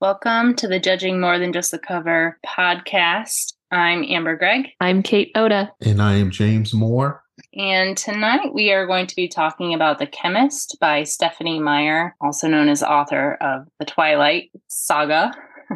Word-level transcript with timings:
Welcome 0.00 0.54
to 0.54 0.68
the 0.68 0.78
Judging 0.78 1.18
More 1.18 1.40
Than 1.40 1.52
Just 1.52 1.72
the 1.72 1.78
Cover 1.80 2.38
podcast. 2.46 3.54
I'm 3.72 4.04
Amber 4.04 4.36
Gregg. 4.36 4.68
I'm 4.80 5.02
Kate 5.02 5.32
Ota. 5.34 5.72
And 5.80 6.00
I 6.00 6.14
am 6.14 6.30
James 6.30 6.72
Moore. 6.72 7.24
And 7.52 7.96
tonight 7.96 8.54
we 8.54 8.70
are 8.70 8.86
going 8.86 9.08
to 9.08 9.16
be 9.16 9.26
talking 9.26 9.74
about 9.74 9.98
The 9.98 10.06
Chemist 10.06 10.76
by 10.78 11.02
Stephenie 11.02 11.58
Meyer, 11.58 12.14
also 12.20 12.46
known 12.46 12.68
as 12.68 12.80
author 12.80 13.38
of 13.40 13.66
the 13.80 13.86
Twilight 13.86 14.52
Saga. 14.68 15.32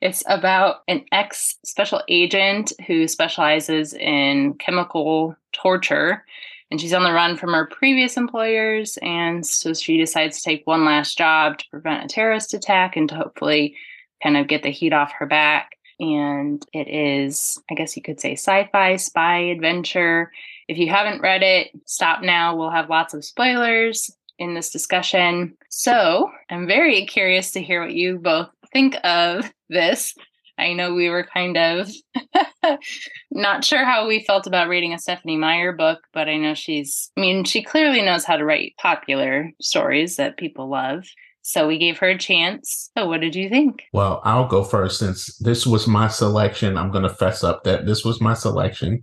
It's 0.00 0.22
about 0.28 0.82
an 0.86 1.04
ex 1.10 1.56
special 1.64 2.02
agent 2.08 2.72
who 2.86 3.08
specializes 3.08 3.92
in 3.92 4.54
chemical 4.54 5.34
torture 5.52 6.24
and 6.72 6.80
she's 6.80 6.94
on 6.94 7.02
the 7.02 7.12
run 7.12 7.36
from 7.36 7.52
her 7.52 7.66
previous 7.66 8.16
employers 8.16 8.98
and 9.02 9.44
so 9.44 9.74
she 9.74 9.98
decides 9.98 10.38
to 10.38 10.42
take 10.42 10.66
one 10.66 10.86
last 10.86 11.18
job 11.18 11.58
to 11.58 11.68
prevent 11.70 12.02
a 12.02 12.08
terrorist 12.08 12.54
attack 12.54 12.96
and 12.96 13.10
to 13.10 13.14
hopefully 13.14 13.76
kind 14.22 14.38
of 14.38 14.48
get 14.48 14.62
the 14.62 14.70
heat 14.70 14.94
off 14.94 15.12
her 15.12 15.26
back. 15.26 15.72
And 16.00 16.64
it 16.72 16.88
is 16.88 17.60
i 17.70 17.74
guess 17.74 17.94
you 17.94 18.00
could 18.00 18.20
say 18.20 18.32
sci-fi 18.32 18.96
spy 18.96 19.38
adventure. 19.38 20.32
If 20.66 20.78
you 20.78 20.88
haven't 20.88 21.20
read 21.20 21.42
it 21.42 21.72
stop 21.84 22.22
now. 22.22 22.56
We'll 22.56 22.70
have 22.70 22.88
lots 22.88 23.12
of 23.12 23.22
spoilers 23.22 24.10
in 24.38 24.54
this 24.54 24.70
discussion. 24.70 25.54
So 25.68 26.30
i'm 26.48 26.66
very 26.66 27.04
curious 27.04 27.50
to 27.50 27.60
hear 27.60 27.82
what 27.82 27.92
you 27.92 28.16
both 28.16 28.48
think 28.72 28.96
of 29.04 29.52
this 29.68 30.14
I 30.62 30.72
know 30.72 30.94
we 30.94 31.08
were 31.08 31.24
kind 31.24 31.56
of 31.56 31.90
not 33.30 33.64
sure 33.64 33.84
how 33.84 34.06
we 34.06 34.24
felt 34.24 34.46
about 34.46 34.68
reading 34.68 34.94
a 34.94 34.98
Stephenie 34.98 35.36
Meyer 35.36 35.72
book, 35.72 36.00
but 36.12 36.28
I 36.28 36.36
know 36.36 36.54
she's, 36.54 37.10
I 37.16 37.20
mean, 37.20 37.44
she 37.44 37.62
clearly 37.62 38.02
knows 38.02 38.24
how 38.24 38.36
to 38.36 38.44
write 38.44 38.74
popular 38.78 39.50
stories 39.60 40.16
that 40.16 40.38
people 40.38 40.70
love. 40.70 41.04
So 41.42 41.66
we 41.66 41.76
gave 41.76 41.98
her 41.98 42.08
a 42.08 42.18
chance. 42.18 42.90
So 42.96 43.08
what 43.08 43.20
did 43.20 43.34
you 43.34 43.48
think? 43.48 43.82
Well, 43.92 44.20
I'll 44.24 44.46
go 44.46 44.62
first 44.62 45.00
since 45.00 45.36
this 45.38 45.66
was 45.66 45.88
my 45.88 46.06
selection. 46.06 46.78
I'm 46.78 46.92
going 46.92 47.02
to 47.02 47.08
fess 47.08 47.42
up 47.42 47.64
that 47.64 47.84
this 47.84 48.04
was 48.04 48.20
my 48.20 48.34
selection. 48.34 49.02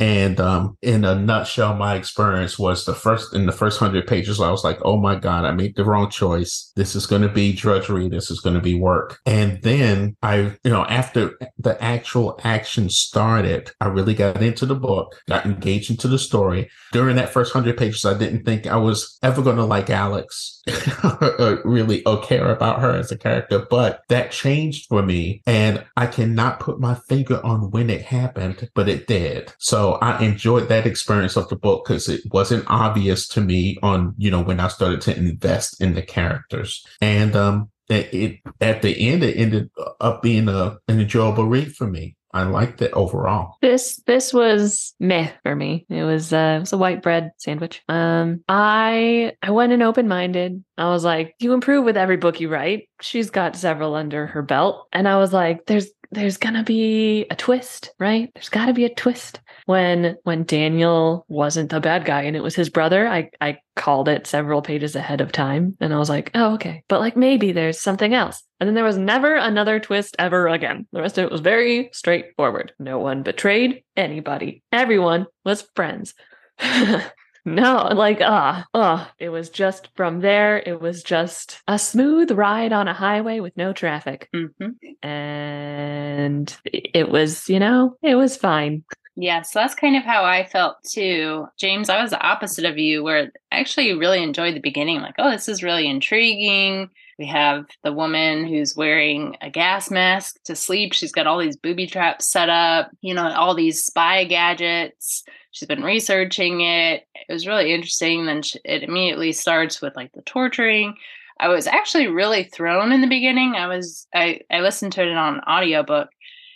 And 0.00 0.40
um, 0.40 0.78
in 0.80 1.04
a 1.04 1.14
nutshell, 1.14 1.76
my 1.76 1.94
experience 1.94 2.58
was 2.58 2.86
the 2.86 2.94
first 2.94 3.34
in 3.34 3.44
the 3.44 3.52
first 3.52 3.78
hundred 3.78 4.06
pages, 4.06 4.40
I 4.40 4.50
was 4.50 4.64
like, 4.64 4.78
oh 4.82 4.96
my 4.96 5.14
God, 5.14 5.44
I 5.44 5.52
made 5.52 5.76
the 5.76 5.84
wrong 5.84 6.10
choice. 6.10 6.72
This 6.74 6.96
is 6.96 7.06
going 7.06 7.20
to 7.20 7.28
be 7.28 7.52
drudgery. 7.52 8.08
This 8.08 8.30
is 8.30 8.40
going 8.40 8.54
to 8.54 8.62
be 8.62 8.74
work. 8.74 9.20
And 9.26 9.60
then 9.62 10.16
I, 10.22 10.56
you 10.64 10.70
know, 10.70 10.86
after 10.86 11.38
the 11.58 11.82
actual 11.84 12.40
action 12.44 12.88
started, 12.88 13.72
I 13.80 13.88
really 13.88 14.14
got 14.14 14.42
into 14.42 14.64
the 14.64 14.74
book, 14.74 15.20
got 15.28 15.44
engaged 15.44 15.90
into 15.90 16.08
the 16.08 16.18
story. 16.18 16.70
During 16.92 17.16
that 17.16 17.28
first 17.28 17.52
hundred 17.52 17.76
pages, 17.76 18.06
I 18.06 18.16
didn't 18.16 18.44
think 18.44 18.66
I 18.66 18.76
was 18.76 19.18
ever 19.22 19.42
going 19.42 19.56
to 19.56 19.64
like 19.64 19.90
Alex 19.90 20.62
really 21.64 22.02
or 22.06 22.22
care 22.22 22.50
about 22.50 22.80
her 22.80 22.96
as 22.96 23.12
a 23.12 23.18
character, 23.18 23.66
but 23.68 24.00
that 24.08 24.32
changed 24.32 24.86
for 24.88 25.02
me. 25.02 25.42
And 25.46 25.84
I 25.98 26.06
cannot 26.06 26.60
put 26.60 26.80
my 26.80 26.94
finger 26.94 27.44
on 27.44 27.70
when 27.70 27.90
it 27.90 28.02
happened, 28.02 28.70
but 28.74 28.88
it 28.88 29.06
did. 29.06 29.52
So 29.58 29.89
I 29.94 30.22
enjoyed 30.22 30.68
that 30.68 30.86
experience 30.86 31.36
of 31.36 31.48
the 31.48 31.56
book 31.56 31.84
because 31.84 32.08
it 32.08 32.22
wasn't 32.32 32.64
obvious 32.68 33.28
to 33.28 33.40
me 33.40 33.78
on, 33.82 34.14
you 34.18 34.30
know, 34.30 34.42
when 34.42 34.60
I 34.60 34.68
started 34.68 35.00
to 35.02 35.16
invest 35.16 35.80
in 35.80 35.94
the 35.94 36.02
characters. 36.02 36.84
And 37.00 37.34
um 37.36 37.70
it, 37.88 38.14
it 38.14 38.40
at 38.60 38.82
the 38.82 39.08
end 39.08 39.22
it 39.24 39.36
ended 39.36 39.70
up 40.00 40.22
being 40.22 40.48
a 40.48 40.78
an 40.88 41.00
enjoyable 41.00 41.46
read 41.46 41.74
for 41.74 41.86
me. 41.86 42.16
I 42.32 42.44
liked 42.44 42.80
it 42.80 42.92
overall. 42.92 43.56
This 43.60 44.00
this 44.06 44.32
was 44.32 44.94
meh 45.00 45.32
for 45.42 45.56
me. 45.56 45.84
It 45.88 46.04
was 46.04 46.32
uh 46.32 46.54
it 46.58 46.60
was 46.60 46.72
a 46.72 46.78
white 46.78 47.02
bread 47.02 47.32
sandwich. 47.38 47.82
Um 47.88 48.44
I 48.48 49.32
I 49.42 49.50
went 49.50 49.72
in 49.72 49.82
open 49.82 50.06
minded. 50.06 50.62
I 50.78 50.88
was 50.90 51.04
like, 51.04 51.34
you 51.40 51.52
improve 51.52 51.84
with 51.84 51.96
every 51.96 52.16
book 52.16 52.40
you 52.40 52.48
write. 52.48 52.88
She's 53.00 53.30
got 53.30 53.56
several 53.56 53.94
under 53.94 54.28
her 54.28 54.42
belt. 54.42 54.86
And 54.92 55.08
I 55.08 55.16
was 55.16 55.32
like, 55.32 55.66
there's 55.66 55.88
there's 56.12 56.36
gonna 56.36 56.64
be 56.64 57.26
a 57.30 57.36
twist, 57.36 57.92
right? 57.98 58.30
There's 58.34 58.48
gotta 58.48 58.72
be 58.72 58.84
a 58.84 58.94
twist. 58.94 59.40
When 59.66 60.16
when 60.24 60.44
Daniel 60.44 61.24
wasn't 61.28 61.70
the 61.70 61.80
bad 61.80 62.04
guy 62.04 62.22
and 62.22 62.36
it 62.36 62.42
was 62.42 62.54
his 62.54 62.68
brother, 62.68 63.06
I 63.06 63.30
I 63.40 63.58
called 63.76 64.08
it 64.08 64.26
several 64.26 64.62
pages 64.62 64.96
ahead 64.96 65.20
of 65.20 65.32
time 65.32 65.76
and 65.80 65.94
I 65.94 65.98
was 65.98 66.08
like, 66.08 66.30
oh 66.34 66.54
okay. 66.54 66.82
But 66.88 67.00
like 67.00 67.16
maybe 67.16 67.52
there's 67.52 67.80
something 67.80 68.14
else. 68.14 68.42
And 68.58 68.66
then 68.66 68.74
there 68.74 68.84
was 68.84 68.98
never 68.98 69.36
another 69.36 69.80
twist 69.80 70.16
ever 70.18 70.48
again. 70.48 70.86
The 70.92 71.00
rest 71.00 71.16
of 71.16 71.24
it 71.24 71.30
was 71.30 71.40
very 71.40 71.90
straightforward. 71.92 72.72
No 72.78 72.98
one 72.98 73.22
betrayed 73.22 73.84
anybody. 73.96 74.62
Everyone 74.72 75.26
was 75.44 75.66
friends. 75.74 76.14
No, 77.44 77.88
like 77.94 78.18
ah, 78.20 78.66
uh, 78.74 78.78
uh, 78.78 79.06
it 79.18 79.30
was 79.30 79.50
just 79.50 79.88
from 79.96 80.20
there. 80.20 80.58
It 80.58 80.80
was 80.80 81.02
just 81.02 81.60
a 81.66 81.78
smooth 81.78 82.30
ride 82.30 82.72
on 82.72 82.88
a 82.88 82.94
highway 82.94 83.40
with 83.40 83.56
no 83.56 83.72
traffic, 83.72 84.28
mm-hmm. 84.34 85.06
and 85.06 86.56
it 86.64 87.08
was, 87.10 87.48
you 87.48 87.58
know, 87.58 87.96
it 88.02 88.14
was 88.14 88.36
fine. 88.36 88.84
Yeah, 89.16 89.42
so 89.42 89.58
that's 89.58 89.74
kind 89.74 89.96
of 89.96 90.02
how 90.02 90.24
I 90.24 90.44
felt 90.44 90.76
too. 90.82 91.46
James, 91.58 91.90
I 91.90 92.00
was 92.00 92.10
the 92.10 92.20
opposite 92.20 92.64
of 92.64 92.78
you, 92.78 93.02
where 93.02 93.30
I 93.52 93.60
actually 93.60 93.92
really 93.94 94.22
enjoyed 94.22 94.54
the 94.54 94.60
beginning. 94.60 95.00
Like, 95.00 95.16
oh, 95.18 95.30
this 95.30 95.48
is 95.48 95.62
really 95.62 95.88
intriguing. 95.88 96.90
We 97.18 97.26
have 97.26 97.66
the 97.84 97.92
woman 97.92 98.46
who's 98.46 98.74
wearing 98.74 99.36
a 99.42 99.50
gas 99.50 99.90
mask 99.90 100.36
to 100.44 100.56
sleep. 100.56 100.94
She's 100.94 101.12
got 101.12 101.26
all 101.26 101.38
these 101.38 101.56
booby 101.56 101.86
traps 101.86 102.30
set 102.30 102.48
up, 102.48 102.90
you 103.02 103.12
know, 103.12 103.30
all 103.32 103.54
these 103.54 103.84
spy 103.84 104.24
gadgets. 104.24 105.22
She's 105.52 105.68
been 105.68 105.82
researching 105.82 106.60
it. 106.60 107.06
It 107.14 107.32
was 107.32 107.46
really 107.46 107.72
interesting. 107.72 108.26
Then 108.26 108.42
it 108.64 108.82
immediately 108.82 109.32
starts 109.32 109.80
with 109.80 109.96
like 109.96 110.12
the 110.12 110.22
torturing. 110.22 110.94
I 111.38 111.48
was 111.48 111.66
actually 111.66 112.06
really 112.06 112.44
thrown 112.44 112.92
in 112.92 113.00
the 113.00 113.06
beginning. 113.06 113.54
I 113.54 113.66
was 113.66 114.06
I 114.14 114.40
I 114.50 114.60
listened 114.60 114.92
to 114.92 115.02
it 115.02 115.16
on 115.16 115.40
audiobook 115.40 116.10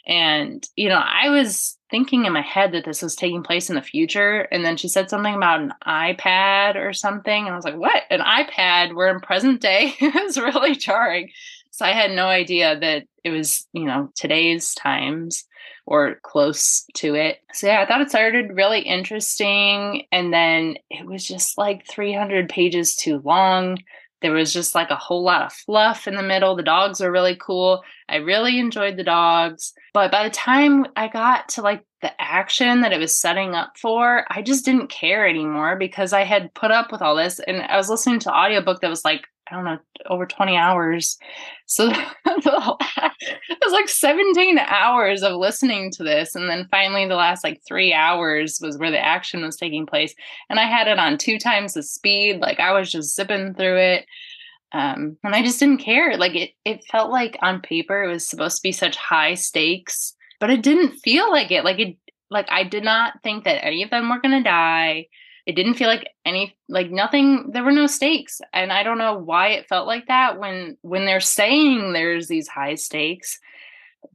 and 0.06 0.66
you 0.76 0.88
know, 0.88 1.02
I 1.02 1.30
was 1.30 1.78
thinking 1.90 2.24
in 2.24 2.32
my 2.32 2.42
head 2.42 2.72
that 2.72 2.84
this 2.84 3.02
was 3.02 3.14
taking 3.14 3.42
place 3.42 3.68
in 3.68 3.76
the 3.76 3.82
future. 3.82 4.40
And 4.52 4.64
then 4.64 4.76
she 4.76 4.88
said 4.88 5.08
something 5.08 5.34
about 5.34 5.60
an 5.60 5.72
iPad 5.86 6.76
or 6.76 6.92
something. 6.92 7.44
And 7.46 7.52
I 7.52 7.56
was 7.56 7.64
like, 7.64 7.76
what? 7.76 8.02
An 8.10 8.20
iPad? 8.20 8.94
We're 8.94 9.08
in 9.08 9.20
present 9.20 9.60
day. 9.60 9.94
it 10.00 10.24
was 10.24 10.36
really 10.36 10.74
jarring. 10.74 11.30
So 11.70 11.84
I 11.84 11.92
had 11.92 12.10
no 12.10 12.26
idea 12.26 12.78
that 12.78 13.04
it 13.22 13.30
was, 13.30 13.66
you 13.72 13.84
know, 13.84 14.10
today's 14.14 14.74
times 14.74 15.44
or 15.86 16.16
close 16.22 16.86
to 16.94 17.14
it. 17.14 17.38
So 17.52 17.66
yeah, 17.66 17.80
I 17.80 17.86
thought 17.86 18.00
it 18.00 18.10
started 18.10 18.56
really 18.56 18.80
interesting. 18.80 20.06
And 20.12 20.32
then 20.32 20.76
it 20.90 21.06
was 21.06 21.26
just 21.26 21.58
like 21.58 21.86
300 21.86 22.48
pages 22.48 22.96
too 22.96 23.20
long. 23.24 23.78
There 24.22 24.32
was 24.32 24.54
just 24.54 24.74
like 24.74 24.88
a 24.88 24.96
whole 24.96 25.22
lot 25.22 25.42
of 25.42 25.52
fluff 25.52 26.08
in 26.08 26.14
the 26.14 26.22
middle. 26.22 26.56
The 26.56 26.62
dogs 26.62 27.02
are 27.02 27.12
really 27.12 27.36
cool. 27.36 27.82
I 28.08 28.16
really 28.16 28.58
enjoyed 28.58 28.96
the 28.96 29.04
dogs. 29.04 29.74
But 29.92 30.10
by 30.10 30.24
the 30.24 30.34
time 30.34 30.86
I 30.96 31.08
got 31.08 31.50
to 31.50 31.62
like 31.62 31.84
the 32.00 32.10
action 32.18 32.80
that 32.80 32.92
it 32.92 32.98
was 32.98 33.14
setting 33.14 33.54
up 33.54 33.76
for, 33.76 34.24
I 34.30 34.40
just 34.40 34.64
didn't 34.64 34.88
care 34.88 35.28
anymore 35.28 35.76
because 35.76 36.14
I 36.14 36.24
had 36.24 36.54
put 36.54 36.70
up 36.70 36.90
with 36.90 37.02
all 37.02 37.16
this. 37.16 37.38
And 37.38 37.60
I 37.60 37.76
was 37.76 37.90
listening 37.90 38.18
to 38.20 38.34
audiobook 38.34 38.80
that 38.80 38.88
was 38.88 39.04
like 39.04 39.26
I 39.50 39.56
don't 39.56 39.64
know, 39.64 39.78
over 40.06 40.26
20 40.26 40.56
hours. 40.56 41.18
So 41.66 41.90
it 42.26 43.58
was 43.64 43.72
like 43.72 43.88
17 43.88 44.58
hours 44.58 45.22
of 45.22 45.36
listening 45.36 45.90
to 45.92 46.02
this. 46.02 46.34
And 46.34 46.48
then 46.48 46.66
finally, 46.70 47.06
the 47.06 47.14
last 47.14 47.44
like 47.44 47.60
three 47.66 47.92
hours 47.92 48.58
was 48.62 48.78
where 48.78 48.90
the 48.90 49.04
action 49.04 49.42
was 49.42 49.56
taking 49.56 49.86
place. 49.86 50.14
And 50.48 50.58
I 50.58 50.64
had 50.64 50.88
it 50.88 50.98
on 50.98 51.18
two 51.18 51.38
times 51.38 51.74
the 51.74 51.82
speed. 51.82 52.40
Like 52.40 52.58
I 52.58 52.72
was 52.72 52.90
just 52.90 53.14
zipping 53.14 53.54
through 53.54 53.78
it. 53.78 54.06
Um, 54.72 55.16
and 55.22 55.34
I 55.34 55.42
just 55.42 55.60
didn't 55.60 55.78
care. 55.78 56.16
Like 56.16 56.34
it, 56.34 56.50
it 56.64 56.84
felt 56.90 57.10
like 57.10 57.36
on 57.42 57.60
paper 57.60 58.02
it 58.02 58.08
was 58.12 58.26
supposed 58.26 58.56
to 58.56 58.62
be 58.62 58.72
such 58.72 58.96
high 58.96 59.34
stakes, 59.34 60.14
but 60.40 60.50
it 60.50 60.62
didn't 60.62 60.98
feel 60.98 61.30
like 61.30 61.50
it. 61.50 61.64
Like 61.64 61.78
it, 61.78 61.96
like 62.30 62.50
I 62.50 62.64
did 62.64 62.82
not 62.82 63.22
think 63.22 63.44
that 63.44 63.64
any 63.64 63.82
of 63.82 63.90
them 63.90 64.08
were 64.08 64.20
going 64.20 64.36
to 64.36 64.42
die 64.42 65.06
it 65.46 65.56
didn't 65.56 65.74
feel 65.74 65.88
like 65.88 66.08
any 66.24 66.56
like 66.68 66.90
nothing 66.90 67.50
there 67.52 67.64
were 67.64 67.72
no 67.72 67.86
stakes. 67.86 68.40
And 68.52 68.72
i 68.72 68.82
don't 68.82 68.98
know 68.98 69.16
why 69.18 69.48
it 69.48 69.68
felt 69.68 69.86
like 69.86 70.06
that 70.06 70.38
when 70.38 70.76
when 70.82 71.06
they're 71.06 71.20
saying 71.20 71.92
there's 71.92 72.28
these 72.28 72.48
high 72.48 72.74
stakes. 72.74 73.38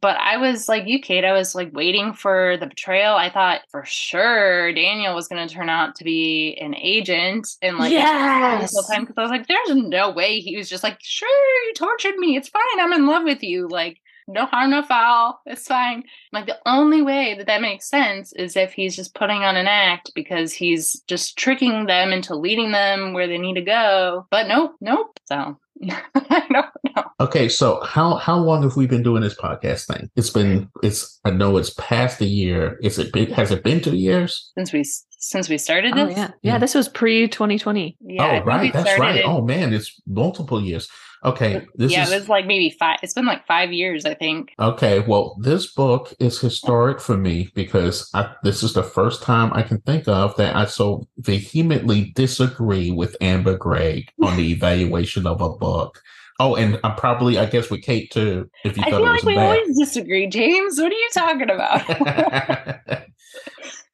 But 0.01 0.18
i 0.18 0.38
was 0.38 0.68
like 0.69 0.88
you 0.88 1.00
kate 1.00 1.25
i 1.25 1.33
was 1.33 1.56
like 1.56 1.74
waiting 1.74 2.13
for 2.13 2.57
the 2.59 2.68
betrayal. 2.68 3.15
I 3.15 3.30
thought 3.30 3.62
for 3.69 3.83
sure 3.86 4.74
daniel 4.74 5.15
was 5.15 5.27
going 5.27 5.48
to 5.48 5.54
turn 5.54 5.69
out 5.69 5.95
to 5.95 6.04
be 6.04 6.57
an 6.62 6.75
agent 6.75 7.48
and 7.62 7.77
like 7.77 7.92
yes 7.92 8.71
the 8.71 8.86
time 8.92 9.01
because 9.01 9.18
i 9.18 9.21
was 9.21 9.31
like 9.31 9.48
there's 9.48 9.75
no 9.75 10.12
way 10.12 10.39
he 10.39 10.57
was 10.57 10.69
just 10.69 10.83
like 10.83 10.98
sure 11.01 11.27
you 11.68 11.74
tortured 11.75 12.15
me. 12.18 12.38
It's 12.38 12.50
fine. 12.50 12.80
I'm 12.80 12.94
in 12.94 13.07
love 13.07 13.24
with 13.24 13.44
you. 13.44 13.68
Like 13.68 14.00
no 14.30 14.46
harm, 14.46 14.70
no 14.70 14.84
foul. 14.84 15.42
It's 15.46 15.68
fine. 15.68 16.04
Like 16.31 16.46
the 16.46 16.58
only 16.66 17.02
way 17.02 17.36
that 17.38 17.48
that 17.48 17.62
makes 17.62 17.90
sense 17.90 18.31
is 18.34 18.56
if 18.56 18.72
he's 18.74 18.96
just 18.96 19.16
putting 19.16 19.44
on 19.44 19.56
an 19.58 19.68
act 19.68 20.12
because 20.16 20.54
he's 20.54 21.02
just 21.08 21.38
tricking 21.38 21.86
them 21.88 22.12
into 22.14 22.36
leading 22.36 22.72
them 22.72 23.14
where 23.14 23.28
they 23.28 23.38
need 23.38 23.56
to 23.56 23.62
go. 23.62 24.28
But 24.31 24.48
nope, 24.48 24.76
nope. 24.80 25.20
So 25.26 25.58
I 25.90 26.46
don't 26.52 26.96
know. 26.96 27.04
Okay, 27.22 27.50
so 27.50 27.81
how 27.84 28.16
how 28.16 28.38
long 28.38 28.64
have 28.64 28.76
we 28.78 28.86
been 28.88 29.04
doing 29.04 29.22
this 29.24 29.36
podcast 29.36 29.88
thing? 29.88 30.10
It's 30.16 30.30
been 30.30 30.70
it's 30.84 31.20
I 31.26 31.31
know 31.31 31.58
it's 31.58 31.72
past 31.72 32.22
a 32.22 32.26
year. 32.26 32.78
Is 32.81 33.00
it 33.00 33.12
been, 33.12 33.31
has 33.31 33.52
it 33.52 33.64
been 33.64 33.81
two 33.81 33.96
years 33.96 34.52
since 34.58 34.72
we 34.72 34.84
since 35.22 35.50
we 35.50 35.58
started 35.58 35.94
Oh 35.98 36.06
this. 36.06 36.18
yeah, 36.18 36.31
yeah. 36.44 36.58
This 36.58 36.76
was 36.76 36.88
pre 36.88 37.28
2020. 37.28 37.98
Yeah, 38.02 38.40
oh, 38.42 38.46
right. 38.46 38.72
That's 38.72 38.98
right. 39.00 39.18
it- 39.18 39.26
Oh, 39.26 39.42
man. 39.42 39.74
It's 39.74 40.00
multiple 40.08 40.62
years. 40.64 40.88
Okay. 41.25 41.66
This 41.75 41.92
yeah, 41.92 42.04
is. 42.04 42.12
it 42.12 42.19
was 42.19 42.30
like 42.30 42.45
maybe 42.45 42.69
five. 42.80 43.00
It's 43.04 43.13
been 43.13 43.25
like 43.25 43.45
five 43.45 43.74
years, 43.74 44.06
I 44.06 44.13
think. 44.13 44.54
Okay, 44.60 45.00
well, 45.01 45.36
this 45.42 45.71
book 45.71 46.13
is 46.19 46.39
historic 46.39 47.01
for 47.01 47.18
me 47.18 47.50
because 47.54 48.10
I, 48.13 48.33
this 48.44 48.63
is 48.63 48.74
the 48.74 48.83
first 48.83 49.21
time 49.21 49.51
I 49.54 49.63
can 49.63 49.81
think 49.81 50.07
of 50.07 50.36
that 50.38 50.56
I 50.56 50.66
so 50.66 51.07
vehemently 51.18 52.12
disagree 52.16 52.92
with 52.92 53.18
Amber 53.19 53.57
Gregg 53.57 54.12
on 54.24 54.38
the 54.38 54.51
evaluation 54.54 55.27
of 55.27 55.42
a 55.42 55.50
book. 55.50 56.01
Oh, 56.42 56.56
and 56.56 56.80
I'm 56.86 56.95
probably, 56.95 57.38
I 57.38 57.48
guess, 57.48 57.69
with 57.69 57.81
Kate 57.81 58.10
too. 58.12 58.50
If 58.63 58.77
you 58.77 58.83
I 58.86 58.92
feel 58.92 59.01
like 59.01 59.24
we 59.24 59.36
bad. 59.36 59.57
always 59.57 59.77
disagree, 59.77 60.25
James. 60.27 60.80
What 60.80 60.89
are 60.89 60.95
you 60.95 61.10
talking 61.13 61.50
about? 61.50 61.83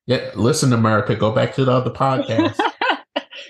yeah, 0.06 0.30
listen, 0.36 0.72
America, 0.72 1.16
go 1.16 1.32
back 1.32 1.56
to 1.56 1.66
the 1.66 1.72
other 1.72 1.90
podcast. 1.92 2.60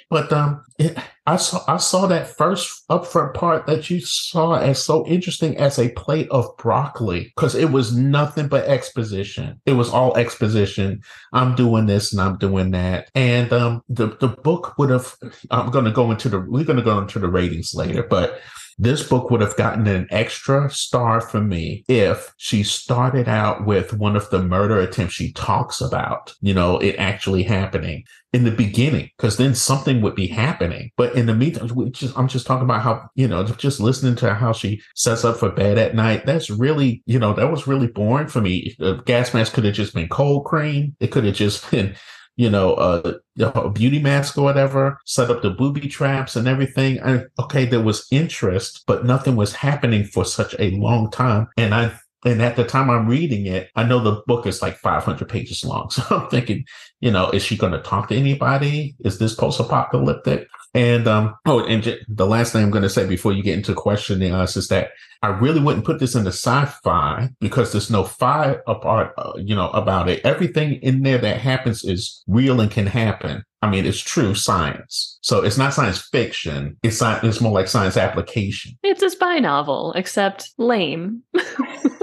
But 0.09 0.31
um, 0.31 0.63
it, 0.77 0.97
I 1.25 1.37
saw 1.37 1.63
I 1.67 1.77
saw 1.77 2.05
that 2.05 2.27
first 2.27 2.87
upfront 2.89 3.33
part 3.33 3.65
that 3.65 3.89
you 3.89 3.99
saw 3.99 4.55
as 4.55 4.83
so 4.83 5.05
interesting 5.07 5.57
as 5.57 5.79
a 5.79 5.89
plate 5.89 6.29
of 6.29 6.55
broccoli 6.57 7.33
because 7.35 7.55
it 7.55 7.71
was 7.71 7.95
nothing 7.95 8.47
but 8.47 8.65
exposition. 8.65 9.59
It 9.65 9.73
was 9.73 9.89
all 9.89 10.15
exposition. 10.15 11.01
I'm 11.33 11.55
doing 11.55 11.87
this 11.87 12.11
and 12.11 12.21
I'm 12.21 12.37
doing 12.37 12.71
that, 12.71 13.09
and 13.15 13.51
um, 13.51 13.81
the 13.89 14.15
the 14.19 14.27
book 14.27 14.77
would 14.77 14.91
have. 14.91 15.15
I'm 15.49 15.71
going 15.71 15.85
to 15.85 15.91
go 15.91 16.11
into 16.11 16.29
the 16.29 16.39
we're 16.39 16.63
going 16.63 16.77
to 16.77 16.83
go 16.83 16.99
into 16.99 17.17
the 17.17 17.27
ratings 17.27 17.73
later, 17.73 18.03
but 18.03 18.39
this 18.77 19.07
book 19.07 19.31
would 19.31 19.41
have 19.41 19.55
gotten 19.55 19.87
an 19.87 20.07
extra 20.09 20.69
star 20.69 21.21
for 21.21 21.39
me 21.39 21.85
if 21.87 22.33
she 22.37 22.63
started 22.63 23.29
out 23.29 23.65
with 23.65 23.93
one 23.93 24.15
of 24.15 24.29
the 24.29 24.41
murder 24.41 24.79
attempts 24.79 25.13
she 25.13 25.31
talks 25.31 25.79
about, 25.79 26.33
you 26.41 26.53
know, 26.53 26.77
it 26.79 26.95
actually 26.97 27.43
happening 27.43 28.03
in 28.33 28.43
the 28.43 28.51
beginning, 28.51 29.09
because 29.15 29.37
then 29.37 29.55
something 29.55 30.01
would 30.01 30.13
be 30.13 30.27
happening. 30.27 30.91
But 30.97 31.15
in 31.15 31.25
the 31.25 31.33
meantime, 31.33 31.69
just 31.93 32.17
I'm 32.17 32.27
just 32.27 32.45
talking 32.45 32.65
about 32.65 32.81
how, 32.81 33.07
you 33.15 33.29
know, 33.29 33.45
just 33.45 33.79
listening 33.79 34.17
to 34.17 34.33
how 34.33 34.51
she 34.51 34.81
sets 34.93 35.23
up 35.23 35.37
for 35.37 35.51
bed 35.51 35.77
at 35.77 35.95
night. 35.95 36.25
That's 36.25 36.49
really, 36.49 37.01
you 37.05 37.17
know, 37.17 37.31
that 37.33 37.49
was 37.49 37.65
really 37.67 37.87
boring 37.87 38.27
for 38.27 38.41
me. 38.41 38.75
The 38.77 38.95
gas 39.05 39.33
mask 39.33 39.53
could 39.53 39.63
have 39.63 39.73
just 39.73 39.93
been 39.93 40.09
cold 40.09 40.43
cream. 40.43 40.97
It 40.99 41.13
could 41.13 41.23
have 41.23 41.35
just 41.35 41.71
been 41.71 41.95
you 42.35 42.49
know, 42.49 42.73
uh, 42.73 43.13
a 43.39 43.69
beauty 43.69 43.99
mask 43.99 44.37
or 44.37 44.43
whatever, 44.43 44.99
set 45.05 45.29
up 45.29 45.41
the 45.41 45.49
booby 45.49 45.87
traps 45.87 46.35
and 46.35 46.47
everything. 46.47 46.99
And 46.99 47.27
okay, 47.39 47.65
there 47.65 47.81
was 47.81 48.07
interest, 48.11 48.83
but 48.87 49.05
nothing 49.05 49.35
was 49.35 49.53
happening 49.53 50.05
for 50.05 50.25
such 50.25 50.55
a 50.59 50.71
long 50.71 51.09
time. 51.11 51.47
And 51.57 51.73
I, 51.73 51.97
and 52.25 52.41
at 52.41 52.55
the 52.55 52.65
time 52.65 52.89
I'm 52.89 53.07
reading 53.07 53.45
it, 53.45 53.69
I 53.75 53.83
know 53.83 53.99
the 53.99 54.21
book 54.25 54.47
is 54.47 54.61
like 54.61 54.77
500 54.77 55.29
pages 55.29 55.63
long. 55.63 55.89
So 55.91 56.03
I'm 56.09 56.29
thinking, 56.29 56.65
you 56.99 57.11
know, 57.11 57.29
is 57.29 57.43
she 57.43 57.55
going 57.55 57.73
to 57.73 57.81
talk 57.81 58.09
to 58.09 58.15
anybody? 58.15 58.95
Is 59.05 59.19
this 59.19 59.35
post 59.35 59.59
apocalyptic? 59.59 60.47
And 60.75 61.07
um, 61.07 61.35
oh, 61.45 61.63
and 61.65 61.81
j- 61.81 62.01
the 62.09 62.27
last 62.27 62.51
thing 62.51 62.61
I'm 62.61 62.69
going 62.69 62.83
to 62.83 62.89
say 62.89 63.07
before 63.07 63.31
you 63.31 63.41
get 63.41 63.57
into 63.57 63.73
questioning 63.73 64.33
us 64.33 64.57
is 64.57 64.67
that 64.67 64.89
I 65.21 65.29
really 65.29 65.61
wouldn't 65.61 65.85
put 65.85 65.99
this 65.99 66.15
in 66.15 66.25
the 66.25 66.33
sci-fi 66.33 67.29
because 67.39 67.71
there's 67.71 67.89
no 67.89 68.03
fi 68.03 68.57
apart, 68.67 69.13
uh, 69.17 69.31
you 69.37 69.55
know, 69.55 69.69
about 69.69 70.09
it. 70.09 70.23
Everything 70.25 70.73
in 70.83 71.01
there 71.03 71.17
that 71.17 71.39
happens 71.39 71.85
is 71.85 72.21
real 72.27 72.59
and 72.59 72.69
can 72.69 72.87
happen. 72.87 73.43
I 73.61 73.69
mean, 73.69 73.85
it's 73.85 74.01
true 74.01 74.35
science. 74.35 75.17
So 75.21 75.41
it's 75.43 75.57
not 75.57 75.73
science 75.73 75.97
fiction. 76.11 76.77
It's 76.83 77.01
sci- 77.01 77.25
It's 77.25 77.39
more 77.39 77.53
like 77.53 77.69
science 77.69 77.95
application. 77.95 78.77
It's 78.83 79.01
a 79.01 79.09
spy 79.09 79.39
novel, 79.39 79.93
except 79.93 80.51
lame. 80.57 81.23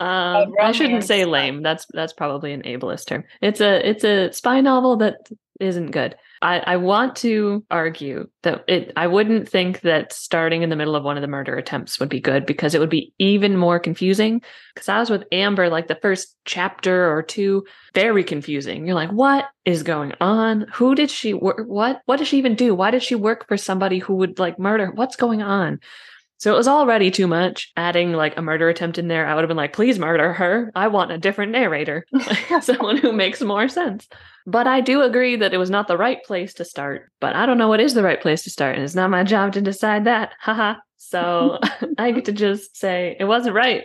um, 0.00 0.52
I 0.60 0.72
shouldn't 0.72 1.04
say 1.04 1.24
lame. 1.24 1.62
That's 1.62 1.86
that's 1.94 2.12
probably 2.12 2.52
an 2.52 2.62
ableist 2.62 3.06
term. 3.06 3.22
It's 3.40 3.60
a 3.60 3.88
it's 3.88 4.02
a 4.02 4.32
spy 4.32 4.60
novel 4.60 4.96
that 4.96 5.18
isn't 5.60 5.92
good. 5.92 6.16
I, 6.42 6.58
I 6.58 6.76
want 6.76 7.14
to 7.16 7.64
argue 7.70 8.28
that 8.42 8.64
it 8.66 8.92
I 8.96 9.06
wouldn't 9.06 9.48
think 9.48 9.80
that 9.82 10.12
starting 10.12 10.62
in 10.62 10.70
the 10.70 10.76
middle 10.76 10.96
of 10.96 11.04
one 11.04 11.16
of 11.16 11.22
the 11.22 11.28
murder 11.28 11.56
attempts 11.56 12.00
would 12.00 12.08
be 12.08 12.20
good 12.20 12.44
because 12.44 12.74
it 12.74 12.80
would 12.80 12.90
be 12.90 13.12
even 13.18 13.56
more 13.56 13.78
confusing. 13.78 14.42
Because 14.74 14.88
I 14.88 14.98
was 14.98 15.08
with 15.08 15.24
Amber 15.30 15.68
like 15.68 15.86
the 15.86 15.98
first 16.02 16.36
chapter 16.44 17.10
or 17.12 17.22
two, 17.22 17.64
very 17.94 18.24
confusing. 18.24 18.84
You're 18.84 18.96
like, 18.96 19.10
what 19.10 19.46
is 19.64 19.84
going 19.84 20.14
on? 20.20 20.66
Who 20.74 20.96
did 20.96 21.10
she 21.10 21.32
work? 21.32 21.64
What 21.66 22.02
what 22.06 22.18
did 22.18 22.26
she 22.26 22.38
even 22.38 22.56
do? 22.56 22.74
Why 22.74 22.90
did 22.90 23.02
she 23.02 23.14
work 23.14 23.46
for 23.46 23.56
somebody 23.56 24.00
who 24.00 24.16
would 24.16 24.38
like 24.38 24.58
murder? 24.58 24.90
What's 24.92 25.16
going 25.16 25.42
on? 25.42 25.78
So 26.42 26.52
it 26.52 26.56
was 26.56 26.66
already 26.66 27.12
too 27.12 27.28
much. 27.28 27.70
Adding 27.76 28.14
like 28.14 28.36
a 28.36 28.42
murder 28.42 28.68
attempt 28.68 28.98
in 28.98 29.06
there, 29.06 29.28
I 29.28 29.34
would 29.36 29.42
have 29.42 29.48
been 29.48 29.56
like, 29.56 29.72
please 29.72 29.96
murder 29.96 30.32
her. 30.32 30.72
I 30.74 30.88
want 30.88 31.12
a 31.12 31.16
different 31.16 31.52
narrator, 31.52 32.04
someone 32.60 32.96
who 32.96 33.12
makes 33.12 33.40
more 33.40 33.68
sense. 33.68 34.08
But 34.44 34.66
I 34.66 34.80
do 34.80 35.02
agree 35.02 35.36
that 35.36 35.54
it 35.54 35.58
was 35.58 35.70
not 35.70 35.86
the 35.86 35.96
right 35.96 36.20
place 36.24 36.52
to 36.54 36.64
start. 36.64 37.12
But 37.20 37.36
I 37.36 37.46
don't 37.46 37.58
know 37.58 37.68
what 37.68 37.78
is 37.78 37.94
the 37.94 38.02
right 38.02 38.20
place 38.20 38.42
to 38.42 38.50
start, 38.50 38.74
and 38.74 38.82
it's 38.82 38.96
not 38.96 39.08
my 39.08 39.22
job 39.22 39.52
to 39.52 39.60
decide 39.60 40.02
that. 40.06 40.32
Haha. 40.40 40.80
So 40.96 41.60
I 41.96 42.10
get 42.10 42.24
to 42.24 42.32
just 42.32 42.76
say 42.76 43.16
it 43.20 43.24
wasn't 43.24 43.54
right. 43.54 43.84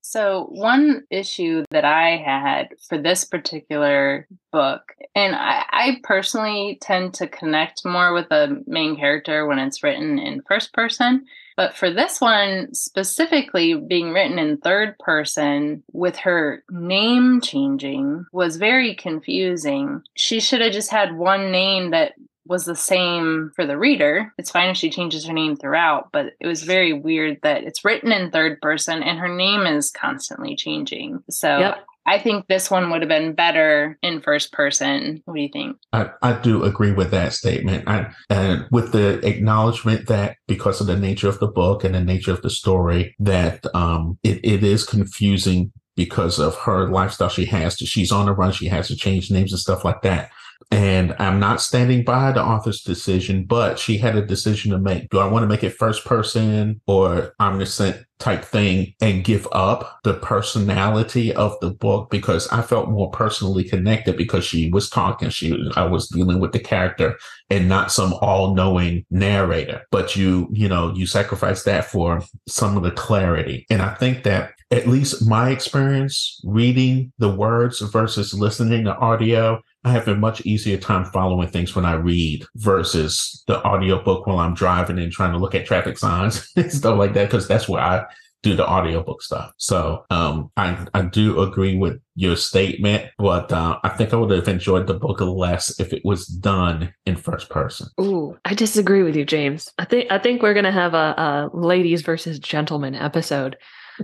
So, 0.00 0.46
one 0.52 1.02
issue 1.10 1.64
that 1.70 1.84
I 1.84 2.16
had 2.16 2.68
for 2.88 2.96
this 2.96 3.24
particular 3.26 4.26
book, 4.52 4.94
and 5.14 5.34
I, 5.34 5.66
I 5.70 5.96
personally 6.02 6.78
tend 6.80 7.12
to 7.14 7.28
connect 7.28 7.84
more 7.84 8.14
with 8.14 8.30
the 8.30 8.64
main 8.66 8.96
character 8.96 9.46
when 9.46 9.58
it's 9.58 9.82
written 9.82 10.18
in 10.18 10.40
first 10.48 10.72
person. 10.72 11.26
But 11.58 11.74
for 11.74 11.90
this 11.90 12.20
one, 12.20 12.72
specifically 12.72 13.74
being 13.74 14.12
written 14.12 14.38
in 14.38 14.58
third 14.58 14.96
person 15.00 15.82
with 15.92 16.16
her 16.18 16.62
name 16.70 17.40
changing 17.40 18.26
was 18.30 18.58
very 18.58 18.94
confusing. 18.94 20.02
She 20.14 20.38
should 20.38 20.60
have 20.60 20.72
just 20.72 20.92
had 20.92 21.16
one 21.16 21.50
name 21.50 21.90
that 21.90 22.12
was 22.46 22.64
the 22.64 22.76
same 22.76 23.50
for 23.56 23.66
the 23.66 23.76
reader. 23.76 24.32
It's 24.38 24.52
fine 24.52 24.70
if 24.70 24.76
she 24.76 24.88
changes 24.88 25.26
her 25.26 25.32
name 25.32 25.56
throughout, 25.56 26.10
but 26.12 26.26
it 26.38 26.46
was 26.46 26.62
very 26.62 26.92
weird 26.92 27.40
that 27.42 27.64
it's 27.64 27.84
written 27.84 28.12
in 28.12 28.30
third 28.30 28.60
person 28.60 29.02
and 29.02 29.18
her 29.18 29.28
name 29.28 29.66
is 29.66 29.90
constantly 29.90 30.54
changing. 30.54 31.24
So 31.28 31.58
Yep. 31.58 31.86
I 32.08 32.18
think 32.18 32.46
this 32.46 32.70
one 32.70 32.90
would 32.90 33.02
have 33.02 33.08
been 33.08 33.34
better 33.34 33.98
in 34.02 34.22
first 34.22 34.50
person. 34.50 35.20
What 35.26 35.34
do 35.34 35.42
you 35.42 35.50
think? 35.52 35.76
I, 35.92 36.08
I 36.22 36.32
do 36.32 36.64
agree 36.64 36.92
with 36.92 37.10
that 37.10 37.34
statement. 37.34 37.86
I, 37.86 38.10
and 38.30 38.66
with 38.70 38.92
the 38.92 39.24
acknowledgement 39.26 40.08
that 40.08 40.38
because 40.46 40.80
of 40.80 40.86
the 40.86 40.96
nature 40.96 41.28
of 41.28 41.38
the 41.38 41.48
book 41.48 41.84
and 41.84 41.94
the 41.94 42.00
nature 42.02 42.32
of 42.32 42.40
the 42.40 42.48
story, 42.48 43.14
that 43.18 43.66
um, 43.74 44.18
it, 44.22 44.40
it 44.42 44.64
is 44.64 44.84
confusing 44.84 45.70
because 45.96 46.38
of 46.38 46.54
her 46.54 46.88
lifestyle 46.88 47.28
she 47.28 47.44
has 47.44 47.76
to, 47.76 47.84
she's 47.84 48.10
on 48.10 48.24
the 48.24 48.32
run. 48.32 48.52
She 48.52 48.68
has 48.68 48.88
to 48.88 48.96
change 48.96 49.30
names 49.30 49.52
and 49.52 49.60
stuff 49.60 49.84
like 49.84 50.00
that. 50.00 50.30
And 50.70 51.14
I'm 51.18 51.40
not 51.40 51.62
standing 51.62 52.04
by 52.04 52.32
the 52.32 52.42
author's 52.42 52.82
decision, 52.82 53.44
but 53.44 53.78
she 53.78 53.96
had 53.96 54.16
a 54.16 54.26
decision 54.26 54.70
to 54.72 54.78
make. 54.78 55.08
Do 55.08 55.18
I 55.18 55.26
want 55.26 55.42
to 55.42 55.46
make 55.48 55.64
it 55.64 55.70
first 55.70 56.04
person 56.04 56.80
or 56.86 57.34
omniscient 57.40 58.04
type 58.18 58.44
thing 58.44 58.92
and 59.00 59.24
give 59.24 59.46
up 59.52 60.00
the 60.04 60.14
personality 60.14 61.32
of 61.34 61.56
the 61.60 61.70
book 61.70 62.10
because 62.10 62.48
I 62.48 62.62
felt 62.62 62.90
more 62.90 63.10
personally 63.10 63.64
connected 63.64 64.16
because 64.16 64.44
she 64.44 64.70
was 64.70 64.90
talking. 64.90 65.30
She 65.30 65.56
I 65.76 65.84
was 65.84 66.08
dealing 66.08 66.40
with 66.40 66.52
the 66.52 66.58
character 66.58 67.16
and 67.48 67.68
not 67.68 67.92
some 67.92 68.12
all-knowing 68.14 69.06
narrator. 69.10 69.82
But 69.90 70.16
you, 70.16 70.48
you 70.50 70.68
know, 70.68 70.92
you 70.94 71.06
sacrifice 71.06 71.62
that 71.62 71.84
for 71.86 72.22
some 72.46 72.76
of 72.76 72.82
the 72.82 72.90
clarity. 72.90 73.66
And 73.70 73.80
I 73.80 73.94
think 73.94 74.24
that 74.24 74.52
at 74.70 74.86
least 74.86 75.26
my 75.26 75.50
experience 75.50 76.40
reading 76.44 77.12
the 77.18 77.30
words 77.30 77.80
versus 77.80 78.34
listening 78.34 78.84
to 78.84 78.96
audio 78.96 79.62
I 79.84 79.92
have 79.92 80.08
a 80.08 80.14
much 80.14 80.40
easier 80.42 80.76
time 80.76 81.04
following 81.06 81.48
things 81.48 81.74
when 81.74 81.84
I 81.84 81.94
read 81.94 82.44
versus 82.56 83.44
the 83.46 83.64
audiobook 83.64 84.26
while 84.26 84.40
I'm 84.40 84.54
driving 84.54 84.98
and 84.98 85.12
trying 85.12 85.32
to 85.32 85.38
look 85.38 85.54
at 85.54 85.66
traffic 85.66 85.98
signs 85.98 86.50
and 86.56 86.72
stuff 86.72 86.98
like 86.98 87.14
that, 87.14 87.26
because 87.30 87.46
that's 87.46 87.68
where 87.68 87.82
I 87.82 88.04
do 88.42 88.54
the 88.54 88.68
audiobook 88.68 89.22
stuff. 89.22 89.52
So 89.56 90.04
um, 90.10 90.50
I, 90.56 90.86
I 90.94 91.02
do 91.02 91.40
agree 91.40 91.76
with 91.76 92.00
your 92.14 92.36
statement, 92.36 93.10
but 93.18 93.52
uh, 93.52 93.78
I 93.82 93.88
think 93.90 94.12
I 94.12 94.16
would 94.16 94.30
have 94.30 94.48
enjoyed 94.48 94.86
the 94.86 94.94
book 94.94 95.20
less 95.20 95.78
if 95.80 95.92
it 95.92 96.02
was 96.04 96.26
done 96.26 96.94
in 97.04 97.16
first 97.16 97.48
person. 97.48 97.88
Ooh, 98.00 98.36
I 98.44 98.54
disagree 98.54 99.02
with 99.02 99.16
you, 99.16 99.24
James. 99.24 99.72
I 99.78 99.84
think 99.84 100.10
I 100.10 100.18
think 100.18 100.42
we're 100.42 100.54
gonna 100.54 100.72
have 100.72 100.94
a, 100.94 101.14
a 101.18 101.50
ladies 101.52 102.02
versus 102.02 102.38
gentlemen 102.38 102.94
episode. 102.94 103.56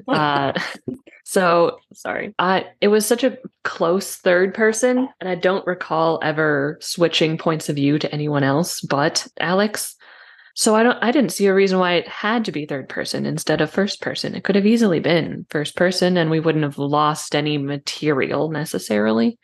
Uh, 0.08 0.52
so 1.24 1.78
sorry. 1.92 2.34
I 2.38 2.66
it 2.80 2.88
was 2.88 3.06
such 3.06 3.24
a 3.24 3.38
close 3.62 4.16
third 4.16 4.54
person, 4.54 5.08
and 5.20 5.28
I 5.28 5.34
don't 5.34 5.66
recall 5.66 6.20
ever 6.22 6.78
switching 6.80 7.38
points 7.38 7.68
of 7.68 7.76
view 7.76 7.98
to 7.98 8.12
anyone 8.12 8.44
else 8.44 8.80
but 8.80 9.26
Alex. 9.40 9.96
So 10.56 10.76
I 10.76 10.84
don't 10.84 10.98
I 11.02 11.10
didn't 11.10 11.32
see 11.32 11.46
a 11.46 11.54
reason 11.54 11.78
why 11.78 11.94
it 11.94 12.06
had 12.06 12.44
to 12.44 12.52
be 12.52 12.64
third 12.64 12.88
person 12.88 13.26
instead 13.26 13.60
of 13.60 13.70
first 13.70 14.00
person. 14.00 14.34
It 14.34 14.44
could 14.44 14.54
have 14.54 14.66
easily 14.66 15.00
been 15.00 15.46
first 15.50 15.76
person 15.76 16.16
and 16.16 16.30
we 16.30 16.40
wouldn't 16.40 16.64
have 16.64 16.78
lost 16.78 17.34
any 17.34 17.58
material 17.58 18.50
necessarily. 18.50 19.38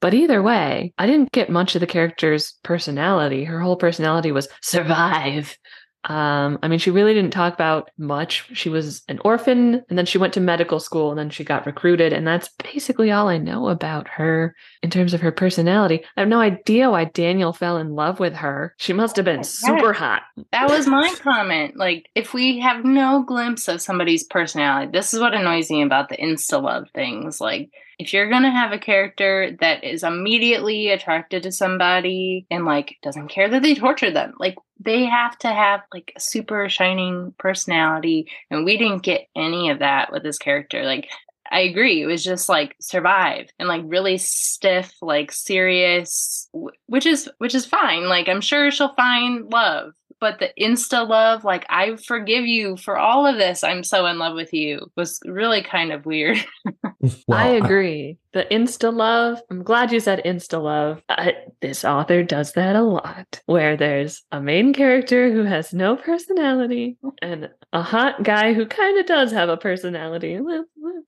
But 0.00 0.14
either 0.14 0.42
way, 0.42 0.94
I 0.98 1.06
didn't 1.06 1.30
get 1.30 1.50
much 1.50 1.74
of 1.74 1.80
the 1.80 1.86
character's 1.86 2.54
personality. 2.62 3.44
Her 3.44 3.60
whole 3.60 3.76
personality 3.76 4.32
was 4.32 4.48
survive. 4.62 5.56
Um, 6.04 6.58
I 6.62 6.68
mean, 6.68 6.78
she 6.78 6.90
really 6.90 7.12
didn't 7.12 7.32
talk 7.32 7.52
about 7.52 7.90
much. 7.98 8.48
She 8.54 8.68
was 8.68 9.02
an 9.08 9.18
orphan 9.24 9.82
and 9.88 9.98
then 9.98 10.06
she 10.06 10.18
went 10.18 10.32
to 10.34 10.40
medical 10.40 10.80
school 10.80 11.10
and 11.10 11.18
then 11.18 11.30
she 11.30 11.44
got 11.44 11.66
recruited. 11.66 12.12
And 12.12 12.26
that's 12.26 12.48
basically 12.62 13.10
all 13.10 13.28
I 13.28 13.36
know 13.36 13.68
about 13.68 14.08
her 14.08 14.54
in 14.82 14.90
terms 14.90 15.12
of 15.12 15.20
her 15.20 15.32
personality. 15.32 16.02
I 16.16 16.20
have 16.20 16.28
no 16.28 16.40
idea 16.40 16.90
why 16.90 17.04
Daniel 17.04 17.52
fell 17.52 17.76
in 17.76 17.94
love 17.94 18.18
with 18.18 18.34
her. 18.36 18.74
She 18.78 18.94
must 18.94 19.16
have 19.16 19.26
been 19.26 19.44
super 19.44 19.92
hot. 19.92 20.22
That 20.52 20.70
was 20.70 20.86
my 20.86 21.14
comment. 21.20 21.76
Like, 21.76 22.08
if 22.14 22.32
we 22.32 22.60
have 22.60 22.84
no 22.84 23.22
glimpse 23.22 23.68
of 23.68 23.82
somebody's 23.82 24.24
personality, 24.24 24.90
this 24.92 25.12
is 25.12 25.20
what 25.20 25.34
annoys 25.34 25.70
me 25.70 25.82
about 25.82 26.08
the 26.08 26.16
insta 26.16 26.62
love 26.62 26.88
things. 26.94 27.40
Like, 27.40 27.70
if 28.00 28.14
you're 28.14 28.30
going 28.30 28.44
to 28.44 28.50
have 28.50 28.72
a 28.72 28.78
character 28.78 29.54
that 29.60 29.84
is 29.84 30.02
immediately 30.02 30.88
attracted 30.88 31.42
to 31.42 31.52
somebody 31.52 32.46
and 32.50 32.64
like 32.64 32.96
doesn't 33.02 33.28
care 33.28 33.46
that 33.50 33.62
they 33.62 33.74
torture 33.74 34.10
them 34.10 34.32
like 34.38 34.56
they 34.82 35.04
have 35.04 35.38
to 35.38 35.48
have 35.48 35.82
like 35.92 36.12
a 36.16 36.20
super 36.20 36.68
shining 36.68 37.34
personality 37.38 38.28
and 38.50 38.64
we 38.64 38.76
didn't 38.76 39.02
get 39.02 39.28
any 39.36 39.68
of 39.70 39.80
that 39.80 40.10
with 40.10 40.22
this 40.22 40.38
character 40.38 40.84
like 40.84 41.08
I 41.50 41.60
agree. 41.60 42.00
It 42.02 42.06
was 42.06 42.22
just 42.22 42.48
like 42.48 42.76
survive 42.80 43.50
and 43.58 43.68
like 43.68 43.82
really 43.84 44.18
stiff, 44.18 44.94
like 45.02 45.32
serious, 45.32 46.48
which 46.86 47.06
is 47.06 47.28
which 47.38 47.54
is 47.56 47.66
fine. 47.66 48.08
Like 48.08 48.28
I'm 48.28 48.40
sure 48.40 48.70
she'll 48.70 48.94
find 48.94 49.50
love, 49.50 49.92
but 50.20 50.38
the 50.38 50.50
insta 50.60 51.08
love, 51.08 51.44
like 51.44 51.64
I 51.68 51.96
forgive 51.96 52.44
you 52.46 52.76
for 52.76 52.98
all 52.98 53.26
of 53.26 53.36
this. 53.36 53.64
I'm 53.64 53.82
so 53.82 54.06
in 54.06 54.18
love 54.18 54.34
with 54.34 54.52
you, 54.52 54.90
was 54.96 55.18
really 55.24 55.62
kind 55.62 55.92
of 55.92 56.04
weird. 56.06 56.38
well, 56.82 57.20
I 57.30 57.48
agree. 57.48 58.18
The 58.32 58.46
insta 58.50 58.94
love. 58.94 59.40
I'm 59.50 59.62
glad 59.62 59.90
you 59.90 59.98
said 59.98 60.22
insta 60.24 60.62
love. 60.62 61.02
Uh, 61.08 61.32
this 61.60 61.84
author 61.84 62.22
does 62.22 62.52
that 62.52 62.76
a 62.76 62.82
lot, 62.82 63.40
where 63.46 63.76
there's 63.76 64.22
a 64.30 64.40
main 64.40 64.72
character 64.74 65.32
who 65.32 65.44
has 65.44 65.72
no 65.72 65.96
personality 65.96 66.98
and 67.22 67.48
a 67.72 67.82
hot 67.82 68.22
guy 68.22 68.52
who 68.52 68.66
kind 68.66 68.98
of 68.98 69.06
does 69.06 69.32
have 69.32 69.48
a 69.48 69.56
personality, 69.56 70.38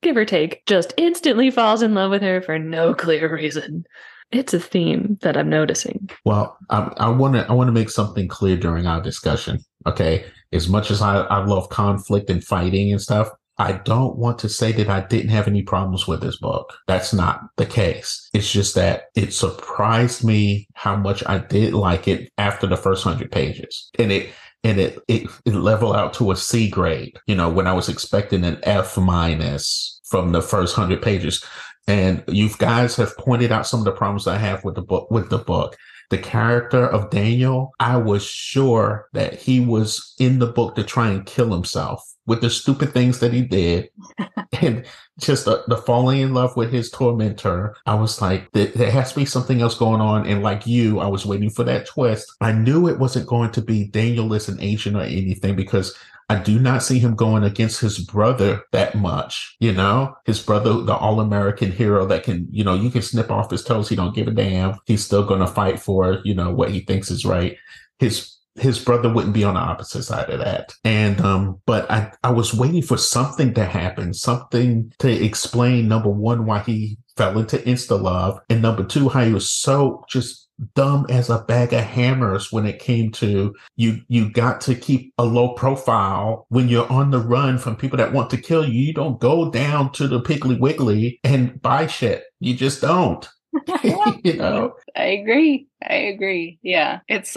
give 0.00 0.16
or 0.16 0.24
take, 0.24 0.64
just 0.66 0.94
instantly 0.96 1.50
falls 1.50 1.82
in 1.82 1.94
love 1.94 2.10
with 2.10 2.22
her 2.22 2.40
for 2.40 2.58
no 2.58 2.94
clear 2.94 3.32
reason 3.32 3.84
it's 4.32 4.54
a 4.54 4.60
theme 4.60 5.18
that 5.20 5.36
I'm 5.36 5.48
noticing. 5.48 6.10
Well, 6.24 6.56
I 6.70 7.08
want 7.10 7.34
to 7.34 7.46
I 7.48 7.52
want 7.52 7.68
to 7.68 7.72
make 7.72 7.90
something 7.90 8.28
clear 8.28 8.56
during 8.56 8.86
our 8.86 9.00
discussion. 9.00 9.60
Okay, 9.86 10.24
as 10.52 10.68
much 10.68 10.90
as 10.90 11.02
I, 11.02 11.18
I 11.22 11.44
love 11.44 11.68
conflict 11.68 12.30
and 12.30 12.42
fighting 12.42 12.90
and 12.92 13.00
stuff, 13.00 13.28
I 13.58 13.72
don't 13.72 14.16
want 14.16 14.38
to 14.40 14.48
say 14.48 14.72
that 14.72 14.88
I 14.88 15.00
didn't 15.00 15.30
have 15.30 15.46
any 15.46 15.62
problems 15.62 16.06
with 16.06 16.20
this 16.20 16.38
book. 16.38 16.72
That's 16.86 17.12
not 17.12 17.42
the 17.56 17.66
case. 17.66 18.28
It's 18.32 18.50
just 18.50 18.74
that 18.74 19.04
it 19.14 19.32
surprised 19.32 20.24
me 20.24 20.66
how 20.74 20.96
much 20.96 21.22
I 21.26 21.38
did 21.38 21.74
like 21.74 22.08
it 22.08 22.30
after 22.38 22.66
the 22.66 22.76
first 22.76 23.04
hundred 23.04 23.30
pages, 23.30 23.90
and 23.98 24.10
it 24.10 24.30
and 24.64 24.80
it, 24.80 24.98
it 25.08 25.28
it 25.44 25.54
leveled 25.54 25.96
out 25.96 26.14
to 26.14 26.30
a 26.30 26.36
C 26.36 26.70
grade. 26.70 27.18
You 27.26 27.34
know, 27.34 27.50
when 27.50 27.66
I 27.66 27.74
was 27.74 27.88
expecting 27.88 28.44
an 28.44 28.58
F 28.62 28.96
minus 28.96 30.00
from 30.08 30.32
the 30.32 30.42
first 30.42 30.74
hundred 30.74 31.02
pages. 31.02 31.44
And 31.86 32.22
you 32.28 32.48
guys 32.58 32.96
have 32.96 33.16
pointed 33.16 33.50
out 33.50 33.66
some 33.66 33.80
of 33.80 33.84
the 33.84 33.92
problems 33.92 34.26
I 34.26 34.36
have 34.36 34.64
with 34.64 34.76
the 34.76 34.82
book 34.82 35.10
with 35.10 35.30
the 35.30 35.38
book. 35.38 35.76
The 36.10 36.18
character 36.18 36.86
of 36.86 37.10
Daniel, 37.10 37.72
I 37.80 37.96
was 37.96 38.22
sure 38.22 39.08
that 39.14 39.34
he 39.34 39.60
was 39.60 40.14
in 40.18 40.38
the 40.38 40.46
book 40.46 40.74
to 40.74 40.84
try 40.84 41.08
and 41.08 41.24
kill 41.24 41.50
himself 41.50 42.04
with 42.26 42.40
the 42.40 42.50
stupid 42.50 42.92
things 42.92 43.18
that 43.18 43.32
he 43.32 43.42
did 43.42 43.88
and 44.60 44.86
just 45.18 45.44
the, 45.44 45.64
the, 45.66 45.76
falling 45.76 46.20
in 46.20 46.34
love 46.34 46.56
with 46.56 46.72
his 46.72 46.90
tormentor. 46.90 47.74
I 47.86 47.94
was 47.94 48.20
like, 48.22 48.50
there, 48.52 48.66
there, 48.66 48.90
has 48.90 49.10
to 49.10 49.18
be 49.18 49.24
something 49.24 49.60
else 49.60 49.74
going 49.74 50.00
on. 50.00 50.26
And 50.26 50.42
like 50.42 50.66
you, 50.66 51.00
I 51.00 51.06
was 51.06 51.26
waiting 51.26 51.50
for 51.50 51.64
that 51.64 51.86
twist. 51.86 52.30
I 52.40 52.52
knew 52.52 52.88
it 52.88 52.98
wasn't 52.98 53.26
going 53.26 53.50
to 53.52 53.62
be 53.62 53.88
Daniel 53.88 54.32
as 54.34 54.48
an 54.48 54.60
agent 54.60 54.96
or 54.96 55.02
anything 55.02 55.56
because 55.56 55.96
I 56.32 56.38
do 56.38 56.58
not 56.58 56.82
see 56.82 56.98
him 56.98 57.14
going 57.14 57.44
against 57.44 57.80
his 57.80 57.98
brother 57.98 58.62
that 58.72 58.94
much. 58.94 59.54
You 59.60 59.72
know, 59.72 60.14
his 60.24 60.42
brother, 60.42 60.80
the 60.80 60.96
all 60.96 61.20
American 61.20 61.70
hero 61.70 62.06
that 62.06 62.22
can, 62.22 62.48
you 62.50 62.64
know, 62.64 62.74
you 62.74 62.88
can 62.88 63.02
snip 63.02 63.30
off 63.30 63.50
his 63.50 63.62
toes. 63.62 63.90
He 63.90 63.96
don't 63.96 64.14
give 64.14 64.28
a 64.28 64.30
damn. 64.30 64.78
He's 64.86 65.04
still 65.04 65.24
going 65.24 65.40
to 65.40 65.46
fight 65.46 65.78
for, 65.78 66.20
you 66.24 66.34
know, 66.34 66.50
what 66.50 66.70
he 66.70 66.80
thinks 66.80 67.10
is 67.10 67.26
right. 67.26 67.58
His 67.98 68.38
his 68.54 68.78
brother 68.78 69.12
wouldn't 69.12 69.34
be 69.34 69.44
on 69.44 69.54
the 69.54 69.60
opposite 69.60 70.04
side 70.04 70.30
of 70.30 70.40
that. 70.40 70.72
And 70.84 71.20
um, 71.20 71.60
but 71.66 71.90
I 71.90 72.12
I 72.22 72.30
was 72.30 72.54
waiting 72.54 72.82
for 72.82 72.96
something 72.96 73.52
to 73.52 73.66
happen, 73.66 74.14
something 74.14 74.90
to 75.00 75.10
explain 75.10 75.86
number 75.86 76.10
one 76.10 76.46
why 76.46 76.60
he 76.60 76.96
fell 77.14 77.38
into 77.38 77.58
insta 77.58 78.00
love, 78.00 78.40
and 78.48 78.62
number 78.62 78.84
two 78.84 79.10
how 79.10 79.22
he 79.22 79.34
was 79.34 79.50
so 79.50 80.02
just 80.08 80.41
dumb 80.74 81.06
as 81.08 81.30
a 81.30 81.38
bag 81.40 81.72
of 81.72 81.82
hammers 81.82 82.52
when 82.52 82.66
it 82.66 82.78
came 82.78 83.10
to 83.10 83.54
you 83.76 84.00
you 84.08 84.30
got 84.30 84.60
to 84.60 84.74
keep 84.74 85.12
a 85.18 85.24
low 85.24 85.54
profile 85.54 86.46
when 86.48 86.68
you're 86.68 86.90
on 86.90 87.10
the 87.10 87.18
run 87.18 87.58
from 87.58 87.76
people 87.76 87.96
that 87.96 88.12
want 88.12 88.30
to 88.30 88.36
kill 88.36 88.66
you. 88.66 88.82
You 88.82 88.94
don't 88.94 89.20
go 89.20 89.50
down 89.50 89.92
to 89.92 90.08
the 90.08 90.20
piggly 90.20 90.58
wiggly 90.58 91.20
and 91.24 91.60
buy 91.60 91.86
shit. 91.86 92.24
You 92.40 92.54
just 92.54 92.80
don't. 92.80 93.28
You 94.24 94.34
know? 94.34 94.74
I 94.96 95.04
agree. 95.04 95.66
I 95.82 95.94
agree. 95.94 96.58
Yeah. 96.62 97.00
It's 97.08 97.36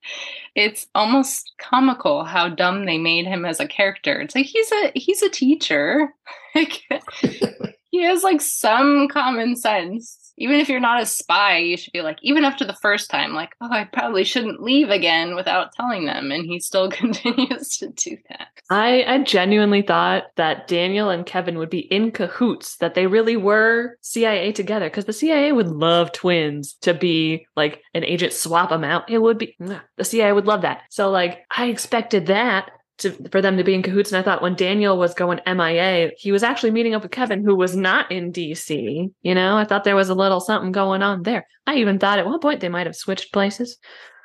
it's 0.54 0.86
almost 0.94 1.52
comical 1.58 2.24
how 2.24 2.48
dumb 2.48 2.84
they 2.84 2.98
made 2.98 3.26
him 3.26 3.44
as 3.44 3.58
a 3.58 3.66
character. 3.66 4.20
It's 4.20 4.34
like 4.34 4.46
he's 4.46 4.70
a 4.70 4.92
he's 4.94 5.22
a 5.22 5.30
teacher. 5.30 6.14
He 7.90 8.02
has 8.02 8.22
like 8.22 8.40
some 8.42 9.08
common 9.08 9.56
sense 9.56 10.25
even 10.38 10.60
if 10.60 10.68
you're 10.68 10.80
not 10.80 11.02
a 11.02 11.06
spy, 11.06 11.58
you 11.58 11.76
should 11.76 11.92
be 11.92 12.02
like, 12.02 12.18
even 12.22 12.44
after 12.44 12.64
the 12.64 12.74
first 12.74 13.10
time, 13.10 13.32
like, 13.32 13.54
oh, 13.60 13.70
I 13.70 13.84
probably 13.84 14.24
shouldn't 14.24 14.62
leave 14.62 14.90
again 14.90 15.34
without 15.34 15.72
telling 15.74 16.04
them. 16.04 16.30
And 16.30 16.44
he 16.44 16.60
still 16.60 16.90
continues 16.90 17.78
to 17.78 17.88
do 17.88 18.16
that. 18.28 18.48
I, 18.68 19.04
I 19.06 19.22
genuinely 19.22 19.82
thought 19.82 20.24
that 20.36 20.68
Daniel 20.68 21.08
and 21.08 21.24
Kevin 21.24 21.58
would 21.58 21.70
be 21.70 21.80
in 21.80 22.10
cahoots, 22.10 22.76
that 22.78 22.94
they 22.94 23.06
really 23.06 23.36
were 23.36 23.96
CIA 24.00 24.52
together, 24.52 24.86
because 24.86 25.04
the 25.04 25.12
CIA 25.12 25.52
would 25.52 25.68
love 25.68 26.12
twins 26.12 26.74
to 26.82 26.92
be 26.92 27.46
like 27.56 27.82
an 27.94 28.04
agent 28.04 28.32
swap 28.32 28.70
them 28.70 28.84
out. 28.84 29.08
It 29.08 29.18
would 29.18 29.38
be, 29.38 29.56
the 29.58 30.04
CIA 30.04 30.32
would 30.32 30.46
love 30.46 30.62
that. 30.62 30.82
So, 30.90 31.10
like, 31.10 31.44
I 31.50 31.66
expected 31.66 32.26
that 32.26 32.70
to 32.98 33.10
for 33.30 33.42
them 33.42 33.56
to 33.56 33.64
be 33.64 33.74
in 33.74 33.82
cahoots. 33.82 34.12
And 34.12 34.18
I 34.18 34.22
thought 34.22 34.42
when 34.42 34.54
Daniel 34.54 34.96
was 34.96 35.14
going 35.14 35.40
MIA, 35.46 36.12
he 36.16 36.32
was 36.32 36.42
actually 36.42 36.70
meeting 36.70 36.94
up 36.94 37.02
with 37.02 37.12
Kevin, 37.12 37.44
who 37.44 37.54
was 37.54 37.76
not 37.76 38.10
in 38.10 38.32
DC. 38.32 39.10
You 39.22 39.34
know, 39.34 39.56
I 39.56 39.64
thought 39.64 39.84
there 39.84 39.96
was 39.96 40.08
a 40.08 40.14
little 40.14 40.40
something 40.40 40.72
going 40.72 41.02
on 41.02 41.22
there. 41.22 41.46
I 41.66 41.76
even 41.76 41.98
thought 41.98 42.18
at 42.18 42.26
one 42.26 42.40
point 42.40 42.60
they 42.60 42.68
might 42.68 42.86
have 42.86 42.96
switched 42.96 43.32
places. 43.32 43.78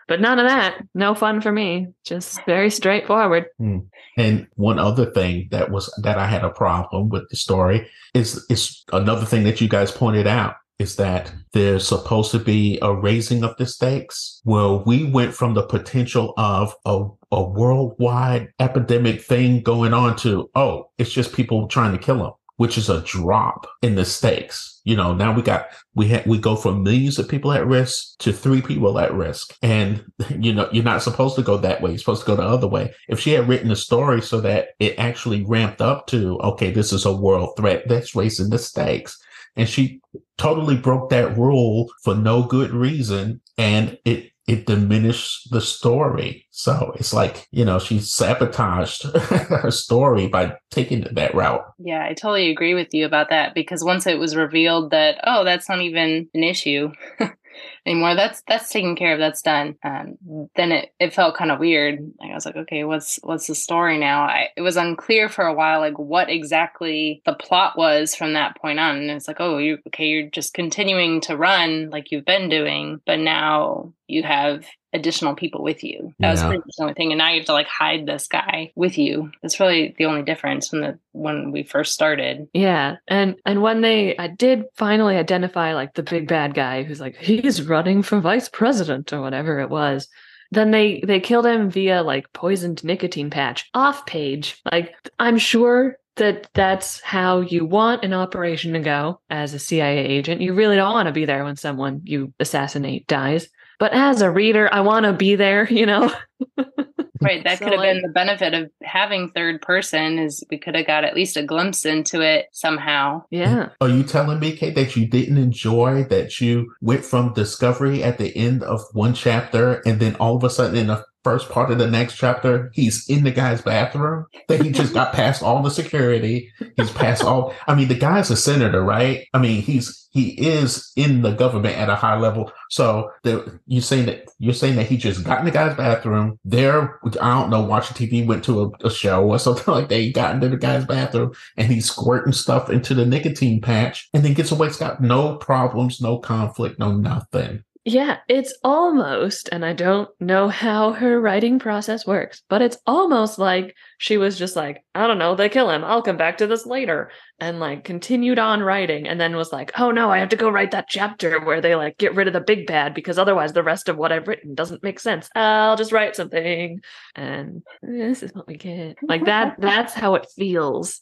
But 0.08 0.20
none 0.20 0.40
of 0.40 0.48
that. 0.48 0.78
No 0.94 1.16
fun 1.16 1.40
for 1.40 1.51
me. 1.51 1.88
Just 2.04 2.44
very 2.46 2.70
straightforward. 2.70 3.46
Mm. 3.62 3.88
And 4.18 4.48
one 4.56 4.78
other 4.78 5.10
thing 5.12 5.48
that 5.51 5.72
was 5.72 5.94
that 6.04 6.18
I 6.18 6.28
had 6.28 6.44
a 6.44 6.50
problem 6.50 7.10
with 7.10 7.30
the 7.30 7.38
story 7.38 7.88
is 8.13 8.46
is 8.50 8.84
another 8.92 9.25
thing 9.25 9.44
that 9.44 9.62
you 9.62 9.70
guys 9.70 9.92
pointed 9.92 10.28
out 10.28 10.56
is 10.81 10.95
that 10.95 11.31
there's 11.53 11.88
supposed 11.88 12.31
to 12.31 12.39
be 12.39 12.79
a 12.81 12.91
raising 12.91 13.43
of 13.43 13.55
the 13.57 13.67
stakes. 13.67 14.41
Well, 14.45 14.83
we 14.83 15.03
went 15.03 15.33
from 15.33 15.53
the 15.53 15.61
potential 15.61 16.33
of 16.38 16.73
a, 16.85 17.05
a 17.31 17.43
worldwide 17.43 18.51
epidemic 18.59 19.21
thing 19.21 19.61
going 19.61 19.93
on 19.93 20.15
to, 20.17 20.50
oh, 20.55 20.89
it's 20.97 21.11
just 21.11 21.33
people 21.33 21.67
trying 21.67 21.91
to 21.91 22.00
kill 22.00 22.17
them, 22.17 22.31
which 22.57 22.79
is 22.79 22.89
a 22.89 23.01
drop 23.01 23.67
in 23.83 23.93
the 23.93 24.03
stakes. 24.03 24.81
You 24.83 24.95
know, 24.95 25.13
now 25.13 25.31
we 25.35 25.43
got, 25.43 25.67
we 25.93 26.19
we 26.25 26.39
go 26.39 26.55
from 26.55 26.81
millions 26.81 27.19
of 27.19 27.29
people 27.29 27.51
at 27.51 27.67
risk 27.67 28.17
to 28.17 28.33
three 28.33 28.63
people 28.63 28.97
at 28.97 29.13
risk. 29.13 29.55
And, 29.61 30.03
you 30.39 30.51
know, 30.51 30.67
you're 30.71 30.83
not 30.83 31.03
supposed 31.03 31.35
to 31.35 31.43
go 31.43 31.57
that 31.57 31.83
way. 31.83 31.91
You're 31.91 32.00
supposed 32.00 32.21
to 32.21 32.27
go 32.27 32.35
the 32.35 32.41
other 32.41 32.67
way. 32.67 32.91
If 33.07 33.19
she 33.19 33.33
had 33.33 33.47
written 33.47 33.69
a 33.69 33.75
story 33.75 34.23
so 34.23 34.41
that 34.41 34.69
it 34.79 34.97
actually 34.97 35.45
ramped 35.45 35.81
up 35.81 36.07
to, 36.07 36.39
okay, 36.39 36.71
this 36.71 36.91
is 36.91 37.05
a 37.05 37.15
world 37.15 37.53
threat, 37.55 37.88
that's 37.88 38.15
raising 38.15 38.50
the 38.50 38.57
stakes 38.57 39.21
and 39.55 39.67
she 39.67 40.01
totally 40.38 40.77
broke 40.77 41.10
that 41.10 41.38
rule 41.38 41.91
for 42.03 42.15
no 42.15 42.43
good 42.43 42.72
reason 42.72 43.41
and 43.58 43.98
it 44.05 44.31
it 44.48 44.65
diminished 44.65 45.51
the 45.51 45.62
story. 45.62 46.46
So 46.50 46.93
it's 46.98 47.13
like 47.13 47.48
you 47.51 47.63
know 47.63 47.79
she 47.79 48.00
sabotaged 48.00 49.03
her 49.15 49.72
story 49.72 50.27
by 50.27 50.55
taking 50.72 51.08
that 51.12 51.36
route. 51.36 51.63
Yeah 51.79 52.03
i 52.03 52.13
totally 52.13 52.50
agree 52.50 52.74
with 52.74 52.93
you 52.93 53.05
about 53.05 53.29
that 53.29 53.53
because 53.53 53.84
once 53.84 54.08
it 54.08 54.20
was 54.20 54.36
revealed 54.36 54.91
that 54.91 55.20
oh 55.25 55.43
that's 55.43 55.70
not 55.70 55.81
even 55.81 56.27
an 56.34 56.43
issue 56.43 56.91
anymore. 57.85 58.15
That's 58.15 58.41
that's 58.47 58.69
taken 58.69 58.95
care 58.95 59.13
of. 59.13 59.19
That's 59.19 59.41
done. 59.41 59.77
Um, 59.83 60.17
then 60.55 60.71
it, 60.71 60.93
it 61.00 61.13
felt 61.13 61.35
kind 61.35 61.51
of 61.51 61.59
weird. 61.59 62.00
Like 62.19 62.31
I 62.31 62.35
was 62.35 62.45
like, 62.45 62.55
okay, 62.55 62.83
what's 62.83 63.19
what's 63.23 63.47
the 63.47 63.55
story 63.55 63.97
now? 63.97 64.23
I, 64.23 64.50
it 64.55 64.61
was 64.61 64.77
unclear 64.77 65.29
for 65.29 65.45
a 65.45 65.53
while, 65.53 65.79
like 65.79 65.97
what 65.97 66.29
exactly 66.29 67.21
the 67.25 67.33
plot 67.33 67.77
was 67.77 68.15
from 68.15 68.33
that 68.33 68.57
point 68.57 68.79
on. 68.79 68.97
And 68.97 69.11
it's 69.11 69.27
like, 69.27 69.39
oh, 69.39 69.57
you 69.57 69.79
okay? 69.88 70.05
You're 70.05 70.29
just 70.29 70.53
continuing 70.53 71.21
to 71.21 71.38
run 71.38 71.89
like 71.89 72.11
you've 72.11 72.25
been 72.25 72.50
doing, 72.50 73.01
but 73.05 73.19
now 73.19 73.93
you 74.07 74.23
have 74.23 74.65
additional 74.93 75.35
people 75.35 75.63
with 75.63 75.83
you. 75.83 76.13
That 76.19 76.27
yeah. 76.27 76.31
was 76.31 76.41
pretty 76.41 76.57
much 76.57 76.75
the 76.77 76.83
only 76.83 76.93
thing. 76.93 77.11
And 77.11 77.19
now 77.19 77.29
you 77.29 77.39
have 77.39 77.45
to 77.45 77.53
like 77.53 77.67
hide 77.67 78.05
this 78.05 78.27
guy 78.27 78.71
with 78.75 78.97
you. 78.97 79.31
That's 79.41 79.59
really 79.59 79.95
the 79.97 80.05
only 80.05 80.21
difference 80.23 80.67
from 80.67 80.81
the 80.81 81.00
when 81.13 81.51
we 81.51 81.63
first 81.63 81.93
started. 81.93 82.47
Yeah. 82.53 82.97
And 83.07 83.35
and 83.45 83.61
when 83.61 83.81
they 83.81 84.17
I 84.17 84.27
did 84.27 84.65
finally 84.75 85.15
identify 85.15 85.73
like 85.73 85.93
the 85.93 86.03
big 86.03 86.27
bad 86.27 86.53
guy 86.53 86.83
who's 86.83 87.00
like, 87.00 87.15
he's 87.17 87.67
running 87.72 88.04
for 88.04 88.20
vice 88.20 88.50
president 88.50 89.13
or 89.13 89.22
whatever 89.22 89.60
it 89.60 89.70
was. 89.70 90.08
then 90.51 90.72
they 90.72 91.01
they 91.08 91.20
killed 91.20 91.46
him 91.46 91.70
via 91.72 92.04
like 92.04 92.32
poisoned 92.34 92.84
nicotine 92.84 93.30
patch 93.30 93.70
off 93.74 94.06
page. 94.06 94.62
Like 94.70 94.94
I'm 95.18 95.38
sure 95.38 95.98
that 96.18 96.50
that's 96.54 97.00
how 97.01 97.40
you 97.40 97.66
want 97.66 98.04
an 98.04 98.13
operation 98.13 98.74
to 98.74 98.80
go 98.80 99.22
as 99.30 99.54
a 99.54 99.60
CIA 99.60 100.06
agent. 100.06 100.42
You 100.42 100.54
really 100.54 100.75
don't 100.75 100.94
want 100.94 101.08
to 101.08 101.13
be 101.13 101.25
there 101.25 101.46
when 101.46 101.56
someone 101.56 102.01
you 102.04 102.34
assassinate 102.40 103.08
dies. 103.08 103.48
But 103.80 103.94
as 103.94 104.22
a 104.22 104.30
reader, 104.30 104.70
I 104.72 104.82
want 104.82 105.06
to 105.06 105.13
be 105.13 105.36
there, 105.36 105.68
you 105.72 105.86
know? 105.86 106.13
right. 107.22 107.44
That 107.44 107.60
So, 107.60 107.66
could 107.66 107.74
have 107.74 107.82
been 107.82 108.01
the 108.01 108.10
benefit 108.10 108.54
of 108.54 108.70
having 108.84 109.30
third 109.30 109.62
person 109.62 110.20
is 110.20 110.44
we 110.50 110.58
could 110.58 110.75
have 110.75 110.88
got 110.88 111.04
at 111.04 111.16
least 111.16 111.38
a 111.38 111.44
glimpse 111.44 111.86
into 111.86 112.22
it 112.22 112.48
somehow. 112.51 113.24
yeah. 113.30 113.70
Are 113.80 113.90
you 113.90 114.04
telling 114.04 114.40
me, 114.40 114.56
Kate, 114.56 114.75
that 114.75 114.96
you 114.96 115.08
didn't 115.08 115.38
enjoy 115.38 116.04
that 116.06 116.42
you 116.42 116.74
went 116.82 117.06
from 117.06 117.34
discovery 117.34 118.04
at 118.04 118.18
the 118.18 118.36
end 118.36 118.63
of 118.63 118.82
one 118.94 119.13
chapter 119.13 119.82
and 119.86 120.00
then 120.00 120.16
all 120.16 120.36
of 120.36 120.44
a 120.44 120.50
sudden 120.50 120.78
in 120.78 120.88
the 120.88 121.06
first 121.24 121.50
part 121.50 121.72
of 121.72 121.78
the 121.78 121.88
next 121.88 122.16
chapter, 122.16 122.72
he's 122.74 123.10
in 123.10 123.24
the 123.24 123.32
guy's 123.32 123.62
bathroom? 123.62 124.25
That 124.48 124.62
he 124.62 124.72
just 124.72 124.94
got 124.94 125.13
past 125.13 125.44
all 125.44 125.62
the 125.62 125.72
security. 125.72 126.51
He's 126.78 126.92
past 126.92 127.24
all 127.24 127.54
I 127.68 127.75
mean, 127.75 127.88
the 127.88 127.96
guy's 127.96 128.32
a 128.32 128.38
senator, 128.38 128.84
right? 128.84 129.28
I 129.34 129.40
mean, 129.40 129.62
he's 129.62 130.01
he 130.12 130.32
is 130.46 130.92
in 130.98 131.22
the 131.22 131.32
government 131.32 131.78
at 131.78 131.90
a 131.90 131.96
high 131.96 132.18
level. 132.18 132.51
So 132.70 133.12
the, 133.24 133.60
you're 133.66 133.82
saying 133.82 134.08
that 134.08 134.25
you're 134.40 134.54
saying 134.54 134.75
that 134.75 134.88
he 134.88 134.98
just 134.98 135.24
got 135.24 135.40
in 135.40 135.46
the 135.46 135.51
guy's 135.51 135.75
bathroom 135.75 136.38
there. 136.44 137.00
I 137.22 137.40
don't 137.40 137.50
know, 137.50 137.62
watching 137.62 137.96
TV, 137.96 138.25
went 138.25 138.44
to 138.46 138.63
a, 138.63 138.88
a 138.88 138.92
show 138.92 139.25
or 139.25 139.40
something 139.40 139.74
like 139.74 139.90
that. 139.90 140.00
He 140.00 140.12
got 140.12 140.36
into 140.36 140.50
the 140.50 140.58
guy's 140.58 140.86
bathroom 140.86 141.34
and 141.58 141.68
he's 141.68 141.90
squirting 141.90 142.34
stuff 142.34 142.70
into 142.70 142.94
the 142.94 143.06
nicotine 143.06 143.62
patch 143.62 144.10
and 144.13 144.24
then 144.24 144.34
gets 144.34 144.51
away. 144.51 144.68
It's 144.68 144.78
got 144.78 145.01
no 145.01 145.38
problems, 145.38 146.01
no 146.01 146.20
conflict, 146.20 146.78
no 146.78 146.92
nothing. 146.92 147.63
Yeah, 147.83 148.19
it's 148.27 148.53
almost, 148.63 149.50
and 149.51 149.65
I 149.65 149.73
don't 149.73 150.07
know 150.19 150.50
how 150.50 150.91
her 150.93 151.19
writing 151.19 151.57
process 151.57 152.05
works, 152.05 152.43
but 152.47 152.61
it's 152.61 152.77
almost 152.85 153.39
like 153.39 153.75
she 154.01 154.17
was 154.17 154.36
just 154.36 154.55
like, 154.55 154.84
I 154.96 155.05
don't 155.05 155.20
know, 155.20 155.36
they 155.36 155.48
kill 155.48 155.70
him. 155.70 155.84
I'll 155.84 156.01
come 156.01 156.17
back 156.17 156.39
to 156.39 156.48
this 156.48 156.65
later. 156.65 157.12
And 157.39 157.60
like 157.60 157.84
continued 157.84 158.39
on 158.39 158.63
writing 158.63 159.08
and 159.08 159.22
then 159.22 159.36
was 159.36 159.53
like, 159.53 159.79
oh 159.79 159.91
no, 159.91 160.10
I 160.10 160.17
have 160.17 160.29
to 160.29 160.36
go 160.36 160.50
write 160.50 160.72
that 160.72 160.89
chapter 160.89 161.39
where 161.39 161.62
they 161.62 161.75
like 161.75 162.00
get 162.00 162.15
rid 162.15 162.25
of 162.25 162.34
the 162.34 162.41
big 162.41 162.65
bad 162.65 162.96
because 162.96 163.20
otherwise 163.20 163.53
the 163.53 163.62
rest 163.62 163.89
of 163.89 163.98
what 163.98 164.12
I've 164.12 164.27
written 164.27 164.55
doesn't 164.55 164.81
make 164.81 165.00
sense. 165.00 165.29
I'll 165.36 165.75
just 165.75 165.91
write 165.91 166.15
something. 166.15 166.81
And 167.15 167.62
this 167.84 168.24
is 168.24 168.34
what 168.34 168.48
we 168.48 168.58
get. 168.58 168.98
Like 169.03 169.25
that, 169.25 169.58
that's 169.60 169.93
how 169.93 170.15
it 170.15 170.25
feels 170.36 171.01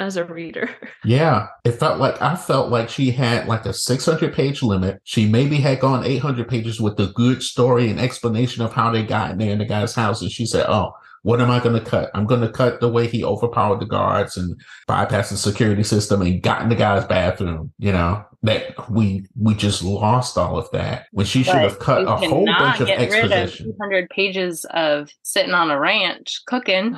as 0.00 0.16
a 0.16 0.24
reader. 0.24 0.70
Yeah, 1.04 1.46
it 1.64 1.72
felt 1.72 2.00
like 2.00 2.20
I 2.20 2.34
felt 2.34 2.70
like 2.70 2.88
she 2.88 3.12
had 3.12 3.46
like 3.46 3.64
a 3.64 3.72
600 3.72 4.34
page 4.34 4.60
limit. 4.60 5.00
She 5.04 5.24
maybe 5.28 5.58
had 5.58 5.78
gone 5.78 6.04
800 6.04 6.48
pages 6.48 6.80
with 6.80 6.98
a 6.98 7.12
good 7.14 7.44
story 7.44 7.88
and 7.90 8.00
explanation 8.00 8.64
of 8.64 8.72
how 8.72 8.90
they 8.90 9.04
got 9.04 9.30
in 9.30 9.38
there 9.38 9.52
in 9.52 9.58
the 9.58 9.66
guy's 9.66 9.94
house. 9.94 10.20
And 10.20 10.32
she 10.32 10.46
said, 10.46 10.66
Oh, 10.68 10.94
what 11.22 11.40
am 11.40 11.50
I 11.50 11.60
going 11.60 11.78
to 11.82 11.90
cut? 11.90 12.10
I'm 12.14 12.26
going 12.26 12.40
to 12.40 12.50
cut 12.50 12.80
the 12.80 12.88
way 12.88 13.06
he 13.06 13.24
overpowered 13.24 13.80
the 13.80 13.86
guards 13.86 14.36
and 14.36 14.58
bypassed 14.88 15.30
the 15.30 15.36
security 15.36 15.82
system 15.82 16.22
and 16.22 16.42
got 16.42 16.62
in 16.62 16.68
the 16.68 16.74
guy's 16.74 17.04
bathroom. 17.04 17.72
You 17.78 17.92
know, 17.92 18.24
that 18.42 18.90
we 18.90 19.26
we 19.38 19.54
just 19.54 19.82
lost 19.84 20.38
all 20.38 20.56
of 20.56 20.70
that 20.70 21.06
when 21.12 21.26
she 21.26 21.42
should 21.42 21.56
have 21.56 21.78
cut 21.78 22.04
a 22.04 22.16
whole 22.16 22.46
cannot 22.46 22.58
bunch 22.58 22.80
of 22.80 22.86
get 22.86 23.10
rid 23.10 23.24
of 23.26 23.32
exposition. 23.32 23.72
200 23.72 24.08
pages 24.10 24.64
of 24.70 25.10
sitting 25.22 25.52
on 25.52 25.70
a 25.70 25.78
ranch 25.78 26.40
cooking. 26.46 26.96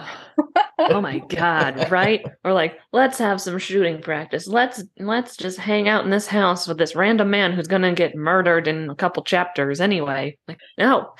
oh 0.78 1.00
my 1.00 1.18
god 1.28 1.90
right 1.90 2.24
or 2.44 2.52
like 2.52 2.78
let's 2.92 3.18
have 3.18 3.40
some 3.40 3.58
shooting 3.58 4.00
practice 4.00 4.46
let's 4.46 4.82
let's 4.98 5.36
just 5.36 5.58
hang 5.58 5.88
out 5.88 6.04
in 6.04 6.10
this 6.10 6.26
house 6.26 6.66
with 6.66 6.78
this 6.78 6.96
random 6.96 7.30
man 7.30 7.52
who's 7.52 7.68
gonna 7.68 7.92
get 7.92 8.14
murdered 8.16 8.66
in 8.66 8.88
a 8.90 8.94
couple 8.94 9.22
chapters 9.22 9.80
anyway 9.80 10.36
like 10.48 10.58
no 10.78 11.12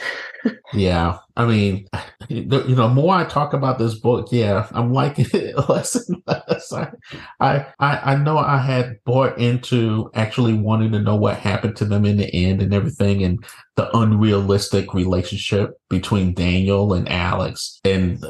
Yeah, 0.74 1.18
I 1.36 1.44
mean, 1.46 1.86
the- 2.28 2.64
you 2.66 2.74
know, 2.74 2.88
more 2.88 3.14
I 3.14 3.24
talk 3.24 3.52
about 3.52 3.78
this 3.78 3.94
book, 3.94 4.28
yeah, 4.32 4.66
I'm 4.72 4.92
liking 4.92 5.26
it 5.32 5.54
less 5.68 5.94
and 6.08 6.20
less. 6.26 6.72
I, 6.72 6.90
I, 7.38 7.66
I 7.78 8.12
I 8.12 8.16
know 8.16 8.38
I 8.38 8.56
had 8.58 8.96
bought 9.04 9.38
into 9.38 10.10
actually 10.14 10.54
wanting 10.54 10.92
to 10.92 11.00
know 11.00 11.16
what 11.16 11.36
happened 11.36 11.76
to 11.76 11.84
them 11.84 12.04
in 12.04 12.16
the 12.16 12.34
end 12.34 12.62
and 12.62 12.72
everything, 12.72 13.22
and 13.22 13.44
the 13.76 13.94
unrealistic 13.96 14.94
relationship 14.94 15.70
between 15.88 16.34
Daniel 16.34 16.94
and 16.94 17.08
Alex, 17.08 17.80
and 17.84 18.24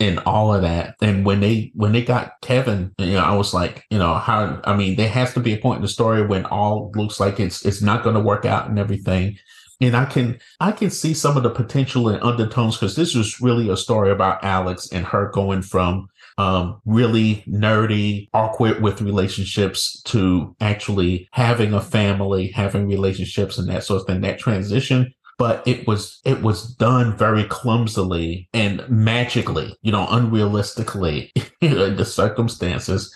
and 0.00 0.18
all 0.20 0.54
of 0.54 0.62
that. 0.62 0.94
And 1.00 1.24
when 1.24 1.40
they 1.40 1.72
when 1.74 1.92
they 1.92 2.02
got 2.02 2.32
Kevin, 2.42 2.92
you 2.98 3.14
know, 3.14 3.24
I 3.24 3.34
was 3.34 3.54
like, 3.54 3.84
you 3.90 3.98
know, 3.98 4.14
how? 4.14 4.60
I 4.64 4.76
mean, 4.76 4.96
there 4.96 5.08
has 5.08 5.34
to 5.34 5.40
be 5.40 5.54
a 5.54 5.58
point 5.58 5.76
in 5.76 5.82
the 5.82 5.88
story 5.88 6.26
when 6.26 6.46
all 6.46 6.92
looks 6.94 7.20
like 7.20 7.40
it's 7.40 7.64
it's 7.64 7.82
not 7.82 8.02
going 8.02 8.14
to 8.14 8.20
work 8.20 8.44
out 8.44 8.68
and 8.68 8.78
everything 8.78 9.38
and 9.80 9.96
I 9.96 10.06
can 10.06 10.38
I 10.60 10.72
can 10.72 10.90
see 10.90 11.14
some 11.14 11.36
of 11.36 11.42
the 11.42 11.50
potential 11.50 12.08
and 12.08 12.22
undertones 12.22 12.76
because 12.76 12.96
this 12.96 13.14
was 13.14 13.40
really 13.40 13.68
a 13.68 13.76
story 13.76 14.10
about 14.10 14.42
Alex 14.42 14.88
and 14.92 15.04
her 15.06 15.30
going 15.30 15.62
from 15.62 16.08
um, 16.38 16.80
really 16.84 17.42
nerdy, 17.48 18.28
awkward 18.34 18.82
with 18.82 19.00
relationships 19.00 20.02
to 20.02 20.54
actually 20.60 21.28
having 21.32 21.72
a 21.72 21.80
family, 21.80 22.48
having 22.48 22.88
relationships, 22.88 23.58
and 23.58 23.68
that 23.70 23.84
sort 23.84 24.02
of 24.02 24.06
thing. 24.06 24.20
That 24.20 24.38
transition, 24.38 25.14
but 25.38 25.66
it 25.66 25.86
was 25.86 26.20
it 26.24 26.42
was 26.42 26.74
done 26.74 27.16
very 27.16 27.44
clumsily 27.44 28.48
and 28.52 28.88
magically, 28.88 29.76
you 29.82 29.92
know, 29.92 30.06
unrealistically 30.06 31.30
in 31.60 31.96
the 31.96 32.04
circumstances. 32.04 33.14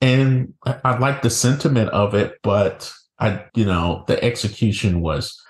And 0.00 0.52
I, 0.66 0.78
I 0.84 0.98
like 0.98 1.22
the 1.22 1.30
sentiment 1.30 1.90
of 1.90 2.14
it, 2.14 2.34
but 2.42 2.92
I, 3.18 3.44
you 3.54 3.64
know, 3.64 4.04
the 4.08 4.22
execution 4.22 5.00
was 5.00 5.40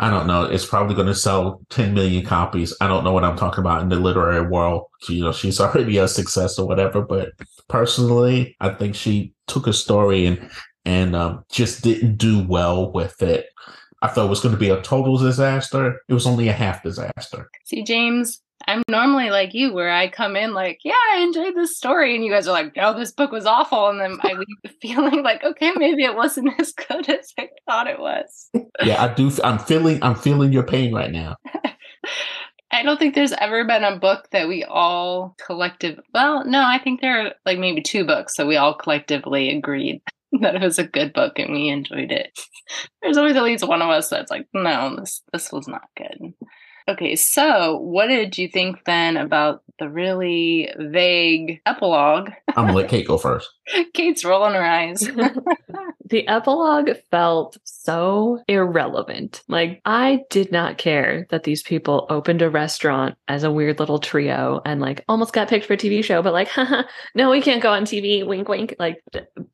I 0.00 0.08
don't 0.08 0.26
know. 0.26 0.44
It's 0.44 0.64
probably 0.64 0.94
going 0.94 1.08
to 1.08 1.14
sell 1.14 1.60
10 1.68 1.92
million 1.92 2.24
copies. 2.24 2.74
I 2.80 2.88
don't 2.88 3.04
know 3.04 3.12
what 3.12 3.22
I'm 3.22 3.36
talking 3.36 3.60
about 3.60 3.82
in 3.82 3.90
the 3.90 3.96
literary 3.96 4.46
world. 4.46 4.86
You 5.08 5.24
know, 5.24 5.32
she's 5.32 5.60
already 5.60 5.98
a 5.98 6.08
success 6.08 6.58
or 6.58 6.66
whatever. 6.66 7.02
But 7.02 7.32
personally, 7.68 8.56
I 8.60 8.70
think 8.70 8.94
she 8.94 9.34
took 9.46 9.66
a 9.66 9.72
story 9.74 10.24
and 10.26 10.50
and 10.86 11.14
um, 11.14 11.44
just 11.50 11.82
didn't 11.82 12.16
do 12.16 12.42
well 12.48 12.90
with 12.90 13.20
it. 13.20 13.46
I 14.00 14.08
thought 14.08 14.24
it 14.24 14.30
was 14.30 14.40
going 14.40 14.54
to 14.54 14.58
be 14.58 14.70
a 14.70 14.80
total 14.80 15.18
disaster. 15.18 16.00
It 16.08 16.14
was 16.14 16.26
only 16.26 16.48
a 16.48 16.54
half 16.54 16.82
disaster. 16.82 17.50
See, 17.66 17.82
James, 17.82 18.40
I'm 18.70 18.84
normally 18.88 19.30
like 19.30 19.52
you, 19.52 19.72
where 19.72 19.90
I 19.90 20.08
come 20.08 20.36
in 20.36 20.54
like, 20.54 20.78
yeah, 20.84 20.94
I 21.12 21.22
enjoyed 21.22 21.56
this 21.56 21.76
story, 21.76 22.14
and 22.14 22.24
you 22.24 22.30
guys 22.30 22.46
are 22.46 22.52
like, 22.52 22.76
no, 22.76 22.96
this 22.96 23.10
book 23.10 23.32
was 23.32 23.44
awful, 23.44 23.88
and 23.88 24.00
then 24.00 24.16
I 24.22 24.34
leave 24.34 24.46
the 24.62 24.68
feeling 24.80 25.24
like, 25.24 25.42
okay, 25.42 25.72
maybe 25.74 26.04
it 26.04 26.14
wasn't 26.14 26.52
as 26.60 26.72
good 26.72 27.08
as 27.08 27.32
I 27.36 27.48
thought 27.66 27.88
it 27.88 27.98
was. 27.98 28.48
Yeah, 28.84 29.02
I 29.02 29.12
do. 29.12 29.28
I'm 29.42 29.58
feeling. 29.58 30.00
I'm 30.02 30.14
feeling 30.14 30.52
your 30.52 30.62
pain 30.62 30.94
right 30.94 31.10
now. 31.10 31.36
I 32.72 32.84
don't 32.84 32.98
think 32.98 33.16
there's 33.16 33.32
ever 33.32 33.64
been 33.64 33.82
a 33.82 33.98
book 33.98 34.28
that 34.30 34.46
we 34.46 34.62
all 34.62 35.34
collective. 35.44 35.98
Well, 36.14 36.44
no, 36.44 36.62
I 36.62 36.78
think 36.78 37.00
there 37.00 37.26
are 37.26 37.32
like 37.44 37.58
maybe 37.58 37.82
two 37.82 38.04
books 38.04 38.36
that 38.36 38.46
we 38.46 38.56
all 38.56 38.74
collectively 38.74 39.50
agreed 39.50 40.00
that 40.40 40.54
it 40.54 40.62
was 40.62 40.78
a 40.78 40.84
good 40.84 41.12
book 41.12 41.40
and 41.40 41.52
we 41.52 41.68
enjoyed 41.68 42.12
it. 42.12 42.38
There's 43.02 43.16
always 43.16 43.34
at 43.34 43.42
least 43.42 43.66
one 43.66 43.82
of 43.82 43.90
us 43.90 44.08
that's 44.08 44.30
like, 44.30 44.46
no, 44.54 44.94
this 44.96 45.22
this 45.32 45.50
was 45.50 45.66
not 45.66 45.88
good. 45.96 46.32
Okay, 46.90 47.14
so 47.14 47.76
what 47.76 48.08
did 48.08 48.36
you 48.36 48.48
think 48.48 48.84
then 48.84 49.16
about 49.16 49.62
the 49.78 49.88
really 49.88 50.68
vague 50.76 51.60
epilogue? 51.64 52.30
I'm 52.48 52.66
gonna 52.66 52.72
let 52.72 52.88
Kate 52.90 53.06
go 53.06 53.16
first. 53.16 53.48
Kate's 53.94 54.24
rolling 54.24 54.54
her 54.54 54.64
eyes. 54.64 55.08
the 56.10 56.26
epilogue 56.28 56.90
felt 57.10 57.56
so 57.64 58.42
irrelevant. 58.48 59.42
Like, 59.48 59.80
I 59.84 60.20
did 60.30 60.52
not 60.52 60.78
care 60.78 61.26
that 61.30 61.44
these 61.44 61.62
people 61.62 62.06
opened 62.10 62.42
a 62.42 62.50
restaurant 62.50 63.16
as 63.28 63.44
a 63.44 63.50
weird 63.50 63.78
little 63.78 63.98
trio 63.98 64.60
and, 64.64 64.80
like, 64.80 65.04
almost 65.08 65.32
got 65.32 65.48
picked 65.48 65.66
for 65.66 65.74
a 65.74 65.78
TV 65.78 66.04
show, 66.04 66.22
but, 66.22 66.32
like, 66.32 66.48
haha, 66.60 66.82
no, 67.14 67.30
we 67.30 67.40
can't 67.40 67.62
go 67.62 67.72
on 67.72 67.84
TV. 67.84 68.26
Wink, 68.26 68.48
wink. 68.48 68.74
Like, 68.78 69.02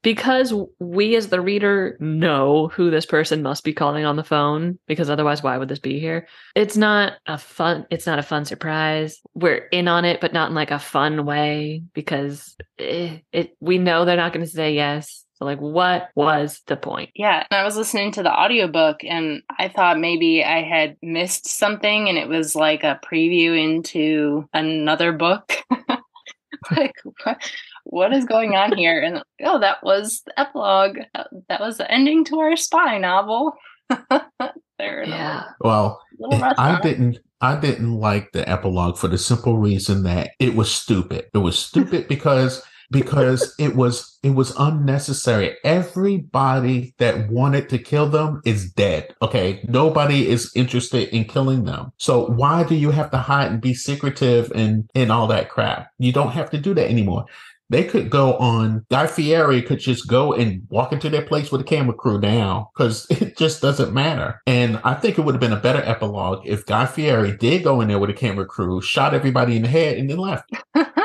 because 0.03 0.53
we 0.79 1.15
as 1.17 1.29
the 1.29 1.41
reader 1.41 1.97
know 2.01 2.69
who 2.69 2.91
this 2.91 3.07
person 3.07 3.43
must 3.43 3.63
be 3.63 3.73
calling 3.73 4.05
on 4.05 4.17
the 4.17 4.25
phone, 4.25 4.79
because 4.87 5.11
otherwise, 5.11 5.43
why 5.43 5.59
would 5.59 5.69
this 5.69 5.79
be 5.79 6.01
here? 6.01 6.27
It's 6.55 6.77
not 6.77 7.15
a 7.27 7.39
fun, 7.39 7.87
it's 7.91 8.07
not 8.07 8.19
a 8.19 8.23
fun 8.23 8.45
surprise. 8.47 9.21
We're 9.35 9.67
in 9.73 9.89
on 9.89 10.05
it, 10.05 10.21
but 10.21 10.33
not 10.33 10.49
in 10.49 10.55
like 10.55 10.71
a 10.71 10.79
fun 10.79 11.27
way 11.27 11.83
because 11.93 12.57
it, 12.79 13.23
it 13.33 13.57
we 13.61 13.79
know 13.79 14.05
they're 14.05 14.17
not 14.17 14.33
going 14.33 14.45
to 14.45 14.51
say 14.51 14.75
yes. 14.75 15.26
So 15.37 15.45
like 15.45 15.61
what 15.61 16.09
was 16.15 16.63
the 16.67 16.77
point? 16.77 17.11
Yeah, 17.15 17.45
and 17.51 17.61
I 17.61 17.65
was 17.65 17.77
listening 17.77 18.11
to 18.13 18.23
the 18.23 18.33
audiobook 18.33 19.05
and 19.05 19.43
I 19.59 19.69
thought 19.69 19.99
maybe 19.99 20.43
I 20.43 20.63
had 20.63 20.97
missed 21.03 21.47
something 21.47 22.09
and 22.09 22.17
it 22.17 22.29
was 22.29 22.57
like 22.57 22.85
a 22.85 22.99
preview 23.05 23.59
into 23.63 24.49
another 24.55 25.13
book. 25.13 25.53
like 26.77 26.95
what, 27.25 27.53
what 27.85 28.13
is 28.15 28.25
going 28.25 28.55
on 28.55 28.77
here? 28.77 29.01
And 29.01 29.23
oh, 29.45 29.59
that 29.61 29.83
was 29.83 30.23
the 30.25 30.41
epilogue. 30.41 30.99
That, 31.15 31.29
that 31.49 31.61
was 31.61 31.77
the 31.77 31.91
ending 31.91 32.25
to 32.27 32.41
our 32.41 32.57
spy 32.57 32.97
novel. 32.97 33.55
there 34.79 35.03
in 35.03 35.13
a 35.13 35.17
Yeah. 35.17 35.45
Well, 35.61 36.01
I 36.33 36.81
didn't 36.83 37.19
I 37.41 37.57
didn't 37.57 37.93
like 38.01 38.33
the 38.33 38.49
epilogue 38.49 38.97
for 38.97 39.09
the 39.09 39.19
simple 39.19 39.59
reason 39.59 40.03
that 40.05 40.31
it 40.39 40.55
was 40.55 40.71
stupid. 40.71 41.27
It 41.35 41.39
was 41.39 41.59
stupid 41.59 42.09
because 42.09 42.63
because 42.91 43.55
it 43.59 43.77
was 43.77 44.19
it 44.23 44.31
was 44.31 44.55
unnecessary. 44.59 45.57
Everybody 45.65 46.95
that 46.99 47.29
wanted 47.31 47.69
to 47.71 47.79
kill 47.79 48.09
them 48.09 48.41
is 48.45 48.73
dead. 48.73 49.15
Okay, 49.23 49.65
nobody 49.69 50.29
is 50.29 50.53
interested 50.55 51.09
in 51.11 51.25
killing 51.25 51.65
them. 51.65 51.93
So 51.99 52.27
why 52.27 52.65
do 52.65 52.75
you 52.75 52.91
have 52.91 53.11
to 53.13 53.19
hide 53.19 53.51
and 53.51 53.61
be 53.61 53.75
secretive 53.75 54.51
and 54.55 54.89
and 54.95 55.11
all 55.13 55.27
that 55.29 55.51
crap? 55.51 55.91
You 55.99 56.13
don't 56.13 56.33
have 56.33 56.51
to 56.51 56.59
do 56.59 56.75
that 56.75 56.91
anymore. 56.91 57.27
They 57.69 57.85
could 57.85 58.11
go 58.11 58.37
on. 58.37 58.87
Guy 58.91 59.07
Fieri 59.07 59.61
could 59.61 59.81
just 59.81 60.07
go 60.07 60.33
and 60.33 60.63
walk 60.69 60.93
into 60.93 61.11
their 61.11 61.23
place 61.23 61.51
with 61.51 61.61
a 61.61 61.65
camera 61.65 61.95
crew 61.95 62.21
now 62.21 62.71
because 62.75 63.07
it 63.11 63.37
just 63.37 63.61
doesn't 63.61 63.93
matter. 63.93 64.41
And 64.47 64.81
I 64.85 64.95
think 64.95 65.19
it 65.19 65.23
would 65.23 65.35
have 65.35 65.41
been 65.41 65.53
a 65.53 65.61
better 65.61 65.83
epilogue 65.85 66.47
if 66.47 66.67
Guy 66.67 66.87
Fieri 66.87 67.37
did 67.37 67.65
go 67.65 67.81
in 67.81 67.89
there 67.89 67.99
with 67.99 68.11
a 68.11 68.15
camera 68.15 68.47
crew, 68.47 68.81
shot 68.81 69.15
everybody 69.15 69.57
in 69.57 69.63
the 69.63 69.69
head, 69.69 69.99
and 69.99 70.09
then 70.09 70.19
left. 70.19 70.51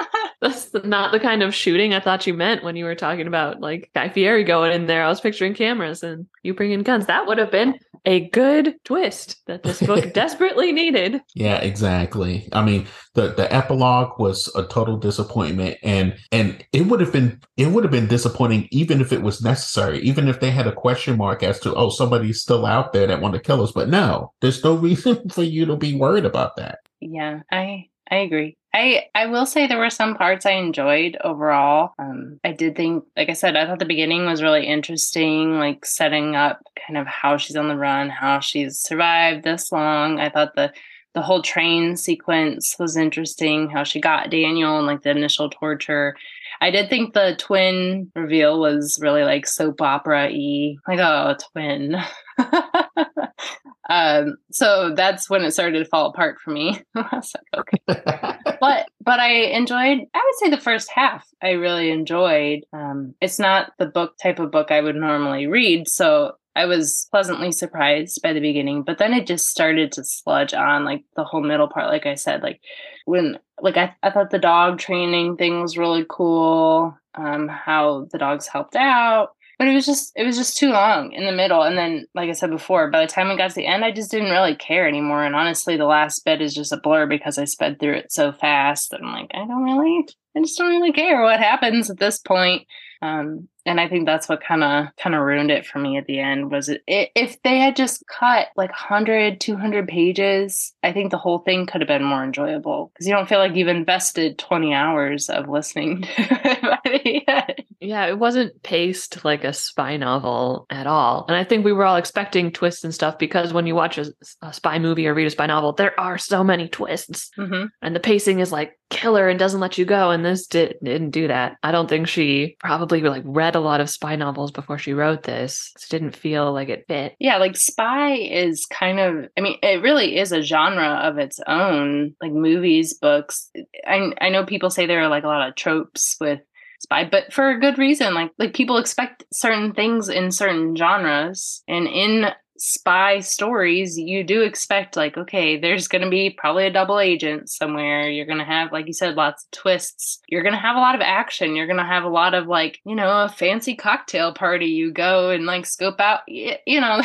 That's 0.71 0.85
not 0.85 1.11
the 1.11 1.19
kind 1.19 1.43
of 1.43 1.53
shooting 1.53 1.93
I 1.93 1.99
thought 1.99 2.27
you 2.27 2.33
meant 2.33 2.63
when 2.63 2.75
you 2.75 2.85
were 2.85 2.95
talking 2.95 3.27
about 3.27 3.59
like 3.59 3.89
Guy 3.93 4.09
Fieri 4.09 4.43
going 4.43 4.71
in 4.71 4.87
there. 4.87 5.03
I 5.03 5.09
was 5.09 5.21
picturing 5.21 5.53
cameras 5.53 6.03
and 6.03 6.27
you 6.43 6.53
bringing 6.53 6.83
guns. 6.83 7.05
That 7.05 7.27
would 7.27 7.37
have 7.37 7.51
been 7.51 7.77
a 8.05 8.29
good 8.29 8.75
twist 8.83 9.41
that 9.45 9.63
this 9.63 9.81
book 9.81 10.13
desperately 10.13 10.71
needed. 10.71 11.21
Yeah, 11.35 11.57
exactly. 11.57 12.47
I 12.51 12.63
mean, 12.63 12.87
the 13.13 13.33
the 13.33 13.51
epilogue 13.53 14.19
was 14.19 14.51
a 14.55 14.63
total 14.63 14.97
disappointment, 14.97 15.77
and 15.83 16.17
and 16.31 16.65
it 16.73 16.87
would 16.87 16.99
have 16.99 17.13
been 17.13 17.39
it 17.57 17.67
would 17.67 17.83
have 17.83 17.91
been 17.91 18.07
disappointing 18.07 18.67
even 18.71 19.01
if 19.01 19.11
it 19.11 19.21
was 19.21 19.41
necessary, 19.41 19.99
even 19.99 20.27
if 20.27 20.39
they 20.39 20.51
had 20.51 20.67
a 20.67 20.73
question 20.73 21.17
mark 21.17 21.43
as 21.43 21.59
to 21.59 21.73
oh 21.75 21.89
somebody's 21.89 22.41
still 22.41 22.65
out 22.65 22.93
there 22.93 23.07
that 23.07 23.21
want 23.21 23.35
to 23.35 23.39
kill 23.39 23.61
us. 23.61 23.71
But 23.71 23.89
no, 23.89 24.33
there's 24.41 24.63
no 24.63 24.75
reason 24.75 25.29
for 25.29 25.43
you 25.43 25.65
to 25.65 25.75
be 25.75 25.95
worried 25.95 26.25
about 26.25 26.55
that. 26.55 26.79
Yeah, 26.99 27.41
I 27.51 27.89
I 28.09 28.17
agree. 28.17 28.57
I 28.73 29.05
I 29.13 29.25
will 29.25 29.45
say 29.45 29.67
there 29.67 29.77
were 29.77 29.89
some 29.89 30.15
parts 30.15 30.45
I 30.45 30.51
enjoyed 30.51 31.17
overall. 31.23 31.93
Um, 31.99 32.39
I 32.43 32.53
did 32.53 32.75
think, 32.75 33.03
like 33.17 33.29
I 33.29 33.33
said, 33.33 33.57
I 33.57 33.65
thought 33.65 33.79
the 33.79 33.85
beginning 33.85 34.25
was 34.25 34.41
really 34.41 34.65
interesting, 34.65 35.59
like 35.59 35.85
setting 35.85 36.35
up 36.35 36.61
kind 36.87 36.97
of 36.97 37.05
how 37.05 37.37
she's 37.37 37.57
on 37.57 37.67
the 37.67 37.75
run, 37.75 38.09
how 38.09 38.39
she's 38.39 38.79
survived 38.79 39.43
this 39.43 39.71
long. 39.71 40.19
I 40.19 40.29
thought 40.29 40.55
the 40.55 40.71
the 41.13 41.21
whole 41.21 41.41
train 41.41 41.97
sequence 41.97 42.77
was 42.79 42.95
interesting, 42.95 43.69
how 43.69 43.83
she 43.83 43.99
got 43.99 44.29
Daniel 44.29 44.77
and 44.77 44.87
like 44.87 45.01
the 45.01 45.09
initial 45.11 45.49
torture. 45.49 46.15
I 46.61 46.69
did 46.69 46.89
think 46.89 47.13
the 47.13 47.35
twin 47.39 48.11
reveal 48.15 48.59
was 48.59 48.99
really 49.01 49.23
like 49.23 49.47
soap 49.47 49.81
opera 49.81 50.29
y, 50.31 50.75
like 50.87 50.99
oh, 50.99 51.35
twin. 51.51 51.95
um, 53.89 54.37
so 54.51 54.93
that's 54.95 55.27
when 55.27 55.43
it 55.43 55.51
started 55.51 55.79
to 55.79 55.85
fall 55.85 56.11
apart 56.11 56.37
for 56.39 56.51
me. 56.51 56.79
Like, 56.95 57.23
okay, 57.57 57.77
but 58.61 58.87
but 59.01 59.19
I 59.19 59.31
enjoyed. 59.31 59.99
I 60.13 60.23
would 60.23 60.35
say 60.37 60.49
the 60.49 60.61
first 60.61 60.89
half 60.93 61.27
I 61.41 61.51
really 61.51 61.89
enjoyed. 61.89 62.61
Um, 62.73 63.15
it's 63.19 63.39
not 63.39 63.71
the 63.79 63.87
book 63.87 64.17
type 64.21 64.37
of 64.39 64.51
book 64.51 64.71
I 64.71 64.81
would 64.81 64.95
normally 64.95 65.47
read, 65.47 65.87
so 65.87 66.33
I 66.55 66.65
was 66.65 67.07
pleasantly 67.11 67.51
surprised 67.51 68.21
by 68.21 68.33
the 68.33 68.41
beginning, 68.41 68.83
but 68.83 68.97
then 68.97 69.13
it 69.13 69.25
just 69.25 69.47
started 69.47 69.91
to 69.93 70.03
sludge 70.03 70.53
on 70.53 70.83
like 70.83 71.03
the 71.15 71.23
whole 71.23 71.41
middle 71.41 71.67
part. 71.67 71.87
Like 71.87 72.05
I 72.05 72.15
said, 72.15 72.43
like 72.43 72.59
when 73.05 73.39
like 73.61 73.77
I, 73.77 73.95
I 74.03 74.11
thought 74.11 74.31
the 74.31 74.39
dog 74.39 74.79
training 74.79 75.37
thing 75.37 75.61
was 75.61 75.77
really 75.77 76.05
cool. 76.09 76.97
Um, 77.15 77.47
how 77.47 78.07
the 78.11 78.17
dogs 78.17 78.47
helped 78.47 78.75
out. 78.75 79.31
But 79.59 79.67
it 79.67 79.75
was 79.75 79.85
just 79.85 80.11
it 80.15 80.25
was 80.25 80.37
just 80.37 80.57
too 80.57 80.71
long 80.71 81.13
in 81.13 81.25
the 81.25 81.31
middle. 81.31 81.61
And 81.61 81.77
then, 81.77 82.07
like 82.15 82.29
I 82.29 82.33
said 82.33 82.49
before, 82.49 82.89
by 82.89 83.01
the 83.01 83.11
time 83.11 83.29
we 83.29 83.37
got 83.37 83.49
to 83.49 83.55
the 83.55 83.67
end, 83.67 83.85
I 83.85 83.91
just 83.91 84.09
didn't 84.09 84.31
really 84.31 84.55
care 84.55 84.87
anymore. 84.87 85.23
And 85.23 85.35
honestly, 85.35 85.77
the 85.77 85.85
last 85.85 86.25
bit 86.25 86.41
is 86.41 86.55
just 86.55 86.71
a 86.71 86.77
blur 86.77 87.05
because 87.05 87.37
I 87.37 87.45
sped 87.45 87.79
through 87.79 87.97
it 87.97 88.11
so 88.11 88.31
fast 88.31 88.89
that 88.89 89.01
I'm 89.01 89.11
like, 89.11 89.29
I 89.33 89.45
don't 89.45 89.63
really 89.63 90.07
I 90.35 90.41
just 90.41 90.57
don't 90.57 90.69
really 90.69 90.93
care 90.93 91.21
what 91.21 91.39
happens 91.39 91.89
at 91.89 91.99
this 91.99 92.19
point. 92.19 92.67
Um, 93.01 93.47
and 93.65 93.79
I 93.79 93.87
think 93.87 94.05
that's 94.05 94.29
what 94.29 94.43
kind 94.43 94.63
of 94.63 94.87
kind 94.97 95.15
of 95.15 95.21
ruined 95.21 95.51
it 95.51 95.65
for 95.65 95.79
me 95.79 95.97
at 95.97 96.05
the 96.05 96.19
end 96.19 96.51
was 96.51 96.69
it, 96.69 96.83
it, 96.87 97.09
if 97.15 97.41
they 97.43 97.59
had 97.59 97.75
just 97.75 98.03
cut 98.07 98.47
like 98.55 98.69
100 98.69 99.39
200 99.39 99.87
pages 99.87 100.73
I 100.83 100.91
think 100.93 101.11
the 101.11 101.17
whole 101.17 101.39
thing 101.39 101.65
could 101.65 101.81
have 101.81 101.87
been 101.87 102.03
more 102.03 102.23
enjoyable. 102.23 102.91
Because 102.93 103.07
you 103.07 103.13
don't 103.13 103.29
feel 103.29 103.39
like 103.39 103.55
you've 103.55 103.67
invested 103.67 104.37
20 104.37 104.73
hours 104.73 105.29
of 105.29 105.49
listening 105.49 106.01
to 106.15 106.79
it 106.85 107.65
yeah 107.79 108.05
it 108.05 108.17
wasn't 108.17 108.61
paced 108.63 109.23
like 109.25 109.43
a 109.43 109.53
spy 109.53 109.97
novel 109.97 110.65
at 110.69 110.87
all. 110.87 111.25
And 111.27 111.37
I 111.37 111.43
think 111.43 111.65
we 111.65 111.73
were 111.73 111.85
all 111.85 111.97
expecting 111.97 112.51
twists 112.51 112.83
and 112.83 112.93
stuff 112.93 113.17
because 113.17 113.53
when 113.53 113.67
you 113.67 113.75
watch 113.75 113.97
a, 113.97 114.13
a 114.41 114.53
spy 114.53 114.79
movie 114.79 115.07
or 115.07 115.13
read 115.13 115.27
a 115.27 115.31
spy 115.31 115.47
novel 115.47 115.73
there 115.73 115.99
are 115.99 116.17
so 116.17 116.43
many 116.43 116.67
twists. 116.67 117.31
Mm-hmm. 117.37 117.65
and 117.81 117.95
the 117.95 117.99
pacing 117.99 118.39
is 118.39 118.51
like 118.51 118.77
killer 118.91 119.29
and 119.29 119.39
doesn't 119.39 119.59
let 119.59 119.77
you 119.77 119.85
go. 119.85 120.11
And 120.11 120.20
this 120.23 120.47
did, 120.47 120.75
didn't 120.83 121.11
do 121.11 121.27
that 121.27 121.57
I 121.63 121.71
don't 121.71 121.89
think 121.89 122.07
she 122.07 122.55
probably 122.59 123.01
like 123.01 123.23
read 123.25 123.55
a 123.55 123.59
lot 123.59 123.81
of 123.81 123.89
spy 123.89 124.15
novels 124.15 124.51
before 124.51 124.77
she 124.77 124.93
wrote 124.93 125.23
this. 125.23 125.71
It 125.75 125.89
didn't 125.89 126.15
feel 126.15 126.51
like 126.53 126.69
it 126.69 126.85
fit. 126.87 127.15
Yeah, 127.19 127.37
like 127.37 127.57
spy 127.57 128.13
is 128.13 128.65
kind 128.65 128.99
of 128.99 129.29
I 129.37 129.41
mean, 129.41 129.57
it 129.61 129.81
really 129.81 130.17
is 130.17 130.31
a 130.31 130.41
genre 130.41 131.01
of 131.03 131.17
its 131.17 131.39
own, 131.47 132.15
like 132.21 132.31
movies, 132.31 132.93
books. 132.93 133.49
I 133.85 134.11
I 134.19 134.29
know 134.29 134.45
people 134.45 134.69
say 134.69 134.85
there 134.85 135.01
are 135.01 135.09
like 135.09 135.23
a 135.23 135.27
lot 135.27 135.47
of 135.47 135.55
tropes 135.55 136.17
with 136.19 136.39
spy 136.81 137.07
but 137.09 137.31
for 137.31 137.51
a 137.51 137.59
good 137.59 137.77
reason 137.77 138.15
like 138.15 138.31
like 138.39 138.55
people 138.55 138.77
expect 138.77 139.23
certain 139.31 139.71
things 139.71 140.09
in 140.09 140.31
certain 140.31 140.75
genres 140.75 141.63
and 141.67 141.87
in 141.87 142.25
spy 142.61 143.19
stories, 143.19 143.97
you 143.97 144.23
do 144.23 144.43
expect 144.43 144.95
like, 144.95 145.17
okay, 145.17 145.59
there's 145.59 145.87
going 145.87 146.03
to 146.03 146.09
be 146.09 146.29
probably 146.29 146.67
a 146.67 146.71
double 146.71 146.99
agent 146.99 147.49
somewhere. 147.49 148.07
You're 148.07 148.27
going 148.27 148.37
to 148.37 148.45
have, 148.45 148.71
like 148.71 148.85
you 148.85 148.93
said, 148.93 149.15
lots 149.15 149.43
of 149.43 149.51
twists. 149.51 150.19
You're 150.29 150.43
going 150.43 150.53
to 150.53 150.59
have 150.59 150.75
a 150.75 150.79
lot 150.79 150.93
of 150.93 151.01
action. 151.01 151.55
You're 151.55 151.65
going 151.65 151.79
to 151.79 151.83
have 151.83 152.03
a 152.03 152.09
lot 152.09 152.35
of 152.35 152.45
like, 152.45 152.79
you 152.85 152.95
know, 152.95 153.23
a 153.23 153.29
fancy 153.29 153.75
cocktail 153.75 154.33
party. 154.33 154.67
You 154.67 154.91
go 154.91 155.31
and 155.31 155.47
like 155.47 155.65
scope 155.65 155.99
out, 155.99 156.19
you 156.27 156.79
know, 156.79 157.01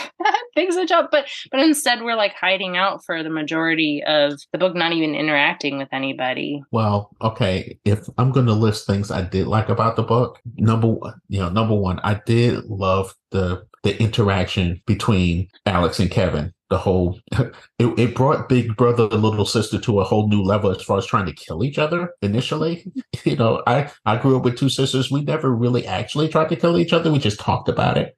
things 0.55 0.75
that 0.77 0.89
jump. 0.89 1.11
But 1.11 1.27
but 1.51 1.61
instead, 1.61 2.03
we're 2.03 2.17
like 2.17 2.35
hiding 2.35 2.77
out 2.77 3.03
for 3.05 3.23
the 3.23 3.31
majority 3.31 4.05
of 4.07 4.39
the 4.53 4.59
book, 4.59 4.75
not 4.75 4.93
even 4.93 5.15
interacting 5.15 5.79
with 5.79 5.89
anybody. 5.91 6.63
Well, 6.71 7.17
okay, 7.23 7.79
if 7.87 8.07
I'm 8.19 8.31
going 8.31 8.47
to 8.47 8.53
list 8.53 8.87
things 8.87 9.11
I 9.11 9.23
did 9.23 9.47
like 9.47 9.71
about 9.71 9.97
the 9.97 10.03
book, 10.03 10.39
number 10.57 10.89
one, 10.89 11.19
you 11.29 11.41
know, 11.41 11.49
number 11.49 11.75
one, 11.75 11.99
I 12.01 12.21
did 12.27 12.65
love 12.67 13.15
the 13.31 13.67
the 13.87 14.03
interaction 14.03 14.83
between 14.85 15.49
Alex 15.65 16.01
and 16.01 16.11
Kevin. 16.11 16.53
The 16.71 16.79
whole 16.79 17.21
it, 17.79 17.99
it 17.99 18.15
brought 18.17 18.49
Big 18.49 18.77
Brother 18.77 19.05
Little 19.05 19.47
Sister 19.47 19.79
to 19.79 20.01
a 20.01 20.05
whole 20.05 20.29
new 20.29 20.43
level 20.43 20.73
as 20.73 20.83
far 20.83 20.99
as 20.99 21.07
trying 21.07 21.27
to 21.27 21.33
kill 21.33 21.63
each 21.63 21.79
other 21.79 22.11
initially. 22.21 22.93
you 23.25 23.37
know, 23.37 23.63
I 23.69 23.93
I 24.05 24.17
grew 24.17 24.37
up 24.37 24.45
with 24.45 24.59
two 24.59 24.69
sisters. 24.69 25.11
We 25.11 25.23
never 25.23 25.55
really 25.55 25.87
actually 25.87 26.29
tried 26.29 26.49
to 26.49 26.57
kill 26.57 26.79
each 26.79 26.93
other. 26.93 27.13
We 27.13 27.21
just 27.21 27.39
talked 27.39 27.69
about 27.69 27.97
it. 27.97 28.17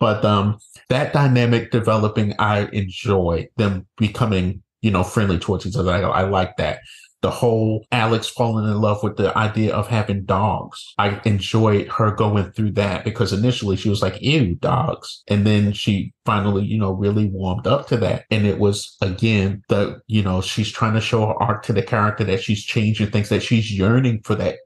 But 0.00 0.24
um 0.24 0.58
that 0.88 1.12
dynamic 1.12 1.70
developing, 1.70 2.34
I 2.38 2.70
enjoy 2.72 3.48
them 3.56 3.86
becoming, 3.98 4.62
you 4.80 4.90
know, 4.90 5.02
friendly 5.04 5.38
towards 5.38 5.66
each 5.66 5.76
other. 5.76 5.92
I, 5.92 6.00
I 6.00 6.22
like 6.22 6.56
that 6.56 6.80
the 7.22 7.30
whole 7.30 7.86
Alex 7.92 8.28
falling 8.28 8.68
in 8.68 8.80
love 8.80 9.02
with 9.02 9.16
the 9.16 9.36
idea 9.38 9.74
of 9.74 9.88
having 9.88 10.24
dogs. 10.24 10.92
I 10.98 11.20
enjoyed 11.24 11.88
her 11.88 12.10
going 12.10 12.52
through 12.52 12.72
that 12.72 13.04
because 13.04 13.32
initially 13.32 13.76
she 13.76 13.88
was 13.88 14.02
like, 14.02 14.20
ew, 14.20 14.56
dogs. 14.56 15.22
And 15.28 15.46
then 15.46 15.72
she 15.72 16.12
finally, 16.24 16.64
you 16.64 16.78
know, 16.78 16.92
really 16.92 17.26
warmed 17.26 17.66
up 17.66 17.86
to 17.88 17.96
that. 17.98 18.24
And 18.30 18.46
it 18.46 18.58
was 18.58 18.96
again 19.00 19.62
the, 19.68 20.00
you 20.08 20.22
know, 20.22 20.40
she's 20.40 20.70
trying 20.70 20.94
to 20.94 21.00
show 21.00 21.26
her 21.26 21.42
arc 21.42 21.62
to 21.64 21.72
the 21.72 21.82
character 21.82 22.24
that 22.24 22.42
she's 22.42 22.64
changing 22.64 23.10
things 23.10 23.28
that 23.28 23.42
she's 23.42 23.72
yearning 23.72 24.20
for 24.24 24.34
that 24.34 24.58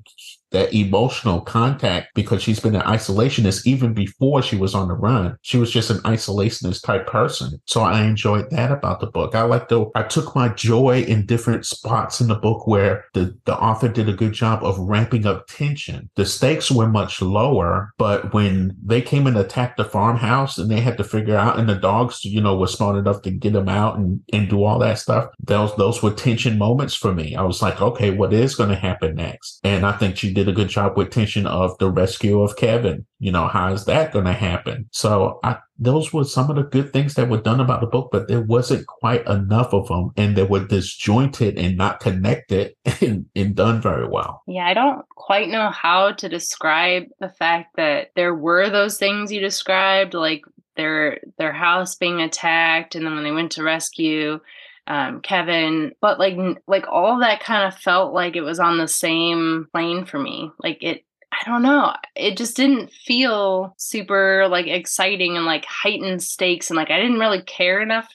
that 0.52 0.72
emotional 0.72 1.40
contact 1.40 2.14
because 2.14 2.42
she's 2.42 2.60
been 2.60 2.76
an 2.76 2.82
isolationist 2.82 3.66
even 3.66 3.92
before 3.92 4.42
she 4.42 4.56
was 4.56 4.74
on 4.74 4.88
the 4.88 4.94
run. 4.94 5.36
She 5.42 5.58
was 5.58 5.70
just 5.70 5.90
an 5.90 5.98
isolationist 5.98 6.82
type 6.82 7.06
person. 7.06 7.60
So 7.66 7.82
I 7.82 8.04
enjoyed 8.04 8.50
that 8.50 8.70
about 8.70 9.00
the 9.00 9.06
book. 9.06 9.34
I 9.34 9.42
like 9.42 9.68
the 9.68 9.86
I 9.94 10.02
took 10.02 10.34
my 10.34 10.48
joy 10.48 11.02
in 11.02 11.26
different 11.26 11.66
spots 11.66 12.20
in 12.20 12.28
the 12.28 12.34
book 12.34 12.66
where 12.66 13.04
the, 13.14 13.36
the 13.44 13.56
author 13.56 13.88
did 13.88 14.08
a 14.08 14.12
good 14.12 14.32
job 14.32 14.62
of 14.64 14.78
ramping 14.78 15.26
up 15.26 15.46
tension. 15.48 16.10
The 16.14 16.26
stakes 16.26 16.70
were 16.70 16.88
much 16.88 17.20
lower, 17.20 17.92
but 17.98 18.32
when 18.32 18.76
they 18.84 19.02
came 19.02 19.26
and 19.26 19.36
attacked 19.36 19.76
the 19.76 19.84
farmhouse 19.84 20.58
and 20.58 20.70
they 20.70 20.80
had 20.80 20.96
to 20.98 21.04
figure 21.04 21.36
out 21.36 21.58
and 21.58 21.68
the 21.68 21.74
dogs, 21.74 22.24
you 22.24 22.40
know, 22.40 22.56
were 22.56 22.66
smart 22.66 22.96
enough 22.96 23.22
to 23.22 23.30
get 23.30 23.52
them 23.52 23.68
out 23.68 23.98
and, 23.98 24.20
and 24.32 24.48
do 24.48 24.64
all 24.64 24.78
that 24.78 24.98
stuff, 24.98 25.28
those 25.40 25.74
those 25.76 26.02
were 26.02 26.12
tension 26.12 26.58
moments 26.58 26.94
for 26.94 27.12
me. 27.12 27.34
I 27.34 27.42
was 27.42 27.62
like, 27.62 27.80
okay, 27.80 28.10
what 28.10 28.32
is 28.32 28.54
going 28.54 28.70
to 28.70 28.76
happen 28.76 29.16
next? 29.16 29.60
And 29.64 29.84
I 29.84 29.92
think 29.92 30.16
she 30.16 30.32
did 30.36 30.48
a 30.48 30.52
good 30.52 30.68
job 30.68 30.98
with 30.98 31.10
tension 31.10 31.46
of 31.46 31.78
the 31.78 31.90
rescue 31.90 32.42
of 32.42 32.56
Kevin. 32.56 33.06
You 33.18 33.32
know, 33.32 33.48
how 33.48 33.72
is 33.72 33.86
that 33.86 34.12
going 34.12 34.26
to 34.26 34.34
happen? 34.34 34.86
So 34.92 35.40
I, 35.42 35.56
those 35.78 36.12
were 36.12 36.24
some 36.24 36.50
of 36.50 36.56
the 36.56 36.62
good 36.62 36.92
things 36.92 37.14
that 37.14 37.30
were 37.30 37.40
done 37.40 37.58
about 37.58 37.80
the 37.80 37.86
book, 37.86 38.10
but 38.12 38.28
there 38.28 38.42
wasn't 38.42 38.86
quite 38.86 39.26
enough 39.26 39.72
of 39.72 39.88
them 39.88 40.10
and 40.14 40.36
they 40.36 40.42
were 40.42 40.66
disjointed 40.66 41.58
and 41.58 41.78
not 41.78 42.00
connected 42.00 42.74
and, 43.00 43.24
and 43.34 43.54
done 43.54 43.80
very 43.80 44.06
well. 44.06 44.42
Yeah, 44.46 44.66
I 44.66 44.74
don't 44.74 45.08
quite 45.08 45.48
know 45.48 45.70
how 45.70 46.12
to 46.12 46.28
describe 46.28 47.04
the 47.18 47.30
fact 47.30 47.76
that 47.76 48.10
there 48.14 48.34
were 48.34 48.68
those 48.68 48.98
things 48.98 49.32
you 49.32 49.40
described, 49.40 50.12
like 50.12 50.42
their 50.76 51.20
their 51.38 51.54
house 51.54 51.94
being 51.94 52.20
attacked 52.20 52.94
and 52.94 53.06
then 53.06 53.14
when 53.14 53.24
they 53.24 53.32
went 53.32 53.52
to 53.52 53.62
rescue 53.62 54.38
um, 54.86 55.20
Kevin, 55.20 55.92
but 56.00 56.18
like 56.18 56.36
like 56.66 56.86
all 56.88 57.18
that 57.20 57.40
kind 57.40 57.66
of 57.66 57.78
felt 57.78 58.12
like 58.12 58.36
it 58.36 58.42
was 58.42 58.60
on 58.60 58.78
the 58.78 58.88
same 58.88 59.68
plane 59.72 60.06
for 60.06 60.18
me. 60.18 60.50
Like 60.62 60.82
it 60.82 61.04
I 61.32 61.50
don't 61.50 61.62
know. 61.62 61.92
It 62.14 62.36
just 62.36 62.56
didn't 62.56 62.92
feel 62.92 63.74
super 63.78 64.46
like 64.48 64.66
exciting 64.66 65.36
and 65.36 65.44
like 65.44 65.64
heightened 65.66 66.22
stakes 66.22 66.70
and 66.70 66.76
like 66.76 66.90
I 66.90 67.00
didn't 67.00 67.18
really 67.18 67.42
care 67.42 67.80
enough 67.80 68.08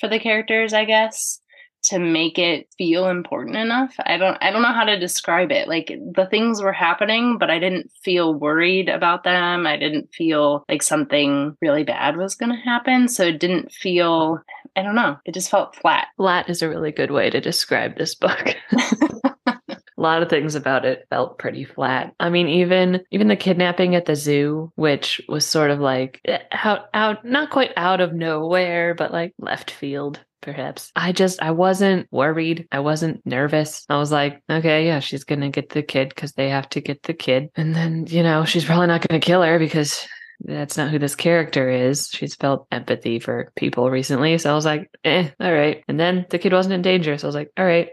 for 0.00 0.08
the 0.08 0.20
characters, 0.20 0.72
I 0.72 0.84
guess, 0.84 1.40
to 1.84 1.98
make 1.98 2.38
it 2.38 2.68
feel 2.76 3.08
important 3.08 3.56
enough. 3.56 3.94
I 4.04 4.16
don't 4.16 4.36
I 4.42 4.50
don't 4.50 4.62
know 4.62 4.72
how 4.72 4.84
to 4.84 4.98
describe 4.98 5.50
it. 5.50 5.68
Like 5.68 5.88
the 5.88 6.26
things 6.26 6.62
were 6.62 6.72
happening, 6.72 7.38
but 7.38 7.50
I 7.50 7.58
didn't 7.58 7.90
feel 8.02 8.34
worried 8.34 8.88
about 8.88 9.24
them. 9.24 9.66
I 9.66 9.76
didn't 9.76 10.12
feel 10.12 10.64
like 10.68 10.82
something 10.82 11.56
really 11.62 11.84
bad 11.84 12.16
was 12.16 12.34
going 12.34 12.52
to 12.52 12.70
happen, 12.70 13.08
so 13.08 13.24
it 13.24 13.40
didn't 13.40 13.72
feel 13.72 14.40
I 14.78 14.82
don't 14.82 14.94
know. 14.94 15.16
It 15.24 15.34
just 15.34 15.50
felt 15.50 15.74
flat. 15.74 16.06
Flat 16.16 16.48
is 16.48 16.62
a 16.62 16.68
really 16.68 16.92
good 16.92 17.10
way 17.10 17.30
to 17.30 17.40
describe 17.40 17.96
this 17.96 18.14
book. 18.14 18.54
a 19.48 19.56
lot 19.96 20.22
of 20.22 20.30
things 20.30 20.54
about 20.54 20.84
it 20.84 21.04
felt 21.10 21.36
pretty 21.36 21.64
flat. 21.64 22.14
I 22.20 22.30
mean, 22.30 22.46
even 22.46 23.00
even 23.10 23.26
the 23.26 23.34
kidnapping 23.34 23.96
at 23.96 24.04
the 24.04 24.14
zoo, 24.14 24.70
which 24.76 25.20
was 25.28 25.44
sort 25.44 25.72
of 25.72 25.80
like 25.80 26.20
eh, 26.26 26.38
out 26.52 26.86
out 26.94 27.24
not 27.24 27.50
quite 27.50 27.72
out 27.76 28.00
of 28.00 28.14
nowhere, 28.14 28.94
but 28.94 29.12
like 29.12 29.34
left 29.40 29.72
field 29.72 30.20
perhaps. 30.42 30.92
I 30.94 31.10
just 31.10 31.42
I 31.42 31.50
wasn't 31.50 32.06
worried. 32.12 32.68
I 32.70 32.78
wasn't 32.78 33.26
nervous. 33.26 33.84
I 33.88 33.96
was 33.96 34.12
like, 34.12 34.40
okay, 34.48 34.86
yeah, 34.86 35.00
she's 35.00 35.24
going 35.24 35.40
to 35.40 35.48
get 35.48 35.70
the 35.70 35.82
kid 35.82 36.14
cuz 36.14 36.34
they 36.34 36.50
have 36.50 36.68
to 36.70 36.80
get 36.80 37.02
the 37.02 37.14
kid. 37.14 37.48
And 37.56 37.74
then, 37.74 38.06
you 38.08 38.22
know, 38.22 38.44
she's 38.44 38.64
probably 38.64 38.86
not 38.86 39.06
going 39.08 39.20
to 39.20 39.26
kill 39.26 39.42
her 39.42 39.58
because 39.58 40.06
that's 40.40 40.76
not 40.76 40.90
who 40.90 40.98
this 40.98 41.14
character 41.14 41.68
is. 41.68 42.08
She's 42.08 42.34
felt 42.34 42.66
empathy 42.70 43.18
for 43.18 43.52
people 43.56 43.90
recently. 43.90 44.38
So 44.38 44.50
I 44.50 44.54
was 44.54 44.64
like, 44.64 44.90
eh, 45.04 45.30
all 45.40 45.52
right. 45.52 45.82
And 45.88 45.98
then 45.98 46.26
the 46.30 46.38
kid 46.38 46.52
wasn't 46.52 46.74
in 46.74 46.82
danger. 46.82 47.16
So 47.18 47.26
I 47.26 47.28
was 47.28 47.34
like, 47.34 47.52
all 47.56 47.64
right. 47.64 47.88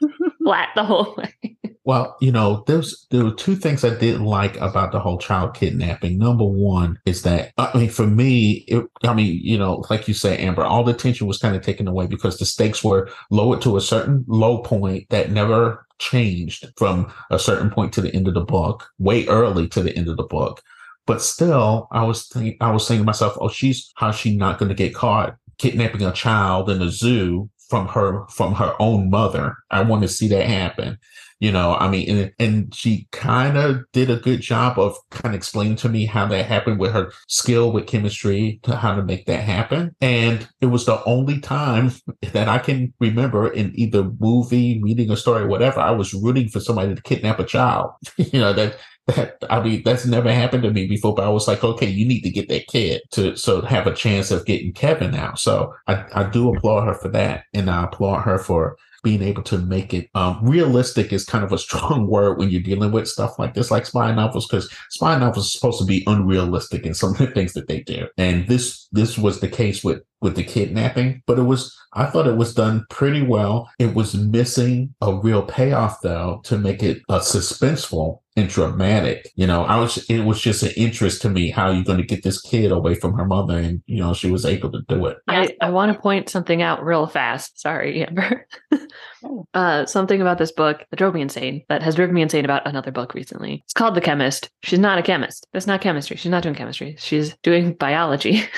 Flat 0.42 0.70
the 0.74 0.84
whole 0.84 1.14
way. 1.16 1.56
Well, 1.84 2.16
you 2.20 2.30
know, 2.30 2.62
there's 2.66 3.06
there 3.10 3.24
were 3.24 3.34
two 3.34 3.56
things 3.56 3.84
I 3.84 3.96
didn't 3.96 4.24
like 4.24 4.56
about 4.60 4.92
the 4.92 5.00
whole 5.00 5.18
child 5.18 5.54
kidnapping. 5.54 6.18
Number 6.18 6.44
one 6.44 6.98
is 7.04 7.22
that 7.22 7.52
I 7.58 7.76
mean, 7.76 7.90
for 7.90 8.06
me, 8.06 8.64
it, 8.68 8.84
I 9.02 9.14
mean, 9.14 9.40
you 9.42 9.58
know, 9.58 9.84
like 9.90 10.06
you 10.06 10.14
say, 10.14 10.38
Amber, 10.38 10.64
all 10.64 10.84
the 10.84 10.94
tension 10.94 11.26
was 11.26 11.38
kind 11.38 11.56
of 11.56 11.62
taken 11.62 11.88
away 11.88 12.06
because 12.06 12.38
the 12.38 12.44
stakes 12.44 12.84
were 12.84 13.10
lowered 13.30 13.62
to 13.62 13.76
a 13.76 13.80
certain 13.80 14.24
low 14.28 14.58
point 14.58 15.08
that 15.10 15.30
never 15.30 15.86
changed 15.98 16.66
from 16.76 17.12
a 17.30 17.38
certain 17.38 17.70
point 17.70 17.92
to 17.94 18.00
the 18.00 18.14
end 18.14 18.28
of 18.28 18.34
the 18.34 18.40
book, 18.40 18.88
way 18.98 19.26
early 19.26 19.66
to 19.68 19.82
the 19.82 19.96
end 19.96 20.08
of 20.08 20.16
the 20.16 20.22
book. 20.22 20.62
But 21.10 21.22
still, 21.22 21.88
I 21.90 22.04
was 22.04 22.28
think, 22.28 22.56
I 22.60 22.70
was 22.70 22.86
saying 22.86 23.00
to 23.00 23.04
myself, 23.04 23.36
oh, 23.40 23.48
she's 23.48 23.90
how's 23.96 24.14
she 24.14 24.36
not 24.36 24.60
going 24.60 24.68
to 24.68 24.76
get 24.76 24.94
caught 24.94 25.34
kidnapping 25.58 26.04
a 26.04 26.12
child 26.12 26.70
in 26.70 26.80
a 26.80 26.88
zoo 26.88 27.50
from 27.68 27.88
her 27.88 28.28
from 28.28 28.54
her 28.54 28.76
own 28.78 29.10
mother? 29.10 29.56
I 29.72 29.82
want 29.82 30.02
to 30.02 30.08
see 30.08 30.28
that 30.28 30.46
happen. 30.46 30.98
You 31.40 31.50
know, 31.50 31.74
I 31.76 31.88
mean, 31.88 32.08
and, 32.08 32.32
and 32.38 32.74
she 32.74 33.08
kind 33.12 33.56
of 33.56 33.80
did 33.92 34.10
a 34.10 34.16
good 34.16 34.42
job 34.42 34.78
of 34.78 34.94
kind 35.10 35.34
of 35.34 35.38
explaining 35.38 35.76
to 35.76 35.88
me 35.88 36.04
how 36.04 36.26
that 36.26 36.44
happened 36.44 36.78
with 36.78 36.92
her 36.92 37.12
skill 37.28 37.72
with 37.72 37.86
chemistry 37.86 38.60
to 38.64 38.76
how 38.76 38.94
to 38.94 39.02
make 39.02 39.24
that 39.24 39.42
happen. 39.42 39.96
And 40.02 40.46
it 40.60 40.66
was 40.66 40.84
the 40.84 41.02
only 41.04 41.40
time 41.40 41.92
that 42.32 42.48
I 42.48 42.58
can 42.58 42.92
remember 43.00 43.48
in 43.48 43.72
either 43.74 44.10
movie, 44.20 44.82
reading 44.82 45.10
a 45.10 45.16
story, 45.16 45.46
whatever, 45.46 45.80
I 45.80 45.92
was 45.92 46.12
rooting 46.12 46.50
for 46.50 46.60
somebody 46.60 46.94
to 46.94 47.02
kidnap 47.02 47.38
a 47.38 47.44
child. 47.44 47.92
you 48.16 48.38
know, 48.38 48.52
that 48.52 48.76
that 49.06 49.38
I 49.48 49.62
mean 49.62 49.82
that's 49.84 50.06
never 50.06 50.32
happened 50.32 50.62
to 50.64 50.70
me 50.70 50.86
before, 50.86 51.14
but 51.14 51.24
I 51.24 51.30
was 51.30 51.48
like, 51.48 51.64
okay, 51.64 51.86
you 51.86 52.06
need 52.06 52.20
to 52.22 52.30
get 52.30 52.48
that 52.48 52.66
kid 52.66 53.02
to 53.12 53.36
so 53.36 53.62
have 53.62 53.86
a 53.86 53.94
chance 53.94 54.30
of 54.30 54.46
getting 54.46 54.72
Kevin 54.72 55.14
out. 55.14 55.38
So 55.38 55.74
I, 55.86 56.04
I 56.12 56.24
do 56.24 56.54
applaud 56.54 56.84
her 56.86 56.94
for 56.94 57.08
that, 57.08 57.44
and 57.54 57.70
I 57.70 57.84
applaud 57.84 58.22
her 58.22 58.38
for 58.38 58.76
being 59.02 59.22
able 59.22 59.42
to 59.44 59.58
make 59.58 59.92
it 59.94 60.08
um, 60.14 60.38
realistic 60.42 61.12
is 61.12 61.24
kind 61.24 61.44
of 61.44 61.52
a 61.52 61.58
strong 61.66 62.06
word 62.06 62.38
when 62.38 62.50
you're 62.50 62.62
dealing 62.62 62.92
with 62.92 63.08
stuff 63.08 63.38
like 63.38 63.54
this, 63.54 63.70
like 63.70 63.86
spy 63.86 64.12
novels, 64.14 64.46
because 64.46 64.70
spy 64.90 65.18
novels 65.18 65.46
are 65.46 65.50
supposed 65.50 65.78
to 65.80 65.84
be 65.84 66.04
unrealistic 66.06 66.86
in 66.86 66.94
some 66.94 67.10
of 67.10 67.18
the 67.18 67.26
things 67.28 67.52
that 67.54 67.68
they 67.68 67.80
do. 67.80 68.06
And 68.16 68.46
this 68.48 68.88
this 68.92 69.18
was 69.18 69.40
the 69.40 69.48
case 69.48 69.84
with 69.84 70.02
with 70.20 70.36
the 70.36 70.44
kidnapping, 70.44 71.22
but 71.26 71.38
it 71.38 71.44
was 71.44 71.76
I 71.92 72.06
thought 72.06 72.26
it 72.26 72.36
was 72.36 72.54
done 72.54 72.86
pretty 72.90 73.22
well. 73.22 73.68
It 73.78 73.94
was 73.94 74.14
missing 74.14 74.94
a 75.00 75.14
real 75.14 75.42
payoff 75.42 76.00
though 76.02 76.40
to 76.44 76.58
make 76.58 76.82
it 76.82 77.02
uh, 77.08 77.20
suspenseful 77.20 78.19
and 78.36 78.48
dramatic. 78.48 79.30
You 79.34 79.46
know, 79.46 79.64
I 79.64 79.76
was 79.78 79.98
it 80.08 80.20
was 80.20 80.40
just 80.40 80.62
an 80.62 80.72
interest 80.76 81.22
to 81.22 81.28
me 81.28 81.50
how 81.50 81.70
you're 81.70 81.84
going 81.84 81.98
to 81.98 82.04
get 82.04 82.22
this 82.22 82.40
kid 82.40 82.72
away 82.72 82.94
from 82.94 83.14
her 83.14 83.24
mother, 83.24 83.58
and 83.58 83.82
you 83.86 83.98
know 83.98 84.14
she 84.14 84.30
was 84.30 84.44
able 84.44 84.70
to 84.72 84.82
do 84.88 85.06
it. 85.06 85.18
I, 85.28 85.56
I 85.60 85.70
want 85.70 85.92
to 85.92 86.00
point 86.00 86.28
something 86.28 86.62
out 86.62 86.84
real 86.84 87.06
fast. 87.06 87.60
Sorry, 87.60 88.04
Amber. 88.04 88.46
uh, 89.54 89.86
something 89.86 90.20
about 90.20 90.38
this 90.38 90.52
book 90.52 90.84
that 90.90 90.96
drove 90.96 91.14
me 91.14 91.20
insane. 91.20 91.64
That 91.68 91.82
has 91.82 91.94
driven 91.94 92.14
me 92.14 92.22
insane 92.22 92.44
about 92.44 92.66
another 92.66 92.90
book 92.90 93.14
recently. 93.14 93.62
It's 93.64 93.72
called 93.72 93.94
The 93.94 94.00
Chemist. 94.00 94.50
She's 94.62 94.78
not 94.78 94.98
a 94.98 95.02
chemist. 95.02 95.46
That's 95.52 95.66
not 95.66 95.80
chemistry. 95.80 96.16
She's 96.16 96.30
not 96.30 96.42
doing 96.42 96.54
chemistry. 96.54 96.96
She's 96.98 97.36
doing 97.42 97.74
biology. 97.74 98.42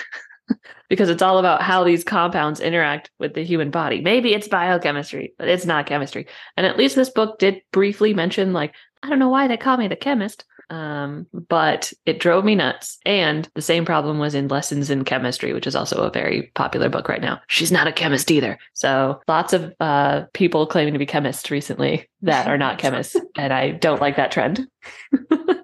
because 0.88 1.08
it's 1.08 1.22
all 1.22 1.38
about 1.38 1.62
how 1.62 1.84
these 1.84 2.04
compounds 2.04 2.60
interact 2.60 3.10
with 3.18 3.34
the 3.34 3.44
human 3.44 3.70
body. 3.70 4.00
Maybe 4.00 4.34
it's 4.34 4.48
biochemistry, 4.48 5.32
but 5.38 5.48
it's 5.48 5.64
not 5.64 5.86
chemistry. 5.86 6.26
And 6.56 6.66
at 6.66 6.76
least 6.76 6.96
this 6.96 7.10
book 7.10 7.38
did 7.38 7.62
briefly 7.72 8.12
mention, 8.12 8.52
like, 8.52 8.74
I 9.02 9.08
don't 9.08 9.18
know 9.18 9.28
why 9.28 9.48
they 9.48 9.56
call 9.56 9.76
me 9.76 9.88
the 9.88 9.96
chemist, 9.96 10.44
um, 10.70 11.26
but 11.32 11.92
it 12.06 12.20
drove 12.20 12.44
me 12.44 12.54
nuts. 12.54 12.98
And 13.04 13.48
the 13.54 13.62
same 13.62 13.84
problem 13.84 14.18
was 14.18 14.34
in 14.34 14.48
Lessons 14.48 14.90
in 14.90 15.04
Chemistry, 15.04 15.52
which 15.52 15.66
is 15.66 15.76
also 15.76 16.02
a 16.02 16.10
very 16.10 16.50
popular 16.54 16.88
book 16.88 17.08
right 17.08 17.20
now. 17.20 17.40
She's 17.48 17.72
not 17.72 17.86
a 17.86 17.92
chemist 17.92 18.30
either. 18.30 18.58
So 18.74 19.20
lots 19.28 19.52
of 19.52 19.74
uh, 19.80 20.22
people 20.32 20.66
claiming 20.66 20.92
to 20.92 20.98
be 20.98 21.06
chemists 21.06 21.50
recently 21.50 22.08
that 22.22 22.46
are 22.46 22.58
not 22.58 22.78
chemists. 22.78 23.16
and 23.36 23.52
I 23.52 23.72
don't 23.72 24.00
like 24.00 24.16
that 24.16 24.32
trend. 24.32 24.66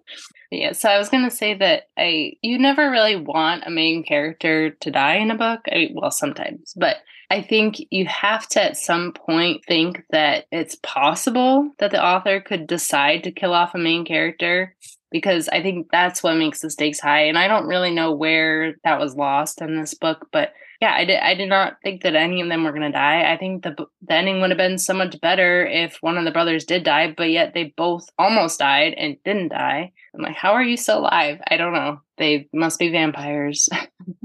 Yeah, 0.50 0.72
so 0.72 0.88
I 0.88 0.98
was 0.98 1.10
gonna 1.10 1.30
say 1.30 1.54
that 1.54 1.84
I 1.98 2.32
you 2.40 2.58
never 2.58 2.90
really 2.90 3.16
want 3.16 3.64
a 3.66 3.70
main 3.70 4.02
character 4.02 4.70
to 4.70 4.90
die 4.90 5.16
in 5.16 5.30
a 5.30 5.36
book. 5.36 5.60
I, 5.70 5.90
well, 5.92 6.10
sometimes, 6.10 6.72
but 6.74 6.96
I 7.30 7.42
think 7.42 7.76
you 7.90 8.06
have 8.06 8.48
to 8.50 8.62
at 8.62 8.76
some 8.76 9.12
point 9.12 9.62
think 9.66 10.02
that 10.10 10.46
it's 10.50 10.76
possible 10.82 11.70
that 11.78 11.90
the 11.90 12.02
author 12.02 12.40
could 12.40 12.66
decide 12.66 13.24
to 13.24 13.32
kill 13.32 13.52
off 13.52 13.74
a 13.74 13.78
main 13.78 14.06
character 14.06 14.74
because 15.10 15.48
I 15.48 15.62
think 15.62 15.88
that's 15.90 16.22
what 16.22 16.36
makes 16.36 16.60
the 16.60 16.70
stakes 16.70 17.00
high. 17.00 17.24
And 17.24 17.38
I 17.38 17.48
don't 17.48 17.66
really 17.66 17.90
know 17.90 18.12
where 18.12 18.76
that 18.84 18.98
was 18.98 19.14
lost 19.14 19.60
in 19.60 19.78
this 19.78 19.94
book, 19.94 20.28
but 20.32 20.52
yeah, 20.80 20.92
I 20.94 21.04
did. 21.04 21.18
I 21.18 21.34
did 21.34 21.48
not 21.48 21.78
think 21.82 22.02
that 22.02 22.14
any 22.14 22.40
of 22.40 22.48
them 22.48 22.62
were 22.62 22.70
going 22.70 22.82
to 22.82 22.92
die. 22.92 23.32
I 23.32 23.36
think 23.36 23.64
the 23.64 23.74
the 24.06 24.14
ending 24.14 24.40
would 24.40 24.50
have 24.50 24.58
been 24.58 24.78
so 24.78 24.94
much 24.94 25.20
better 25.20 25.66
if 25.66 25.98
one 26.02 26.16
of 26.16 26.24
the 26.24 26.30
brothers 26.30 26.64
did 26.64 26.84
die, 26.84 27.12
but 27.16 27.30
yet 27.30 27.52
they 27.52 27.74
both 27.76 28.08
almost 28.16 28.60
died 28.60 28.94
and 28.96 29.16
didn't 29.24 29.48
die. 29.48 29.92
I'm 30.14 30.22
like, 30.22 30.36
how 30.36 30.52
are 30.52 30.62
you 30.62 30.76
still 30.76 31.00
alive? 31.00 31.40
I 31.48 31.56
don't 31.56 31.72
know. 31.72 32.00
They 32.18 32.48
must 32.52 32.78
be 32.78 32.90
vampires. 32.90 33.68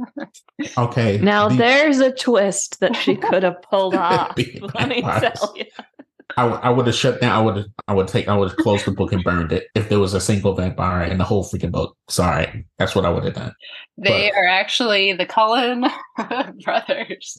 okay. 0.77 1.19
Now 1.19 1.49
the- 1.49 1.55
there's 1.55 1.99
a 1.99 2.11
twist 2.11 2.79
that 2.79 2.95
she 2.95 3.15
could 3.15 3.43
have 3.43 3.61
pulled 3.61 3.95
off. 3.95 4.35
Let 4.75 4.89
me 4.89 5.01
tell 5.01 5.53
you. 5.55 5.65
I, 6.37 6.45
I 6.47 6.69
would 6.69 6.87
have 6.87 6.95
shut 6.95 7.21
down. 7.21 7.31
I 7.31 7.41
would 7.41 7.57
have. 7.57 7.65
I 7.87 7.93
would 7.93 8.07
take. 8.07 8.27
I 8.27 8.35
would 8.35 8.49
have 8.49 8.57
closed 8.57 8.85
the 8.85 8.91
book 8.91 9.11
and 9.11 9.23
burned 9.23 9.51
it 9.51 9.67
if 9.75 9.89
there 9.89 9.99
was 9.99 10.13
a 10.13 10.21
single 10.21 10.55
vampire 10.55 11.03
in 11.03 11.17
the 11.17 11.23
whole 11.23 11.43
freaking 11.43 11.71
book. 11.71 11.95
Sorry, 12.09 12.65
that's 12.77 12.95
what 12.95 13.05
I 13.05 13.09
would 13.09 13.23
have 13.23 13.33
done. 13.33 13.53
They 13.97 14.31
but, 14.31 14.39
are 14.39 14.47
actually 14.47 15.13
the 15.13 15.25
Cullen 15.25 15.85
brothers. 16.63 17.37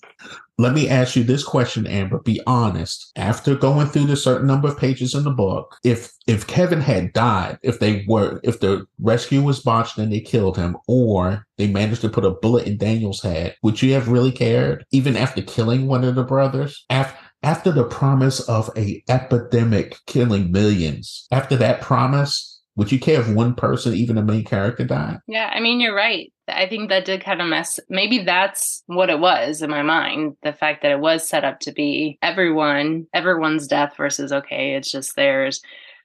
Let 0.57 0.73
me 0.73 0.89
ask 0.89 1.17
you 1.17 1.25
this 1.25 1.43
question, 1.43 1.87
Amber. 1.87 2.21
Be 2.21 2.41
honest. 2.47 3.11
After 3.17 3.57
going 3.57 3.89
through 3.89 4.07
the 4.07 4.17
certain 4.17 4.47
number 4.47 4.69
of 4.69 4.79
pages 4.79 5.15
in 5.15 5.25
the 5.25 5.31
book, 5.31 5.77
if 5.83 6.13
if 6.27 6.47
Kevin 6.47 6.81
had 6.81 7.13
died, 7.13 7.59
if 7.63 7.81
they 7.81 8.05
were, 8.09 8.41
if 8.45 8.61
the 8.61 8.87
rescue 9.01 9.43
was 9.43 9.61
botched 9.61 9.99
and 9.99 10.13
they 10.13 10.21
killed 10.21 10.57
him, 10.57 10.77
or 10.87 11.45
they 11.59 11.67
managed 11.67 12.03
to 12.03 12.09
put 12.09 12.25
a 12.25 12.31
bullet 12.31 12.67
in 12.67 12.79
Daniel's 12.79 13.23
head, 13.23 13.57
would 13.63 13.83
you 13.83 13.93
have 13.95 14.09
really 14.09 14.33
cared? 14.33 14.85
Even 14.93 15.17
after 15.17 15.43
killing 15.43 15.87
one 15.87 16.05
of 16.05 16.15
the 16.15 16.25
brothers, 16.25 16.85
after 16.91 17.19
after 17.45 17.71
the 17.71 17.85
promise 17.85 18.41
of 18.49 18.71
a 18.77 19.05
epidemic 19.09 19.99
killing 20.07 20.51
millions, 20.51 21.29
after 21.31 21.57
that 21.57 21.83
promise, 21.83 22.63
would 22.77 22.91
you 22.91 22.99
care 22.99 23.21
if 23.21 23.29
one 23.29 23.55
person, 23.55 23.95
even 23.95 24.19
a 24.19 24.23
main 24.23 24.45
character, 24.45 24.85
died? 24.85 25.21
Yeah, 25.29 25.51
I 25.55 25.61
mean, 25.61 25.79
you're 25.79 25.95
right. 25.95 26.33
I 26.49 26.67
think 26.67 26.89
that 26.89 27.05
did 27.05 27.23
kind 27.23 27.41
of 27.41 27.47
mess. 27.47 27.79
Maybe 27.89 28.25
that's 28.25 28.83
what 28.87 29.11
it 29.11 29.21
was 29.21 29.63
in 29.63 29.71
my 29.71 29.83
mind. 29.83 30.37
The 30.43 30.53
fact 30.53 30.83
that 30.83 30.91
it 30.91 30.99
was 30.99 31.29
set 31.29 31.45
up 31.45 31.61
to 31.61 31.73
be 31.73 32.19
everyone, 32.23 33.07
everyone's 33.15 33.69
death 33.69 33.95
versus 33.97 34.33
okay, 34.33 34.75
it's 34.75 34.91
just 34.91 35.15
theirs. 35.15 35.61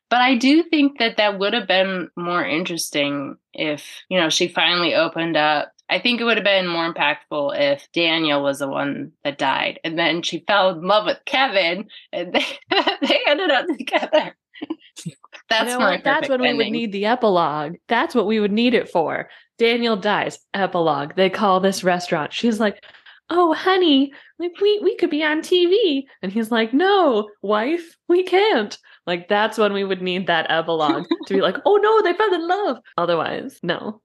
But 0.10 0.22
I 0.22 0.36
do 0.36 0.64
think 0.64 1.00
that 1.00 1.18
that 1.18 1.40
would 1.40 1.54
have 1.54 1.68
been 1.68 2.10
more 2.16 2.44
interesting 2.44 3.36
if, 3.54 4.02
you 4.10 4.20
know, 4.20 4.30
she 4.30 4.48
finally 4.48 4.96
opened 4.96 5.38
up 5.38 5.72
I 5.90 6.00
think 6.00 6.22
it 6.22 6.24
would 6.24 6.38
have 6.38 6.44
been 6.44 6.68
more 6.68 6.92
impactful 6.94 7.60
if 7.60 7.88
Daniel 7.94 8.44
was 8.44 8.60
the 8.60 8.68
one 8.68 9.12
that 9.24 9.38
died, 9.38 9.80
and 9.84 9.98
then 9.98 10.22
she 10.22 10.44
fell 10.48 10.70
in 10.72 10.82
love 10.82 11.06
with 11.06 11.18
Kevin, 11.26 11.88
and 12.12 12.34
they, 12.34 12.46
they 13.02 13.20
ended 13.28 13.52
up 13.52 13.66
together. 13.68 14.36
That's 15.50 15.72
you 15.72 15.80
know 15.80 15.80
my 15.80 16.02
That's 16.04 16.30
when 16.30 16.42
ending. 16.42 16.58
we 16.58 16.64
would 16.66 16.72
need 16.72 16.92
the 16.92 17.06
epilogue. 17.06 17.76
That's 17.88 18.14
what 18.14 18.28
we 18.28 18.40
would 18.40 18.52
need 18.52 18.74
it 18.74 18.90
for. 18.90 19.30
Daniel 19.58 19.98
dies. 19.98 20.40
Epilogue. 20.54 21.16
They 21.16 21.30
call 21.30 21.60
this 21.60 21.84
restaurant. 21.84 22.34
She's 22.34 22.60
like, 22.60 22.84
"Oh, 23.30 23.54
honey, 23.54 24.14
like 24.38 24.60
we 24.62 24.80
we 24.84 24.96
could 24.98 25.10
be 25.10 25.24
on 25.24 25.42
TV," 25.42 26.04
and 26.22 26.32
he's 26.32 26.52
like, 26.52 26.74
"No, 26.74 27.30
wife, 27.42 27.98
we 28.08 28.24
can't." 28.24 28.78
Like 29.10 29.28
that's 29.28 29.58
when 29.58 29.74
we 29.74 29.84
would 29.84 30.04
need 30.04 30.28
that 30.28 30.52
epilogue 30.52 31.08
to 31.26 31.34
be 31.34 31.42
like, 31.42 31.58
oh 31.66 31.78
no, 31.78 32.04
they 32.04 32.16
fell 32.16 32.32
in 32.32 32.48
love. 32.48 32.78
Otherwise, 32.96 33.60
no. 33.64 34.02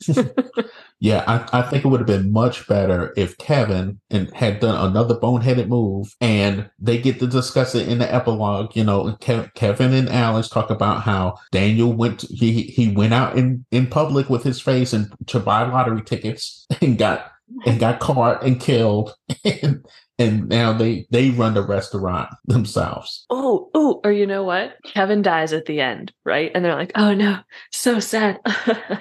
Yeah, 1.00 1.22
I, 1.28 1.60
I 1.60 1.62
think 1.62 1.84
it 1.84 1.88
would 1.88 2.00
have 2.00 2.08
been 2.08 2.32
much 2.32 2.66
better 2.66 3.12
if 3.16 3.38
Kevin 3.38 4.00
and 4.10 4.34
had 4.34 4.58
done 4.58 4.90
another 4.90 5.14
boneheaded 5.14 5.68
move 5.68 6.16
and 6.20 6.68
they 6.80 6.98
get 6.98 7.20
to 7.20 7.28
discuss 7.28 7.74
it 7.76 7.88
in 7.88 7.98
the 7.98 8.12
epilogue. 8.12 8.74
You 8.74 8.82
know, 8.82 9.16
Kev, 9.20 9.54
Kevin 9.54 9.94
and 9.94 10.08
Alice 10.08 10.48
talk 10.48 10.70
about 10.70 11.02
how 11.02 11.38
Daniel 11.52 11.92
went, 11.92 12.20
to, 12.20 12.26
he, 12.34 12.62
he 12.62 12.88
went 12.88 13.14
out 13.14 13.38
in, 13.38 13.64
in 13.70 13.86
public 13.86 14.28
with 14.28 14.42
his 14.42 14.60
face 14.60 14.92
and 14.92 15.12
to 15.28 15.38
buy 15.38 15.62
lottery 15.68 16.02
tickets 16.02 16.66
and 16.80 16.98
got, 16.98 17.30
and 17.64 17.78
got 17.78 18.00
caught 18.00 18.42
and 18.42 18.60
killed. 18.60 19.14
And, 19.62 19.86
and 20.18 20.48
now 20.48 20.72
they 20.72 21.06
they 21.10 21.30
run 21.30 21.54
the 21.54 21.62
restaurant 21.62 22.28
themselves. 22.44 23.24
Oh, 23.30 23.70
oh, 23.74 24.00
or 24.04 24.10
you 24.10 24.26
know 24.26 24.42
what? 24.42 24.76
Kevin 24.84 25.22
dies 25.22 25.52
at 25.52 25.66
the 25.66 25.80
end, 25.80 26.12
right? 26.24 26.50
And 26.54 26.64
they're 26.64 26.74
like, 26.74 26.92
"Oh 26.96 27.14
no, 27.14 27.38
so 27.70 28.00
sad." 28.00 28.40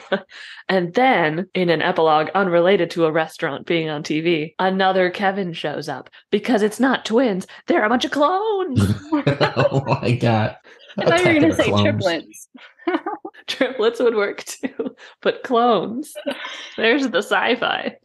and 0.70 0.94
then 0.94 1.48
in 1.54 1.70
an 1.70 1.82
epilogue 1.82 2.30
unrelated 2.36 2.92
to 2.92 3.06
a 3.06 3.12
restaurant 3.12 3.66
being 3.66 3.90
on 3.90 4.04
TV, 4.04 4.54
another 4.60 5.10
Kevin 5.10 5.54
shows 5.54 5.90
up 5.90 6.10
because 6.32 6.62
it's 6.62 6.80
not 6.80 7.06
twins; 7.06 7.48
they're 7.66 7.86
a 7.86 7.90
bunch 7.90 8.06
of 8.06 8.12
clones. 8.12 8.80
oh 9.12 9.84
my 9.86 10.12
god! 10.12 10.56
I 10.98 11.06
thought 11.06 11.26
you 11.26 11.34
were 11.34 11.40
going 11.40 11.52
to 11.52 11.56
say 11.56 11.72
triplets. 11.72 12.48
triplets 13.48 14.00
would 14.00 14.16
work 14.16 14.44
too, 14.44 14.96
but 15.22 15.44
clones. 15.44 16.14
There's 16.78 17.10
the 17.10 17.20
sci-fi. 17.20 17.98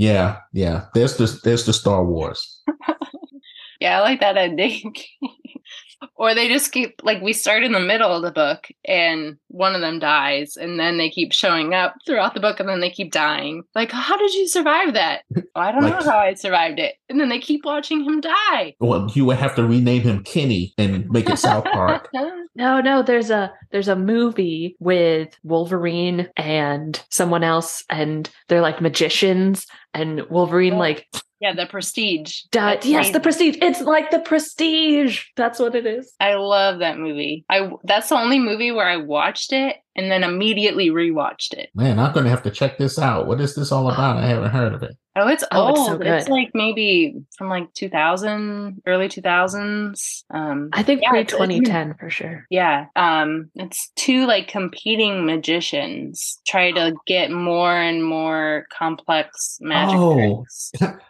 Yeah, 0.00 0.38
yeah. 0.54 0.86
There's 0.94 1.18
the 1.18 1.38
there's 1.44 1.66
the 1.66 1.74
Star 1.74 2.02
Wars. 2.02 2.62
yeah, 3.80 3.98
I 3.98 4.00
like 4.00 4.20
that 4.20 4.38
ending. 4.38 4.94
or 6.16 6.34
they 6.34 6.48
just 6.48 6.72
keep 6.72 7.00
like 7.02 7.20
we 7.22 7.32
start 7.32 7.62
in 7.62 7.72
the 7.72 7.80
middle 7.80 8.10
of 8.10 8.22
the 8.22 8.30
book 8.30 8.68
and 8.84 9.36
one 9.48 9.74
of 9.74 9.80
them 9.80 9.98
dies 9.98 10.56
and 10.56 10.78
then 10.78 10.98
they 10.98 11.10
keep 11.10 11.32
showing 11.32 11.74
up 11.74 11.94
throughout 12.06 12.34
the 12.34 12.40
book 12.40 12.60
and 12.60 12.68
then 12.68 12.80
they 12.80 12.90
keep 12.90 13.12
dying 13.12 13.62
like 13.74 13.90
how 13.90 14.16
did 14.16 14.32
you 14.34 14.46
survive 14.46 14.94
that 14.94 15.22
oh, 15.36 15.42
i 15.56 15.72
don't 15.72 15.82
like, 15.82 15.92
know 15.92 16.10
how 16.10 16.18
i 16.18 16.34
survived 16.34 16.78
it 16.78 16.94
and 17.08 17.20
then 17.20 17.28
they 17.28 17.38
keep 17.38 17.64
watching 17.64 18.02
him 18.02 18.20
die 18.20 18.74
well 18.80 19.10
you 19.14 19.24
would 19.24 19.36
have 19.36 19.54
to 19.54 19.66
rename 19.66 20.02
him 20.02 20.22
kenny 20.24 20.72
and 20.78 21.08
make 21.10 21.28
it 21.28 21.38
south 21.38 21.64
park 21.64 22.08
no 22.54 22.80
no 22.80 23.02
there's 23.02 23.30
a 23.30 23.52
there's 23.70 23.88
a 23.88 23.96
movie 23.96 24.76
with 24.78 25.36
wolverine 25.42 26.28
and 26.36 27.02
someone 27.10 27.44
else 27.44 27.84
and 27.90 28.30
they're 28.48 28.60
like 28.60 28.80
magicians 28.80 29.66
and 29.94 30.22
wolverine 30.30 30.74
oh. 30.74 30.78
like 30.78 31.06
yeah, 31.40 31.54
the 31.54 31.64
prestige. 31.64 32.42
yes, 32.84 32.84
amazing. 32.84 33.12
the 33.14 33.20
prestige. 33.20 33.56
It's 33.62 33.80
like 33.80 34.10
the 34.10 34.18
prestige. 34.18 35.24
That's 35.36 35.58
what 35.58 35.74
it 35.74 35.86
is. 35.86 36.12
I 36.20 36.34
love 36.34 36.80
that 36.80 36.98
movie. 36.98 37.46
I 37.48 37.70
that's 37.84 38.10
the 38.10 38.16
only 38.16 38.38
movie 38.38 38.72
where 38.72 38.86
I 38.86 38.98
watched 38.98 39.54
it 39.54 39.76
and 40.00 40.10
then 40.10 40.24
immediately 40.24 40.90
rewatched 40.90 41.52
it. 41.52 41.70
Man, 41.74 41.98
I'm 41.98 42.12
gonna 42.12 42.30
have 42.30 42.42
to 42.44 42.50
check 42.50 42.78
this 42.78 42.98
out. 42.98 43.26
What 43.26 43.40
is 43.40 43.54
this 43.54 43.70
all 43.70 43.90
about? 43.90 44.16
I 44.16 44.26
haven't 44.26 44.50
heard 44.50 44.72
of 44.72 44.82
it. 44.82 44.96
Oh, 45.16 45.28
it's 45.28 45.44
oh, 45.52 45.76
old. 45.76 45.78
It's, 45.78 45.86
so 45.86 46.14
it's, 46.14 46.28
like 46.28 46.50
maybe 46.54 47.16
from 47.36 47.48
like 47.48 47.72
2000, 47.74 48.82
early 48.86 49.08
2000s. 49.08 50.24
Um, 50.30 50.70
I 50.72 50.82
think 50.82 51.02
yeah, 51.02 51.10
pre 51.10 51.24
2010 51.24 51.94
for 51.98 52.08
sure. 52.08 52.46
Yeah. 52.48 52.86
Um, 52.96 53.50
it's 53.56 53.90
two 53.96 54.26
like 54.26 54.48
competing 54.48 55.26
magicians 55.26 56.40
try 56.46 56.70
to 56.72 56.94
get 57.06 57.30
more 57.30 57.72
and 57.72 58.04
more 58.04 58.66
complex 58.72 59.58
magic 59.60 59.98
oh. 59.98 60.14
tricks. 60.14 60.72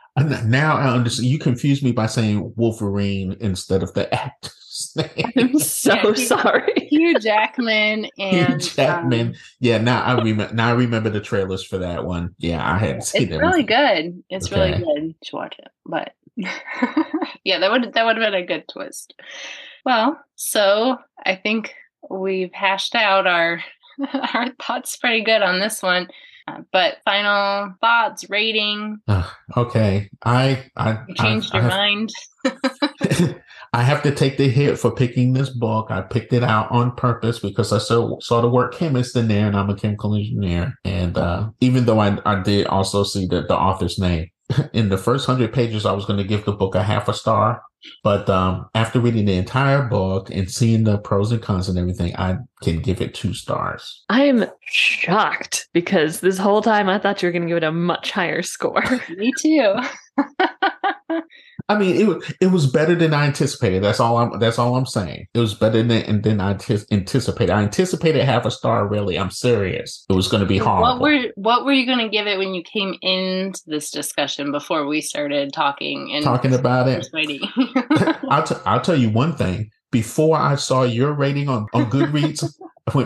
Now 0.45 0.77
I 0.77 0.93
understand. 0.93 1.29
You 1.29 1.39
confused 1.39 1.83
me 1.83 1.93
by 1.93 2.07
saying 2.07 2.53
Wolverine 2.57 3.37
instead 3.41 3.83
of 3.83 3.95
the 3.95 4.13
actor's 4.81 4.97
name. 5.17 5.33
I'm 5.37 5.59
so 5.59 5.95
yeah, 5.95 6.15
sorry. 6.15 6.73
Hugh 6.91 7.19
Jackman 7.19 8.07
and 8.19 8.63
Hugh 8.63 8.71
Jackman. 8.71 9.29
Um, 9.29 9.35
yeah, 9.61 9.79
now 9.79 10.03
I 10.03 10.21
remember. 10.21 10.55
Now 10.55 10.69
I 10.69 10.73
remember 10.73 11.11
the 11.11 11.21
trailers 11.21 11.65
for 11.65 11.79
that 11.79 12.05
one. 12.05 12.35
Yeah, 12.39 12.69
I 12.69 12.79
hadn't 12.79 13.03
seen 13.03 13.23
it. 13.23 13.33
It's 13.33 13.41
really 13.41 13.63
good. 13.63 14.23
It's 14.31 14.53
okay. 14.53 14.73
really 14.73 14.85
good 14.85 15.15
to 15.25 15.37
watch 15.37 15.57
it. 15.59 15.69
But 15.87 16.15
yeah, 17.45 17.59
that 17.59 17.71
would 17.71 17.93
that 17.93 18.05
would 18.05 18.17
have 18.17 18.33
been 18.33 18.43
a 18.43 18.47
good 18.47 18.69
twist. 18.69 19.15
Well, 19.85 20.21
so 20.37 20.99
I 21.25 21.37
think 21.37 21.75
we've 22.09 22.53
hashed 22.53 22.95
out 22.95 23.27
our 23.27 23.63
our 24.35 24.51
thoughts 24.63 24.97
pretty 24.97 25.23
good 25.23 25.43
on 25.43 25.61
this 25.61 25.83
one. 25.83 26.09
Uh, 26.49 26.63
but 26.73 26.99
final 27.05 27.75
thoughts, 27.81 28.29
rating. 28.29 28.99
Uh, 29.07 29.29
okay, 29.57 30.11
I 30.25 30.71
I 30.77 31.05
you 31.09 31.15
changed 31.15 31.55
I, 31.55 31.59
your 31.59 31.71
I 31.71 31.71
have, 31.71 31.79
mind. 31.79 33.45
I 33.73 33.83
have 33.83 34.03
to 34.03 34.15
take 34.15 34.37
the 34.37 34.49
hit 34.49 34.79
for 34.79 34.91
picking 34.91 35.33
this 35.33 35.51
book. 35.51 35.91
I 35.91 36.01
picked 36.01 36.33
it 36.33 36.43
out 36.43 36.71
on 36.73 36.95
purpose 36.97 37.39
because 37.39 37.73
I 37.73 37.79
saw 37.79 38.19
saw 38.21 38.41
the 38.41 38.49
word 38.49 38.73
chemist 38.73 39.17
in 39.17 39.29
there, 39.29 39.47
and 39.47 39.57
I'm 39.57 39.71
a 39.71 39.77
chemical 39.77 40.15
engineer. 40.15 40.75
And 40.85 41.17
uh, 41.17 41.51
even 41.61 41.85
though 41.85 42.01
I 42.01 42.19
I 42.25 42.43
did 42.43 42.67
also 42.67 43.05
see 43.05 43.27
the 43.27 43.43
the 43.43 43.57
author's 43.57 43.99
name 43.99 44.29
in 44.73 44.89
the 44.89 44.99
first 44.99 45.27
hundred 45.27 45.53
pages, 45.53 45.87
I 45.87 45.93
was 45.93 46.05
going 46.05 46.19
to 46.19 46.29
give 46.29 46.45
the 46.45 46.53
book 46.53 46.75
a 46.75 46.83
half 46.83 47.09
a 47.09 47.15
star. 47.15 47.63
But 48.03 48.29
um, 48.29 48.67
after 48.75 49.01
reading 49.01 49.25
the 49.25 49.35
entire 49.35 49.83
book 49.83 50.31
and 50.31 50.51
seeing 50.51 50.85
the 50.85 50.99
pros 50.99 51.33
and 51.33 51.41
cons 51.41 51.69
and 51.69 51.79
everything, 51.79 52.15
I 52.17 52.37
can 52.63 52.81
give 52.81 53.01
it 53.01 53.15
two 53.15 53.33
stars. 53.33 54.05
I 54.11 54.25
am 54.25 54.45
shocked 54.67 55.69
because 55.73 56.21
this 56.21 56.37
whole 56.37 56.61
time 56.61 56.89
I 56.89 56.99
thought 56.99 57.23
you 57.23 57.29
were 57.29 57.33
going 57.33 57.43
to 57.43 57.49
give 57.49 57.57
it 57.57 57.65
a 57.65 57.73
much 57.73 58.11
higher 58.11 58.43
score. 58.43 58.83
Me 59.17 59.33
too. 59.39 59.77
I 61.69 61.79
mean, 61.79 61.97
it 61.97 62.37
it 62.41 62.47
was 62.49 62.67
better 62.67 62.95
than 62.95 63.15
I 63.15 63.27
anticipated. 63.27 63.83
That's 63.83 64.01
all 64.01 64.17
I'm. 64.17 64.39
That's 64.39 64.59
all 64.59 64.77
I'm 64.77 64.87
saying. 64.87 65.27
It 65.35 65.39
was 65.39 65.55
better 65.55 65.83
than 65.83 66.23
than 66.23 66.41
I 66.41 66.55
t- 66.55 66.79
anticipated. 66.91 67.53
I 67.53 67.63
anticipated 67.63 68.25
half 68.25 68.45
a 68.45 68.51
star. 68.51 68.87
Really, 68.87 69.19
I'm 69.19 69.31
serious. 69.31 70.05
It 70.09 70.15
was 70.15 70.29
going 70.29 70.43
to 70.43 70.47
be 70.47 70.59
hard. 70.59 70.83
What 70.83 71.01
were 71.01 71.29
What 71.37 71.65
were 71.65 71.73
you 71.73 71.87
going 71.87 71.99
to 71.99 72.09
give 72.09 72.27
it 72.27 72.39
when 72.39 72.55
you 72.55 72.63
came 72.63 72.95
into 73.03 73.61
this 73.67 73.91
discussion 73.91 74.53
before 74.53 74.87
we 74.87 75.01
started 75.01 75.53
talking 75.53 76.13
and 76.13 76.25
talking 76.25 76.55
about 76.55 76.89
it? 76.89 77.07
I'll 78.31 78.43
t- 78.43 78.55
I'll 78.65 78.81
tell 78.81 78.97
you 78.97 79.11
one 79.11 79.37
thing. 79.37 79.71
Before 79.91 80.37
I 80.37 80.55
saw 80.55 80.85
your 80.85 81.13
rating 81.13 81.49
on 81.49 81.67
on 81.73 81.91
Goodreads, 81.91 82.45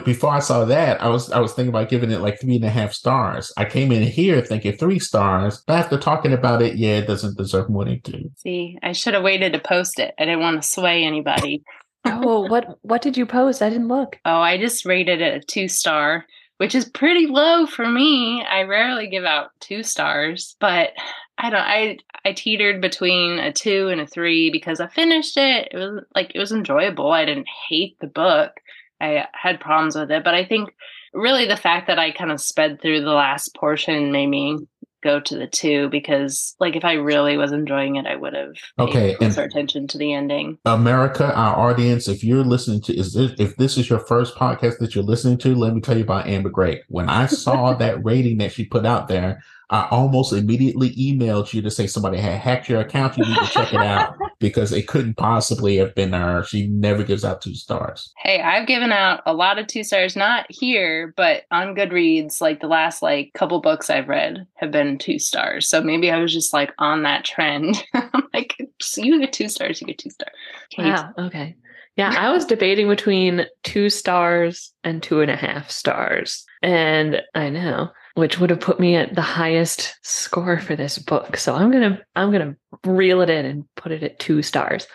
before 0.05 0.31
I 0.31 0.41
saw 0.41 0.65
that, 0.65 1.01
I 1.03 1.09
was 1.09 1.31
I 1.31 1.41
was 1.41 1.53
thinking 1.53 1.71
about 1.71 1.89
giving 1.89 2.11
it 2.11 2.21
like 2.21 2.41
three 2.41 2.57
and 2.57 2.65
a 2.65 2.71
half 2.71 2.93
stars. 2.93 3.53
I 3.57 3.65
came 3.65 3.93
in 3.93 4.03
here 4.03 4.41
thinking 4.41 4.77
three 4.77 4.99
stars, 4.99 5.63
but 5.67 5.75
after 5.75 5.99
talking 5.99 6.33
about 6.33 6.63
it, 6.63 6.77
yeah, 6.77 6.99
it 6.99 7.07
doesn't 7.07 7.37
deserve 7.37 7.69
more 7.69 7.85
than 7.85 8.01
two. 8.01 8.31
See, 8.37 8.79
I 8.83 8.93
should 8.93 9.15
have 9.15 9.23
waited 9.23 9.53
to 9.53 9.59
post 9.59 9.99
it. 9.99 10.15
I 10.19 10.25
didn't 10.25 10.41
want 10.41 10.63
to 10.63 10.69
sway 10.69 11.05
anybody. 11.05 11.63
oh, 12.05 12.49
what 12.49 12.79
what 12.83 13.03
did 13.03 13.17
you 13.17 13.27
post? 13.27 13.63
I 13.63 13.71
didn't 13.71 13.89
look. 13.89 14.19
Oh, 14.25 14.41
I 14.41 14.59
just 14.59 14.85
rated 14.85 15.21
it 15.21 15.35
a 15.35 15.47
two 15.47 15.69
star, 15.69 16.27
which 16.59 16.75
is 16.75 16.89
pretty 16.89 17.27
low 17.27 17.67
for 17.67 17.89
me. 17.89 18.45
I 18.45 18.63
rarely 18.63 19.09
give 19.09 19.25
out 19.25 19.51
two 19.61 19.83
stars, 19.83 20.57
but 20.61 20.91
I 21.39 21.51
don't 21.51 21.61
I 21.61 21.99
I 22.25 22.33
teetered 22.33 22.81
between 22.81 23.39
a 23.39 23.53
2 23.53 23.89
and 23.89 24.01
a 24.01 24.07
3 24.07 24.51
because 24.51 24.81
I 24.81 24.87
finished 24.87 25.37
it. 25.37 25.69
It 25.73 25.77
was 25.77 26.05
like 26.15 26.33
it 26.35 26.39
was 26.39 26.53
enjoyable. 26.53 27.13
I 27.13 27.25
didn't 27.25 27.49
hate 27.69 27.99
the 28.01 28.07
book. 28.07 28.53
I 29.01 29.27
had 29.33 29.61
problems 29.61 29.97
with 29.97 30.11
it. 30.11 30.25
But 30.25 30.35
I 30.35 30.45
think 30.45 30.75
really 31.13 31.47
the 31.47 31.57
fact 31.57 31.87
that 31.87 31.99
I 31.99 32.11
kind 32.11 32.33
of 32.33 32.41
sped 32.41 32.81
through 32.81 33.01
the 33.01 33.13
last 33.13 33.55
portion 33.55 34.13
made 34.13 34.27
me 34.27 34.67
go 35.05 35.21
to 35.21 35.37
the 35.37 35.47
two 35.47 35.89
because 35.91 36.57
like 36.59 36.75
if 36.75 36.85
I 36.85 36.95
really 36.95 37.37
was 37.37 37.53
enjoying 37.53 37.97
it, 37.97 38.07
I 38.07 38.17
would 38.17 38.33
have 38.33 38.55
okay 38.79 39.15
closer 39.15 39.45
attention 39.45 39.87
to 39.89 39.99
the 39.99 40.13
ending. 40.15 40.59
America, 40.65 41.33
our 41.35 41.71
audience, 41.71 42.09
if 42.09 42.25
you're 42.25 42.43
listening 42.43 42.81
to 42.83 42.97
is 42.97 43.13
this 43.13 43.33
if 43.39 43.57
this 43.57 43.77
is 43.77 43.89
your 43.89 44.01
first 44.01 44.35
podcast 44.35 44.79
that 44.79 44.95
you're 44.95 45.05
listening 45.05 45.39
to, 45.39 45.55
let 45.55 45.75
me 45.75 45.81
tell 45.81 45.97
you 45.97 46.05
about 46.05 46.27
Amber 46.27 46.49
Gregg. 46.49 46.81
When 46.89 47.09
I 47.09 47.27
saw 47.27 47.75
that 47.79 48.03
rating 48.03 48.39
that 48.39 48.53
she 48.53 48.65
put 48.65 48.87
out 48.87 49.07
there, 49.07 49.45
I 49.71 49.89
almost 49.91 50.33
immediately 50.33 50.91
emailed 50.91 51.53
you 51.53 51.63
to 51.63 51.71
say 51.71 51.87
somebody 51.87 52.19
had 52.19 52.39
hacked 52.39 52.69
your 52.69 52.81
account. 52.81 53.17
You 53.17 53.25
need 53.25 53.39
to 53.39 53.47
check 53.47 53.73
it 53.73 53.81
out 53.81 54.15
because 54.39 54.73
it 54.73 54.87
couldn't 54.87 55.15
possibly 55.15 55.77
have 55.77 55.95
been 55.95 56.13
her. 56.13 56.45
She 56.45 56.67
never 56.67 57.03
gives 57.03 57.25
out 57.25 57.41
two 57.41 57.55
stars. 57.55 58.13
Hey, 58.19 58.41
I've 58.41 58.67
given 58.67 58.93
out 58.93 59.23
a 59.25 59.33
lot 59.33 59.59
of 59.59 59.67
two 59.67 59.83
stars, 59.83 60.17
not 60.17 60.47
here, 60.51 61.15
but 61.17 61.45
on 61.51 61.75
Goodreads. 61.75 62.41
Like 62.41 62.61
the 62.61 62.67
last 62.67 63.03
like 63.03 63.33
couple 63.35 63.61
books 63.61 63.89
I've 63.89 64.09
read 64.09 64.47
have 64.57 64.71
been 64.71 64.99
two 64.99 65.19
stars. 65.19 65.69
So 65.69 65.83
maybe 65.83 66.11
I 66.11 66.19
was 66.19 66.33
just 66.33 66.53
like 66.53 66.73
on 66.79 67.03
that 67.05 67.25
trend. 67.25 67.83
like 68.35 68.57
you 68.97 69.21
get 69.21 69.33
two 69.33 69.49
stars, 69.49 69.81
you 69.81 69.87
get 69.87 69.99
two 69.99 70.11
stars. 70.11 70.35
Wow. 70.77 71.13
Okay. 71.19 71.57
Yeah, 71.97 72.13
I 72.17 72.31
was 72.31 72.45
debating 72.45 72.89
between 72.89 73.47
two 73.63 73.89
stars 73.89 74.73
and 74.83 75.03
two 75.03 75.21
and 75.21 75.31
a 75.31 75.37
half 75.37 75.71
stars. 75.71 76.45
And 76.61 77.23
I 77.37 77.51
know 77.51 77.91
which 78.15 78.39
would 78.39 78.51
have 78.51 78.61
put 78.61 78.81
me 78.81 78.97
at 78.97 79.15
the 79.15 79.23
highest 79.23 79.97
score 80.03 80.59
for 80.59 80.77
this 80.77 80.99
book. 80.99 81.37
So 81.37 81.55
I'm 81.55 81.71
gonna 81.71 82.01
I'm 82.17 82.33
gonna 82.33 82.57
reel 82.85 83.21
it 83.21 83.31
in 83.31 83.45
and 83.45 83.65
put 83.77 83.93
it 83.93 84.03
at 84.03 84.19
two 84.19 84.43
stars 84.43 84.87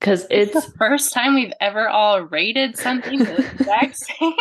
because 0.00 0.26
it's, 0.30 0.54
it's, 0.54 0.66
the 0.66 0.72
first 0.78 1.12
time 1.12 1.34
we've 1.34 1.52
ever 1.60 1.88
all 1.88 2.22
rated 2.22 2.76
something 2.76 3.20
the 3.20 3.36
exact 3.36 3.96
same. 4.20 4.34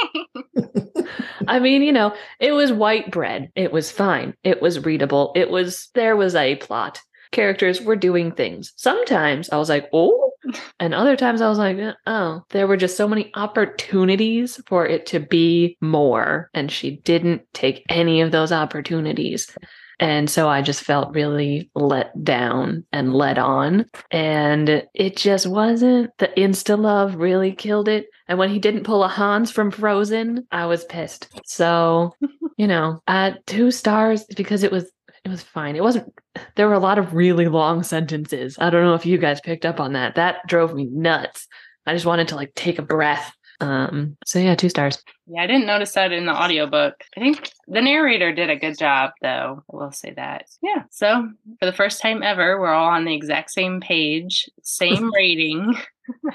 I 1.48 1.60
mean, 1.60 1.84
you 1.84 1.92
know, 1.92 2.14
it 2.40 2.54
was 2.54 2.72
white 2.72 3.12
bread. 3.12 3.52
It 3.56 3.72
was 3.72 3.92
fine. 3.92 4.36
It 4.44 4.62
was 4.62 4.84
readable. 4.84 5.32
It 5.36 5.50
was 5.50 5.90
there 5.94 6.16
was 6.16 6.36
a 6.36 6.56
plot. 6.56 7.02
Characters 7.34 7.82
were 7.82 7.96
doing 7.98 8.32
things. 8.32 8.72
Sometimes 8.78 9.50
I 9.50 9.58
was 9.58 9.70
like, 9.70 9.90
oh, 9.92 10.32
And 10.80 10.94
other 10.94 11.16
times 11.16 11.42
I 11.42 11.50
was 11.50 11.58
like, 11.58 11.78
oh, 12.06 12.44
there 12.50 12.68
were 12.68 12.78
just 12.78 12.98
so 12.98 13.08
many 13.08 13.32
opportunities 13.36 14.62
for 14.68 14.86
it 14.86 15.06
to 15.08 15.20
be 15.20 15.78
more. 15.82 16.50
And 16.54 16.72
she 16.72 16.98
didn't 16.98 17.42
take 17.54 17.86
any 17.90 18.22
of 18.22 18.32
those 18.32 18.52
opportunities. 18.52 19.56
And 20.00 20.30
so 20.30 20.50
I 20.50 20.62
just 20.62 20.84
felt 20.84 21.16
really 21.16 21.70
let 21.76 22.24
down 22.24 22.84
and 22.92 23.14
let 23.14 23.38
on. 23.38 23.86
And 24.12 24.84
it 24.94 25.16
just 25.16 25.48
wasn't 25.48 26.12
the 26.18 26.28
insta 26.36 26.78
love 26.78 27.16
really 27.16 27.54
killed 27.54 27.88
it. 27.88 28.08
And 28.28 28.38
when 28.40 28.50
he 28.50 28.60
didn't 28.60 28.84
pull 28.84 29.04
a 29.04 29.08
Hans 29.08 29.52
from 29.52 29.72
Frozen, 29.72 30.48
I 30.52 30.66
was 30.66 30.84
pissed. 30.86 31.30
So, 31.46 32.16
you 32.58 32.68
know, 32.68 33.02
at 33.08 33.46
two 33.46 33.72
stars 33.72 34.26
because 34.36 34.64
it 34.64 34.72
was 34.72 34.92
it 35.26 35.30
was 35.30 35.42
fine. 35.42 35.76
It 35.76 35.84
wasn't 35.84 36.14
there 36.56 36.68
were 36.68 36.74
a 36.74 36.80
lot 36.80 37.00
of 37.00 37.14
really 37.14 37.48
long 37.48 37.84
sentences. 37.84 38.58
I 38.60 38.70
don't 38.70 38.84
know 38.84 38.94
if 38.96 39.06
you 39.06 39.18
guys 39.18 39.40
picked 39.42 39.66
up 39.66 39.80
on 39.80 39.94
that. 39.94 40.16
That 40.16 40.46
drove 40.48 40.74
me 40.74 40.86
nuts. 40.92 41.48
I 41.86 41.94
just 41.94 42.06
wanted 42.06 42.28
to 42.30 42.36
like 42.36 42.54
take 42.56 42.80
a 42.80 42.84
breath. 42.84 43.34
Um 43.62 44.18
so 44.26 44.40
yeah, 44.40 44.56
two 44.56 44.68
stars. 44.70 45.02
Yeah, 45.28 45.44
I 45.44 45.48
didn't 45.48 45.68
notice 45.68 45.94
that 45.94 46.12
in 46.12 46.26
the 46.26 46.34
audiobook. 46.34 46.96
I 47.16 47.20
think 47.22 47.52
the 47.68 47.82
narrator 47.82 48.34
did 48.34 48.50
a 48.50 48.56
good 48.58 48.78
job 48.78 49.12
though. 49.22 49.64
I 49.72 49.76
will 49.76 49.92
say 49.92 50.12
that. 50.16 50.46
Yeah. 50.62 50.84
So 50.92 51.30
for 51.60 51.66
the 51.66 51.72
first 51.74 52.02
time 52.02 52.24
ever, 52.24 52.60
we're 52.60 52.74
all 52.74 52.90
on 52.90 53.06
the 53.06 53.16
exact 53.16 53.52
same 53.52 53.80
page, 53.80 54.50
same 54.64 55.10
rating. 55.16 55.76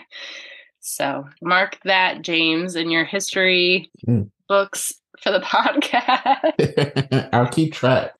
so 0.80 1.24
mark 1.42 1.78
that, 1.84 2.22
James, 2.22 2.76
in 2.76 2.90
your 2.90 3.04
history 3.04 3.90
Mm. 4.06 4.30
books 4.48 4.94
for 5.20 5.30
the 5.32 5.40
podcast. 5.40 7.28
I'll 7.32 7.48
keep 7.48 7.72
track. 7.74 8.12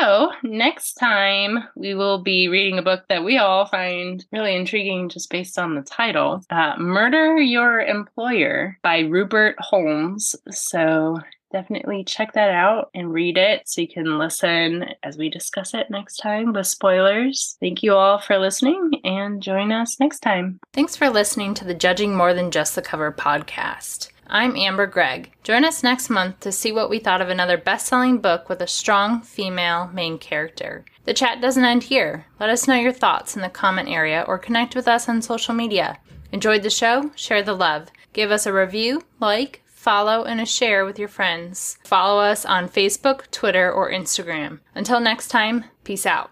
So, 0.00 0.32
next 0.42 0.94
time 0.94 1.64
we 1.76 1.94
will 1.94 2.22
be 2.22 2.48
reading 2.48 2.78
a 2.78 2.82
book 2.82 3.04
that 3.08 3.24
we 3.24 3.38
all 3.38 3.66
find 3.66 4.24
really 4.32 4.54
intriguing 4.54 5.08
just 5.08 5.30
based 5.30 5.58
on 5.58 5.74
the 5.74 5.82
title 5.82 6.44
uh, 6.50 6.74
Murder 6.78 7.36
Your 7.38 7.80
Employer 7.80 8.78
by 8.82 9.00
Rupert 9.00 9.56
Holmes. 9.58 10.34
So, 10.50 11.20
definitely 11.52 12.02
check 12.02 12.32
that 12.32 12.50
out 12.50 12.90
and 12.94 13.12
read 13.12 13.38
it 13.38 13.68
so 13.68 13.80
you 13.80 13.88
can 13.88 14.18
listen 14.18 14.86
as 15.04 15.16
we 15.16 15.30
discuss 15.30 15.74
it 15.74 15.90
next 15.90 16.16
time 16.16 16.52
with 16.52 16.66
spoilers. 16.66 17.56
Thank 17.60 17.82
you 17.82 17.94
all 17.94 18.18
for 18.18 18.38
listening 18.38 19.00
and 19.04 19.40
join 19.40 19.70
us 19.70 20.00
next 20.00 20.20
time. 20.20 20.58
Thanks 20.72 20.96
for 20.96 21.08
listening 21.08 21.54
to 21.54 21.64
the 21.64 21.74
Judging 21.74 22.16
More 22.16 22.34
Than 22.34 22.50
Just 22.50 22.74
the 22.74 22.82
Cover 22.82 23.12
podcast. 23.12 24.10
I'm 24.26 24.56
Amber 24.56 24.86
Gregg. 24.86 25.32
Join 25.42 25.64
us 25.64 25.82
next 25.82 26.08
month 26.08 26.40
to 26.40 26.52
see 26.52 26.72
what 26.72 26.88
we 26.88 26.98
thought 26.98 27.20
of 27.20 27.28
another 27.28 27.58
best 27.58 27.86
selling 27.86 28.18
book 28.18 28.48
with 28.48 28.60
a 28.60 28.66
strong 28.66 29.20
female 29.20 29.88
main 29.88 30.18
character. 30.18 30.84
The 31.04 31.14
chat 31.14 31.40
doesn't 31.40 31.64
end 31.64 31.84
here. 31.84 32.26
Let 32.40 32.50
us 32.50 32.66
know 32.66 32.74
your 32.74 32.92
thoughts 32.92 33.36
in 33.36 33.42
the 33.42 33.48
comment 33.48 33.88
area 33.88 34.24
or 34.26 34.38
connect 34.38 34.74
with 34.74 34.88
us 34.88 35.08
on 35.08 35.20
social 35.22 35.54
media. 35.54 35.98
Enjoyed 36.32 36.62
the 36.62 36.70
show? 36.70 37.10
Share 37.14 37.42
the 37.42 37.54
love. 37.54 37.90
Give 38.12 38.30
us 38.30 38.46
a 38.46 38.52
review, 38.52 39.02
like, 39.20 39.62
follow, 39.66 40.24
and 40.24 40.40
a 40.40 40.46
share 40.46 40.84
with 40.84 40.98
your 40.98 41.08
friends. 41.08 41.78
Follow 41.84 42.20
us 42.20 42.46
on 42.46 42.68
Facebook, 42.68 43.30
Twitter, 43.30 43.70
or 43.70 43.90
Instagram. 43.90 44.60
Until 44.74 45.00
next 45.00 45.28
time, 45.28 45.64
peace 45.84 46.06
out. 46.06 46.30